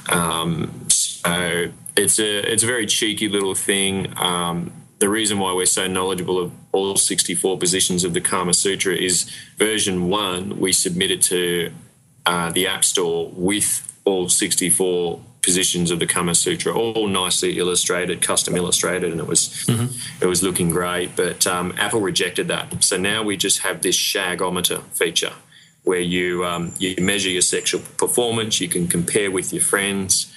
Um, 0.10 0.88
so 0.90 1.72
it's 1.96 2.18
a 2.20 2.52
it's 2.52 2.64
a 2.64 2.66
very 2.66 2.88
cheeky 2.88 3.30
little 3.30 3.54
thing. 3.54 4.12
Um, 4.18 4.72
the 5.00 5.10
reason 5.10 5.40
why 5.40 5.54
we're 5.54 5.66
so 5.66 5.88
knowledgeable 5.88 6.38
of 6.38 6.52
all 6.72 6.96
64 6.96 7.58
positions 7.58 8.04
of 8.04 8.14
the 8.14 8.22
Kama 8.22 8.54
Sutra 8.54 8.96
is 8.96 9.30
version 9.58 10.10
one 10.10 10.60
we 10.60 10.74
submitted 10.74 11.22
to 11.24 11.72
uh, 12.26 12.52
the 12.52 12.68
App 12.68 12.84
Store 12.84 13.32
with 13.34 13.86
all 14.06 14.30
64 14.30 15.22
positions 15.42 15.90
of 15.90 16.00
the 16.00 16.06
Kama 16.06 16.36
Sutra, 16.36 16.74
all 16.74 17.08
nicely 17.08 17.58
illustrated, 17.58 18.22
custom 18.22 18.56
illustrated, 18.56 19.12
and 19.12 19.22
it 19.22 19.28
was 19.28 19.68
it 20.22 20.26
was 20.26 20.44
looking 20.44 20.70
great. 20.70 21.16
But 21.16 21.48
um, 21.48 21.74
Apple 21.78 22.02
rejected 22.02 22.48
that, 22.50 22.84
so 22.84 22.98
now 22.98 23.24
we 23.24 23.38
just 23.38 23.60
have 23.60 23.82
this 23.82 23.98
shagometer 23.98 24.84
feature 24.92 25.34
where 25.84 26.02
you 26.02 26.46
um, 26.46 26.74
you 26.78 26.96
measure 27.02 27.30
your 27.30 27.42
sexual 27.42 27.82
performance, 27.98 28.60
you 28.60 28.68
can 28.68 28.88
compare 28.88 29.32
with 29.32 29.54
your 29.54 29.64
friends. 29.64 30.34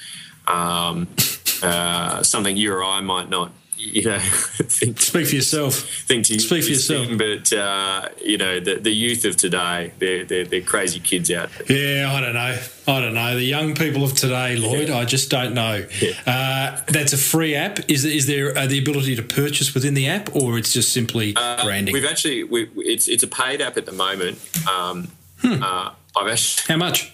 Um, 0.46 1.09
uh, 1.62 2.22
something 2.22 2.57
you 2.57 2.72
or 2.72 2.83
I 2.83 3.01
might 3.01 3.31
not, 3.31 3.53
you 3.83 4.05
know, 4.05 4.18
think. 4.21 5.01
Speak 5.01 5.27
for 5.27 5.35
yourself. 5.35 5.75
Think 6.07 6.27
to 6.27 6.38
Speak 6.38 6.64
for 6.64 6.71
yourself. 6.71 7.09
But 7.18 7.53
uh, 7.53 8.09
you 8.25 8.38
know, 8.38 8.61
the, 8.61 8.77
the 8.77 8.90
youth 8.92 9.25
of 9.25 9.37
today, 9.37 9.92
they're, 9.99 10.25
they're 10.25 10.45
they're 10.45 10.61
crazy 10.62 11.01
kids 11.01 11.31
out 11.31 11.51
there. 11.59 11.77
Yeah, 11.77 12.12
I 12.12 12.21
don't 12.21 12.35
know. 12.35 12.59
I 12.88 13.01
don't 13.01 13.14
know. 13.14 13.35
The 13.37 13.45
young 13.45 13.75
people 13.75 14.03
of 14.05 14.14
today, 14.14 14.57
Lloyd, 14.57 14.90
I 14.90 15.05
just 15.05 15.31
don't 15.31 15.55
know. 15.55 15.87
Uh, 16.27 16.81
that's 16.88 17.12
a 17.12 17.18
free 17.18 17.55
app. 17.55 17.79
Is 17.90 18.05
is 18.05 18.27
there 18.27 18.57
uh, 18.57 18.66
the 18.66 18.79
ability 18.79 19.16
to 19.16 19.23
purchase 19.23 19.75
within 19.75 19.95
the 19.95 20.09
app, 20.09 20.35
or 20.35 20.59
it's 20.59 20.73
just 20.73 20.92
simply 20.92 21.35
Uh, 21.37 21.64
branding? 21.64 21.92
We've 21.92 22.05
actually, 22.05 22.45
we, 22.45 22.68
it's 22.77 23.09
it's 23.09 23.23
a 23.23 23.29
paid 23.29 23.61
app 23.61 23.77
at 23.77 23.87
the 23.87 23.92
moment. 23.92 24.38
Um, 24.68 25.09
uh, 25.45 25.90
I've 26.16 26.29
actually, 26.29 26.62
Hmm. 26.66 26.73
How 26.73 26.77
much? 26.79 27.12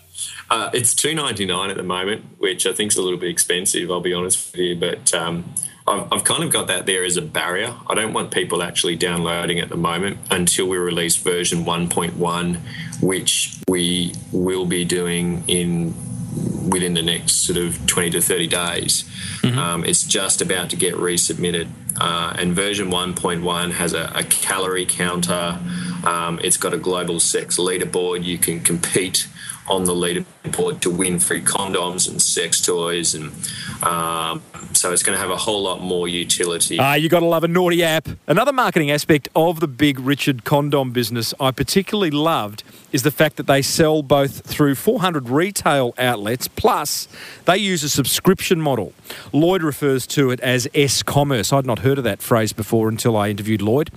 Uh, 0.51 0.71
it's 0.73 0.95
two 0.95 1.15
ninety 1.15 1.45
nine 1.45 1.71
at 1.71 1.77
the 1.77 1.83
moment, 1.83 2.25
which 2.39 2.67
I 2.67 2.73
think 2.73 2.93
is 2.93 2.97
a 2.99 3.03
little 3.03 3.19
bit 3.19 3.29
expensive. 3.31 3.91
I'll 3.91 4.01
be 4.01 4.15
honest 4.15 4.53
with 4.53 4.61
you, 4.61 4.77
but 4.77 5.13
um, 5.15 5.45
I've, 5.89 6.13
I've 6.13 6.25
kind 6.25 6.45
of 6.45 6.53
got 6.53 6.67
that 6.69 6.87
there 6.87 7.05
as 7.05 7.17
a 7.17 7.23
barrier. 7.23 7.75
I 7.87 7.95
don't 7.95 8.13
want 8.13 8.31
people 8.31 8.63
actually 8.63 8.97
downloading 8.97 9.59
at 9.59 9.69
the 9.69 9.77
moment 9.77 10.19
until 10.31 10.67
we 10.69 10.77
release 10.77 11.17
version 11.17 11.65
one 11.65 11.89
point 11.89 12.17
one, 12.17 12.61
which 13.01 13.57
we 13.69 14.13
will 14.33 14.67
be 14.67 14.85
doing 14.85 15.45
in 15.49 15.95
within 16.69 16.95
the 16.95 17.03
next 17.03 17.47
sort 17.47 17.59
of 17.59 17.87
20 17.87 18.11
to 18.11 18.21
30 18.21 18.47
days. 18.47 19.09
Um, 19.59 19.85
it's 19.85 20.05
just 20.05 20.41
about 20.41 20.71
to 20.71 20.77
get 20.77 20.95
resubmitted. 20.95 21.69
Uh, 22.01 22.33
and 22.39 22.53
version 22.53 22.91
1.1 22.91 23.73
has 23.73 23.93
a, 23.93 24.13
a 24.15 24.23
calorie 24.25 24.87
counter. 24.87 25.59
Um, 26.05 26.39
it's 26.45 26.57
got 26.57 26.73
a 26.73 26.79
global 26.79 27.19
sex 27.19 27.59
leaderboard. 27.59 28.25
You 28.25 28.39
can 28.39 28.61
compete 28.61 29.27
on 29.71 29.85
the 29.85 29.93
leaderboard 29.93 30.81
to 30.81 30.91
win 30.91 31.19
free 31.19 31.43
condoms 31.43 32.09
and 32.09 32.21
sex 32.21 32.61
toys. 32.61 33.15
And 33.15 33.33
um, 33.83 34.43
so 34.73 34.93
it's 34.93 35.03
going 35.03 35.17
to 35.17 35.21
have 35.21 35.31
a 35.31 35.37
whole 35.37 35.63
lot 35.63 35.81
more 35.81 36.09
utility. 36.09 36.79
Ah, 36.79 36.95
you 36.95 37.09
got 37.09 37.21
to 37.21 37.27
love 37.27 37.45
a 37.45 37.49
naughty 37.49 37.83
app. 37.83 38.09
Another 38.27 38.53
marketing 38.53 38.91
aspect 38.91 39.29
of 39.35 39.61
the 39.61 39.69
Big 39.69 39.99
Richard 39.99 40.45
condom 40.45 40.93
business 40.93 41.35
I 41.41 41.51
particularly 41.51 42.11
loved 42.11 42.63
is 42.93 43.03
the 43.03 43.11
fact 43.11 43.37
that 43.37 43.47
they 43.47 43.63
sell 43.63 44.03
both 44.03 44.47
through 44.47 44.75
400 44.75 45.29
retail 45.29 45.95
outlets, 45.99 46.49
plus 46.49 47.09
they 47.45 47.59
use 47.59 47.83
a 47.83 47.89
subscription 47.89 48.61
model. 48.61 48.93
Lloyd 49.33 49.63
refers 49.63 50.07
to 50.09 50.31
it 50.31 50.41
as 50.41 50.69
S 50.75 51.03
commerce. 51.03 51.53
I'd 51.53 51.67
not 51.67 51.81
heard 51.81 51.99
of 51.99 52.05
that 52.05 52.23
phrase 52.23 52.53
before 52.53 52.89
until 52.89 53.17
I 53.17 53.29
interviewed 53.29 53.63
Lloyd. 53.63 53.91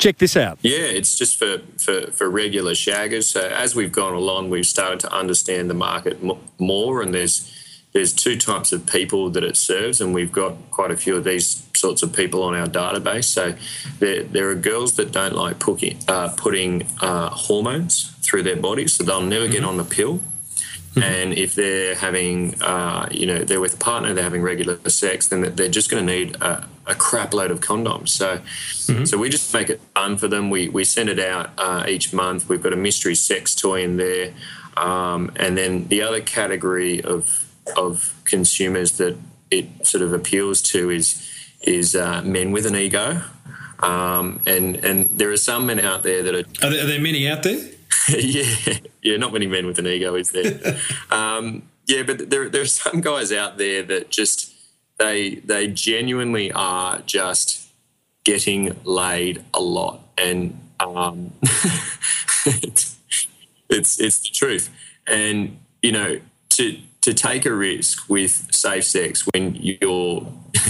Check 0.00 0.16
this 0.16 0.34
out. 0.34 0.58
Yeah, 0.62 0.78
it's 0.78 1.14
just 1.14 1.36
for, 1.36 1.58
for, 1.76 2.10
for 2.10 2.30
regular 2.30 2.72
shaggers. 2.72 3.24
So 3.24 3.40
as 3.42 3.74
we've 3.74 3.92
gone 3.92 4.14
along, 4.14 4.48
we've 4.48 4.66
started 4.66 4.98
to 5.00 5.12
understand 5.12 5.68
the 5.68 5.74
market 5.74 6.22
more, 6.58 7.02
and 7.02 7.12
there's 7.12 7.54
there's 7.92 8.12
two 8.12 8.38
types 8.38 8.72
of 8.72 8.86
people 8.86 9.30
that 9.30 9.44
it 9.44 9.56
serves, 9.56 10.00
and 10.00 10.14
we've 10.14 10.32
got 10.32 10.54
quite 10.70 10.90
a 10.90 10.96
few 10.96 11.16
of 11.16 11.24
these 11.24 11.68
sorts 11.74 12.02
of 12.02 12.14
people 12.14 12.42
on 12.42 12.54
our 12.54 12.66
database. 12.66 13.24
So 13.24 13.54
there, 13.98 14.22
there 14.22 14.48
are 14.48 14.54
girls 14.54 14.94
that 14.94 15.10
don't 15.10 15.34
like 15.34 15.58
putting, 15.58 15.98
uh, 16.06 16.32
putting 16.36 16.86
uh, 17.00 17.30
hormones 17.30 18.14
through 18.22 18.44
their 18.44 18.56
bodies, 18.56 18.94
so 18.94 19.02
they'll 19.02 19.20
never 19.20 19.48
get 19.48 19.64
on 19.64 19.76
the 19.76 19.84
pill. 19.84 20.20
And 20.96 21.34
if 21.34 21.54
they're 21.54 21.94
having, 21.94 22.60
uh, 22.62 23.08
you 23.10 23.26
know, 23.26 23.38
they're 23.38 23.60
with 23.60 23.74
a 23.74 23.78
partner, 23.78 24.12
they're 24.12 24.24
having 24.24 24.42
regular 24.42 24.76
sex, 24.88 25.28
then 25.28 25.54
they're 25.54 25.68
just 25.68 25.90
going 25.90 26.04
to 26.04 26.12
need 26.12 26.36
a, 26.36 26.68
a 26.90 26.94
crap 26.94 27.32
load 27.32 27.50
of 27.50 27.60
condoms. 27.60 28.08
So, 28.10 28.40
so 29.04 29.16
we 29.16 29.28
just 29.28 29.52
make 29.54 29.70
it 29.70 29.80
fun 29.94 30.18
for 30.18 30.28
them. 30.28 30.50
We 30.50 30.68
we 30.68 30.84
send 30.84 31.08
it 31.08 31.18
out 31.20 31.50
uh, 31.56 31.84
each 31.88 32.12
month. 32.12 32.48
We've 32.48 32.62
got 32.62 32.72
a 32.72 32.76
mystery 32.76 33.14
sex 33.14 33.54
toy 33.54 33.82
in 33.82 33.96
there, 33.96 34.34
um, 34.76 35.30
and 35.36 35.56
then 35.56 35.88
the 35.88 36.02
other 36.02 36.20
category 36.20 37.02
of 37.02 37.46
of 37.76 38.20
consumers 38.24 38.92
that 38.92 39.16
it 39.50 39.86
sort 39.86 40.02
of 40.02 40.12
appeals 40.12 40.62
to 40.62 40.90
is 40.90 41.26
is 41.62 41.94
uh, 41.94 42.22
men 42.22 42.52
with 42.52 42.66
an 42.66 42.76
ego. 42.76 43.22
Um, 43.80 44.40
and 44.46 44.76
and 44.76 45.08
there 45.18 45.30
are 45.30 45.36
some 45.36 45.66
men 45.66 45.80
out 45.80 46.02
there 46.02 46.22
that 46.22 46.34
are 46.34 46.66
Are 46.66 46.70
there, 46.70 46.84
are 46.84 46.86
there 46.86 47.00
many 47.00 47.28
out 47.28 47.42
there? 47.42 47.70
yeah, 48.08 48.78
yeah, 49.02 49.16
not 49.16 49.32
many 49.32 49.46
men 49.46 49.66
with 49.66 49.78
an 49.78 49.86
ego, 49.86 50.14
is 50.14 50.30
there? 50.30 50.76
um, 51.10 51.62
yeah, 51.86 52.02
but 52.02 52.30
there 52.30 52.48
there 52.48 52.62
are 52.62 52.66
some 52.66 53.00
guys 53.00 53.32
out 53.32 53.58
there 53.58 53.82
that 53.82 54.10
just 54.10 54.49
they 55.00 55.36
they 55.44 55.66
genuinely 55.66 56.52
are 56.52 57.00
just 57.06 57.66
getting 58.24 58.76
laid 58.84 59.42
a 59.52 59.60
lot, 59.60 60.00
and 60.16 60.56
um, 60.78 61.32
it's, 62.46 62.96
it's 63.68 63.98
it's 64.00 64.18
the 64.20 64.28
truth. 64.28 64.70
And 65.06 65.58
you 65.82 65.90
know, 65.92 66.20
to 66.50 66.78
to 67.00 67.14
take 67.14 67.46
a 67.46 67.52
risk 67.52 68.08
with 68.10 68.46
safe 68.54 68.84
sex 68.84 69.26
when 69.32 69.56
you're 69.56 70.26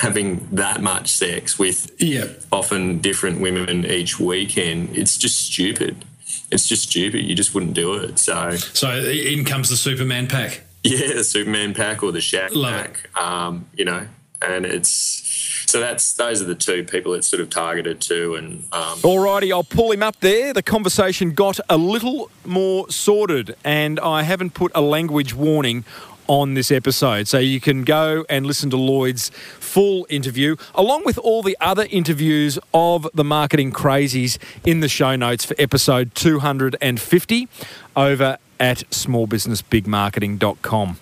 having 0.00 0.48
that 0.50 0.82
much 0.82 1.08
sex 1.08 1.58
with 1.60 1.94
Yeah. 2.02 2.26
often 2.50 2.98
different 2.98 3.40
women 3.40 3.86
each 3.86 4.18
weekend, 4.18 4.96
it's 4.96 5.16
just 5.16 5.38
stupid. 5.46 6.04
It's 6.50 6.66
just 6.66 6.90
stupid. 6.90 7.24
You 7.24 7.36
just 7.36 7.54
wouldn't 7.54 7.74
do 7.74 7.94
it. 7.94 8.18
So 8.18 8.50
So 8.56 8.90
in 8.96 9.44
comes 9.44 9.68
the 9.68 9.76
Superman 9.76 10.26
pack. 10.26 10.62
yeah, 10.98 11.14
the 11.14 11.24
Superman 11.24 11.74
pack 11.74 12.02
or 12.02 12.12
the 12.12 12.20
Shaq 12.20 12.54
Love 12.54 12.72
pack. 12.72 13.16
Um, 13.16 13.66
you 13.74 13.84
know, 13.84 14.06
and 14.42 14.66
it's 14.66 15.26
so 15.66 15.80
that's 15.80 16.12
those 16.12 16.40
are 16.40 16.44
the 16.44 16.54
two 16.54 16.84
people 16.84 17.14
it's 17.14 17.28
sort 17.28 17.40
of 17.40 17.50
targeted 17.50 18.00
to, 18.02 18.36
and 18.36 18.64
um, 18.72 18.98
Alrighty, 19.00 19.50
I'll 19.52 19.64
pull 19.64 19.90
him 19.92 20.02
up 20.02 20.20
there. 20.20 20.52
The 20.52 20.62
conversation 20.62 21.32
got 21.32 21.58
a 21.68 21.76
little 21.76 22.30
more 22.44 22.88
sorted, 22.90 23.56
and 23.64 23.98
I 24.00 24.22
haven't 24.22 24.54
put 24.54 24.70
a 24.74 24.80
language 24.80 25.34
warning 25.34 25.84
on 26.28 26.54
this 26.54 26.70
episode. 26.70 27.28
So 27.28 27.38
you 27.38 27.60
can 27.60 27.84
go 27.84 28.24
and 28.28 28.46
listen 28.46 28.70
to 28.70 28.76
Lloyd's 28.76 29.30
full 29.30 30.06
interview, 30.08 30.56
along 30.74 31.02
with 31.04 31.18
all 31.18 31.42
the 31.42 31.56
other 31.60 31.86
interviews 31.90 32.58
of 32.74 33.08
the 33.14 33.24
marketing 33.24 33.72
crazies 33.72 34.38
in 34.64 34.80
the 34.80 34.88
show 34.88 35.16
notes 35.16 35.44
for 35.44 35.54
episode 35.58 36.14
250 36.14 37.48
over 37.94 38.38
at 38.58 38.78
smallbusinessbigmarketing.com. 38.90 40.98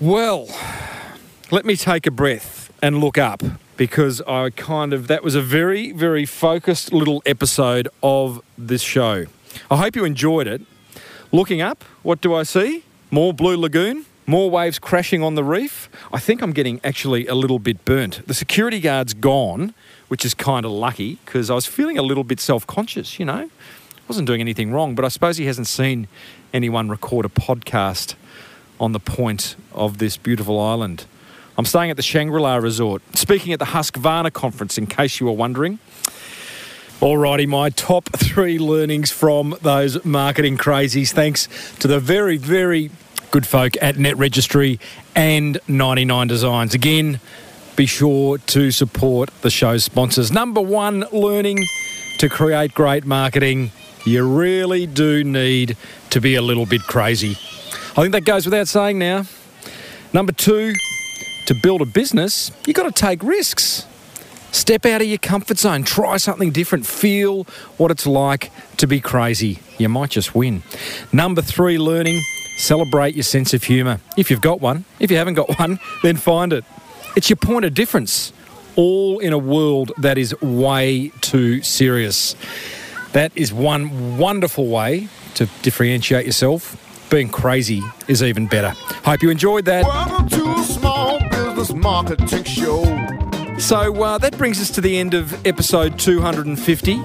Well, 0.00 0.48
let 1.50 1.64
me 1.64 1.76
take 1.76 2.06
a 2.06 2.10
breath 2.10 2.70
and 2.82 3.00
look 3.00 3.18
up 3.18 3.42
because 3.76 4.20
I 4.22 4.50
kind 4.50 4.92
of 4.92 5.06
that 5.08 5.24
was 5.24 5.34
a 5.34 5.42
very 5.42 5.92
very 5.92 6.26
focused 6.26 6.92
little 6.92 7.22
episode 7.24 7.88
of 8.02 8.42
this 8.56 8.82
show. 8.82 9.26
I 9.70 9.76
hope 9.76 9.96
you 9.96 10.04
enjoyed 10.04 10.46
it. 10.46 10.62
Looking 11.32 11.60
up, 11.60 11.84
what 12.02 12.20
do 12.20 12.34
I 12.34 12.42
see? 12.42 12.84
More 13.10 13.32
blue 13.32 13.56
lagoon, 13.56 14.04
more 14.26 14.50
waves 14.50 14.78
crashing 14.78 15.22
on 15.22 15.34
the 15.34 15.44
reef. 15.44 15.88
I 16.12 16.18
think 16.18 16.42
I'm 16.42 16.52
getting 16.52 16.80
actually 16.84 17.26
a 17.26 17.34
little 17.34 17.58
bit 17.58 17.84
burnt. 17.84 18.26
The 18.26 18.34
security 18.34 18.80
guard's 18.80 19.14
gone, 19.14 19.74
which 20.08 20.24
is 20.24 20.34
kind 20.34 20.66
of 20.66 20.72
lucky 20.72 21.18
because 21.24 21.50
I 21.50 21.54
was 21.54 21.66
feeling 21.66 21.98
a 21.98 22.02
little 22.02 22.24
bit 22.24 22.40
self-conscious, 22.40 23.18
you 23.18 23.24
know. 23.24 23.50
Wasn't 24.08 24.26
doing 24.26 24.40
anything 24.40 24.72
wrong, 24.72 24.94
but 24.94 25.04
I 25.04 25.08
suppose 25.08 25.36
he 25.36 25.44
hasn't 25.44 25.66
seen 25.66 26.08
anyone 26.54 26.88
record 26.88 27.26
a 27.26 27.28
podcast 27.28 28.14
on 28.80 28.92
the 28.92 29.00
point 29.00 29.54
of 29.74 29.98
this 29.98 30.16
beautiful 30.16 30.58
island. 30.58 31.04
I'm 31.58 31.66
staying 31.66 31.90
at 31.90 31.96
the 31.96 32.02
Shangri 32.02 32.40
La 32.40 32.56
Resort, 32.56 33.02
speaking 33.14 33.52
at 33.52 33.58
the 33.58 33.66
Husqvarna 33.66 34.32
conference, 34.32 34.78
in 34.78 34.86
case 34.86 35.20
you 35.20 35.26
were 35.26 35.32
wondering. 35.32 35.78
Alrighty, 37.00 37.46
my 37.46 37.68
top 37.68 38.08
three 38.16 38.58
learnings 38.58 39.10
from 39.10 39.54
those 39.60 40.02
marketing 40.06 40.56
crazies, 40.56 41.12
thanks 41.12 41.46
to 41.80 41.86
the 41.86 42.00
very, 42.00 42.38
very 42.38 42.90
good 43.30 43.46
folk 43.46 43.74
at 43.82 43.98
Net 43.98 44.16
Registry 44.16 44.80
and 45.14 45.60
99 45.68 46.28
Designs. 46.28 46.72
Again, 46.72 47.20
be 47.76 47.84
sure 47.84 48.38
to 48.38 48.70
support 48.70 49.28
the 49.42 49.50
show's 49.50 49.84
sponsors. 49.84 50.32
Number 50.32 50.62
one, 50.62 51.04
learning 51.12 51.66
to 52.18 52.30
create 52.30 52.72
great 52.72 53.04
marketing. 53.04 53.70
You 54.08 54.26
really 54.26 54.86
do 54.86 55.22
need 55.22 55.76
to 56.10 56.20
be 56.20 56.34
a 56.34 56.42
little 56.42 56.64
bit 56.64 56.82
crazy. 56.82 57.32
I 57.96 58.02
think 58.02 58.12
that 58.12 58.24
goes 58.24 58.46
without 58.46 58.66
saying 58.66 58.98
now. 58.98 59.24
Number 60.14 60.32
two, 60.32 60.72
to 61.46 61.54
build 61.54 61.82
a 61.82 61.84
business, 61.84 62.50
you've 62.66 62.76
got 62.76 62.84
to 62.84 62.92
take 62.92 63.22
risks. 63.22 63.86
Step 64.50 64.86
out 64.86 65.02
of 65.02 65.06
your 65.06 65.18
comfort 65.18 65.58
zone, 65.58 65.84
try 65.84 66.16
something 66.16 66.50
different, 66.52 66.86
feel 66.86 67.44
what 67.76 67.90
it's 67.90 68.06
like 68.06 68.50
to 68.78 68.86
be 68.86 68.98
crazy. 68.98 69.58
You 69.76 69.90
might 69.90 70.10
just 70.10 70.34
win. 70.34 70.62
Number 71.12 71.42
three, 71.42 71.76
learning, 71.76 72.22
celebrate 72.56 73.14
your 73.14 73.24
sense 73.24 73.52
of 73.52 73.64
humour. 73.64 74.00
If 74.16 74.30
you've 74.30 74.40
got 74.40 74.62
one, 74.62 74.86
if 75.00 75.10
you 75.10 75.18
haven't 75.18 75.34
got 75.34 75.58
one, 75.58 75.78
then 76.02 76.16
find 76.16 76.54
it. 76.54 76.64
It's 77.14 77.28
your 77.28 77.36
point 77.36 77.66
of 77.66 77.74
difference, 77.74 78.32
all 78.74 79.18
in 79.18 79.34
a 79.34 79.38
world 79.38 79.92
that 79.98 80.16
is 80.16 80.40
way 80.40 81.12
too 81.20 81.62
serious. 81.62 82.34
That 83.12 83.32
is 83.34 83.52
one 83.52 84.18
wonderful 84.18 84.66
way 84.66 85.08
to 85.34 85.46
differentiate 85.62 86.26
yourself. 86.26 86.76
Being 87.10 87.30
crazy 87.30 87.82
is 88.06 88.22
even 88.22 88.46
better. 88.46 88.70
Hope 89.04 89.22
you 89.22 89.30
enjoyed 89.30 89.64
that. 89.64 89.84
Welcome 89.84 90.28
to 90.28 90.50
a 90.52 90.62
small 90.62 91.18
business 91.30 91.72
marketing 91.72 92.44
show. 92.44 92.84
So 93.58 94.02
uh, 94.02 94.18
that 94.18 94.36
brings 94.36 94.60
us 94.60 94.70
to 94.72 94.82
the 94.82 94.98
end 94.98 95.14
of 95.14 95.46
episode 95.46 95.98
250. 95.98 96.98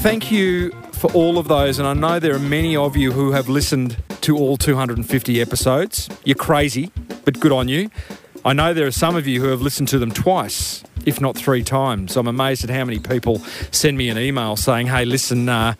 Thank 0.00 0.30
you 0.30 0.70
for 0.92 1.10
all 1.12 1.38
of 1.38 1.48
those, 1.48 1.78
and 1.78 1.88
I 1.88 1.94
know 1.94 2.20
there 2.20 2.34
are 2.34 2.38
many 2.38 2.76
of 2.76 2.94
you 2.94 3.12
who 3.12 3.32
have 3.32 3.48
listened 3.48 3.96
to 4.20 4.36
all 4.36 4.58
250 4.58 5.40
episodes. 5.40 6.10
You're 6.24 6.34
crazy, 6.36 6.92
but 7.24 7.40
good 7.40 7.52
on 7.52 7.68
you. 7.68 7.90
I 8.46 8.52
know 8.52 8.74
there 8.74 8.86
are 8.86 8.90
some 8.90 9.16
of 9.16 9.26
you 9.26 9.40
who 9.40 9.48
have 9.48 9.62
listened 9.62 9.88
to 9.88 9.98
them 9.98 10.10
twice, 10.10 10.84
if 11.06 11.18
not 11.18 11.34
three 11.34 11.62
times. 11.62 12.14
I'm 12.14 12.26
amazed 12.26 12.62
at 12.62 12.68
how 12.68 12.84
many 12.84 12.98
people 12.98 13.38
send 13.70 13.96
me 13.96 14.10
an 14.10 14.18
email 14.18 14.56
saying, 14.56 14.88
hey, 14.88 15.06
listen, 15.06 15.48
uh, 15.48 15.74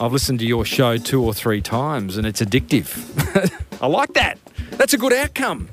I've 0.00 0.12
listened 0.12 0.38
to 0.38 0.46
your 0.46 0.64
show 0.64 0.98
two 0.98 1.20
or 1.24 1.34
three 1.34 1.60
times 1.60 2.16
and 2.16 2.24
it's 2.24 2.40
addictive. 2.40 2.92
I 3.82 3.88
like 3.88 4.12
that. 4.12 4.38
That's 4.72 4.94
a 4.94 4.98
good 4.98 5.12
outcome. 5.12 5.68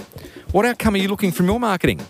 What 0.51 0.65
outcome 0.65 0.95
are 0.95 0.97
you 0.97 1.07
looking 1.07 1.31
from 1.31 1.45
your 1.45 1.59
marketing? 1.59 2.01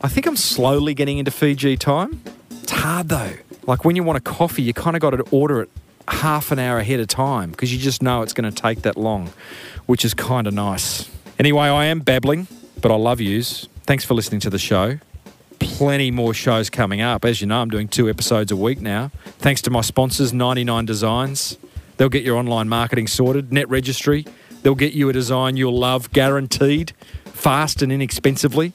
I 0.00 0.08
think 0.08 0.26
I'm 0.26 0.36
slowly 0.36 0.94
getting 0.94 1.18
into 1.18 1.30
Fiji 1.30 1.76
time. 1.76 2.22
It's 2.62 2.72
hard 2.72 3.10
though. 3.10 3.32
Like 3.66 3.84
when 3.84 3.94
you 3.94 4.02
want 4.02 4.16
a 4.16 4.22
coffee, 4.22 4.62
you 4.62 4.72
kind 4.72 4.96
of 4.96 5.02
got 5.02 5.10
to 5.10 5.22
order 5.30 5.60
it 5.60 5.70
half 6.08 6.50
an 6.50 6.58
hour 6.58 6.78
ahead 6.78 6.98
of 6.98 7.08
time 7.08 7.50
because 7.50 7.72
you 7.74 7.78
just 7.78 8.02
know 8.02 8.22
it's 8.22 8.32
going 8.32 8.50
to 8.50 8.62
take 8.62 8.82
that 8.82 8.96
long, 8.96 9.30
which 9.84 10.02
is 10.02 10.14
kind 10.14 10.46
of 10.46 10.54
nice. 10.54 11.10
Anyway, 11.38 11.66
I 11.66 11.84
am 11.86 12.00
babbling, 12.00 12.46
but 12.80 12.90
I 12.90 12.96
love 12.96 13.20
yous. 13.20 13.68
Thanks 13.84 14.04
for 14.04 14.14
listening 14.14 14.40
to 14.40 14.50
the 14.50 14.58
show. 14.58 14.98
Plenty 15.58 16.10
more 16.10 16.34
shows 16.34 16.70
coming 16.70 17.00
up. 17.00 17.24
As 17.24 17.40
you 17.40 17.46
know, 17.46 17.60
I'm 17.60 17.68
doing 17.68 17.88
two 17.88 18.08
episodes 18.08 18.50
a 18.50 18.56
week 18.56 18.80
now. 18.80 19.10
Thanks 19.38 19.60
to 19.62 19.70
my 19.70 19.82
sponsors, 19.82 20.32
99 20.32 20.86
Designs. 20.86 21.58
They'll 21.96 22.08
get 22.08 22.22
your 22.22 22.36
online 22.36 22.68
marketing 22.68 23.08
sorted. 23.08 23.52
Net 23.52 23.68
Registry. 23.68 24.24
They'll 24.62 24.74
get 24.74 24.92
you 24.92 25.08
a 25.08 25.12
design 25.12 25.56
you'll 25.56 25.78
love, 25.78 26.12
guaranteed, 26.12 26.92
fast 27.24 27.82
and 27.82 27.92
inexpensively. 27.92 28.72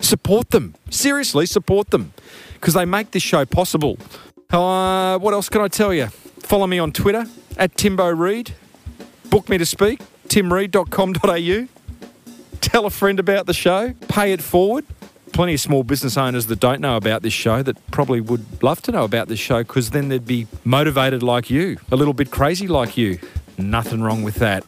Support 0.00 0.50
them. 0.50 0.74
Seriously, 0.90 1.46
support 1.46 1.90
them 1.90 2.12
because 2.54 2.74
they 2.74 2.84
make 2.84 3.10
this 3.10 3.22
show 3.22 3.44
possible. 3.44 3.98
Uh, 4.50 5.18
what 5.18 5.34
else 5.34 5.48
can 5.48 5.60
I 5.60 5.68
tell 5.68 5.92
you? 5.92 6.06
Follow 6.40 6.66
me 6.66 6.78
on 6.78 6.92
Twitter 6.92 7.26
at 7.56 7.76
Timbo 7.76 8.08
Reed. 8.08 8.54
Book 9.30 9.48
me 9.48 9.58
to 9.58 9.66
speak, 9.66 10.00
timreed.com.au. 10.28 11.73
Tell 12.60 12.86
a 12.86 12.90
friend 12.90 13.18
about 13.20 13.46
the 13.46 13.54
show. 13.54 13.94
Pay 14.08 14.32
it 14.32 14.42
forward. 14.42 14.84
Plenty 15.32 15.54
of 15.54 15.60
small 15.60 15.82
business 15.82 16.16
owners 16.16 16.46
that 16.46 16.60
don't 16.60 16.80
know 16.80 16.96
about 16.96 17.22
this 17.22 17.32
show 17.32 17.62
that 17.62 17.90
probably 17.90 18.20
would 18.20 18.62
love 18.62 18.80
to 18.82 18.92
know 18.92 19.04
about 19.04 19.28
this 19.28 19.40
show 19.40 19.64
because 19.64 19.90
then 19.90 20.08
they'd 20.08 20.26
be 20.26 20.46
motivated 20.64 21.22
like 21.22 21.50
you, 21.50 21.78
a 21.90 21.96
little 21.96 22.14
bit 22.14 22.30
crazy 22.30 22.68
like 22.68 22.96
you. 22.96 23.18
Nothing 23.58 24.00
wrong 24.02 24.22
with 24.22 24.36
that. 24.36 24.64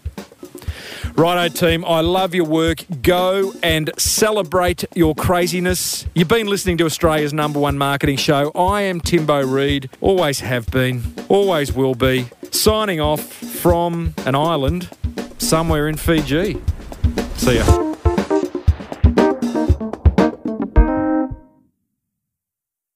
Righto, 1.15 1.49
team, 1.49 1.85
I 1.85 2.01
love 2.01 2.35
your 2.35 2.45
work. 2.45 2.85
Go 3.01 3.55
and 3.63 3.91
celebrate 3.97 4.85
your 4.95 5.15
craziness. 5.15 6.05
You've 6.15 6.29
been 6.29 6.47
listening 6.47 6.77
to 6.79 6.85
Australia's 6.85 7.33
number 7.33 7.59
one 7.59 7.79
marketing 7.79 8.19
show. 8.19 8.51
I 8.55 8.83
am 8.83 9.01
Timbo 9.01 9.43
Reed, 9.43 9.89
always 10.01 10.41
have 10.41 10.67
been, 10.67 11.03
always 11.29 11.73
will 11.73 11.95
be, 11.95 12.27
signing 12.51 13.01
off 13.01 13.23
from 13.23 14.15
an 14.27 14.35
island 14.35 14.91
somewhere 15.39 15.89
in 15.89 15.97
Fiji. 15.97 16.61
See 17.37 17.57
ya. 17.57 17.96